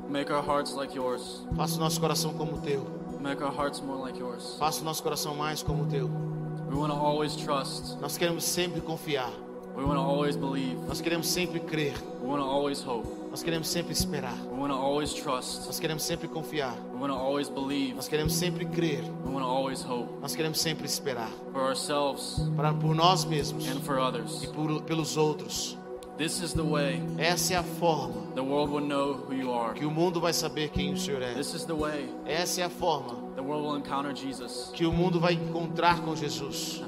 Make 0.09 0.33
our 0.33 0.43
hearts 0.43 0.75
like 0.75 0.97
yours. 0.97 1.45
Faça 1.55 1.77
o 1.77 1.81
nosso 1.81 2.01
coração 2.01 2.33
como 2.35 2.55
o 2.57 2.61
teu. 2.61 3.02
Make 3.23 3.41
our 3.43 3.53
hearts 3.53 3.81
more 3.81 3.99
like 4.05 4.19
yours. 4.19 4.57
Faça 4.59 4.81
o 4.81 4.85
nosso 4.85 5.03
coração 5.03 5.35
mais 5.35 5.63
como 5.63 5.85
o 5.85 5.87
teu. 5.87 6.09
We 6.71 6.77
want 6.77 6.93
to 6.93 6.99
always 6.99 7.37
trust. 7.37 7.97
Nós 8.01 8.17
queremos 8.17 8.45
sempre 8.45 8.81
confiar. 8.81 9.31
We 9.77 9.85
want 9.85 9.95
to 9.97 10.03
always 10.05 10.37
believe. 10.37 10.77
Nós 10.87 11.01
queremos 11.01 11.27
sempre 11.29 11.61
crer. 11.61 11.95
We 12.21 12.27
want 12.29 12.43
to 12.43 12.49
always 12.49 12.83
hope. 12.87 13.09
Nós 13.31 13.43
queremos 13.43 13.69
sempre 13.69 13.93
esperar. 13.93 14.35
We 14.51 14.59
want 14.59 14.71
to 14.73 14.79
always 14.79 15.15
trust. 15.15 15.67
Nós 15.67 15.79
queremos 15.81 16.03
sempre 16.03 16.29
confiar. 16.29 16.75
We 16.93 16.99
want 17.01 17.13
to 17.13 17.19
always 17.19 17.49
believe. 17.49 17.95
Nós 17.95 18.07
queremos 18.09 18.35
sempre 18.35 18.67
crer. 18.67 19.03
We 19.25 19.33
want 19.33 19.45
to 19.45 19.51
always 19.51 19.83
hope 19.83 20.09
Nós 20.21 20.35
queremos 20.35 20.61
sempre 20.61 20.85
esperar. 20.87 21.31
for 21.53 21.63
ourselves 21.63 22.37
Para, 22.57 22.75
por 22.75 22.95
nós 22.95 23.25
mesmos 23.25 23.67
and 23.69 23.81
for 23.81 23.99
others. 23.99 24.43
e 24.43 24.49
por, 24.49 24.83
pelos 24.83 25.17
outros. 25.17 25.79
This 26.19 26.41
is 26.43 26.53
the 26.53 26.63
way 26.63 27.01
Essa 27.19 27.55
é 27.55 27.57
a 27.57 27.63
forma 27.63 28.23
the 28.35 28.43
world 28.43 28.73
will 28.73 28.85
know 28.87 29.15
who 29.15 29.35
you 29.35 29.51
are. 29.53 29.75
que 29.75 29.85
o 29.87 29.91
mundo 29.91 30.21
vai 30.21 30.33
saber 30.33 30.69
quem 30.71 30.93
o 30.93 30.97
Senhor 30.99 31.23
é. 31.23 31.35
This 31.35 31.55
is 31.55 31.65
the 31.65 31.73
way 31.75 32.09
Essa 32.27 32.61
é 32.61 32.65
a 32.65 32.71
forma 32.71 33.17
the 33.35 33.41
world 33.43 33.67
will 33.67 33.77
encounter 33.79 34.15
Jesus. 34.15 34.71
que 34.75 34.85
o 34.87 34.93
mundo 34.93 35.19
vai 35.19 35.33
encontrar 35.35 36.01
com 36.03 36.15
Jesus. 36.15 36.83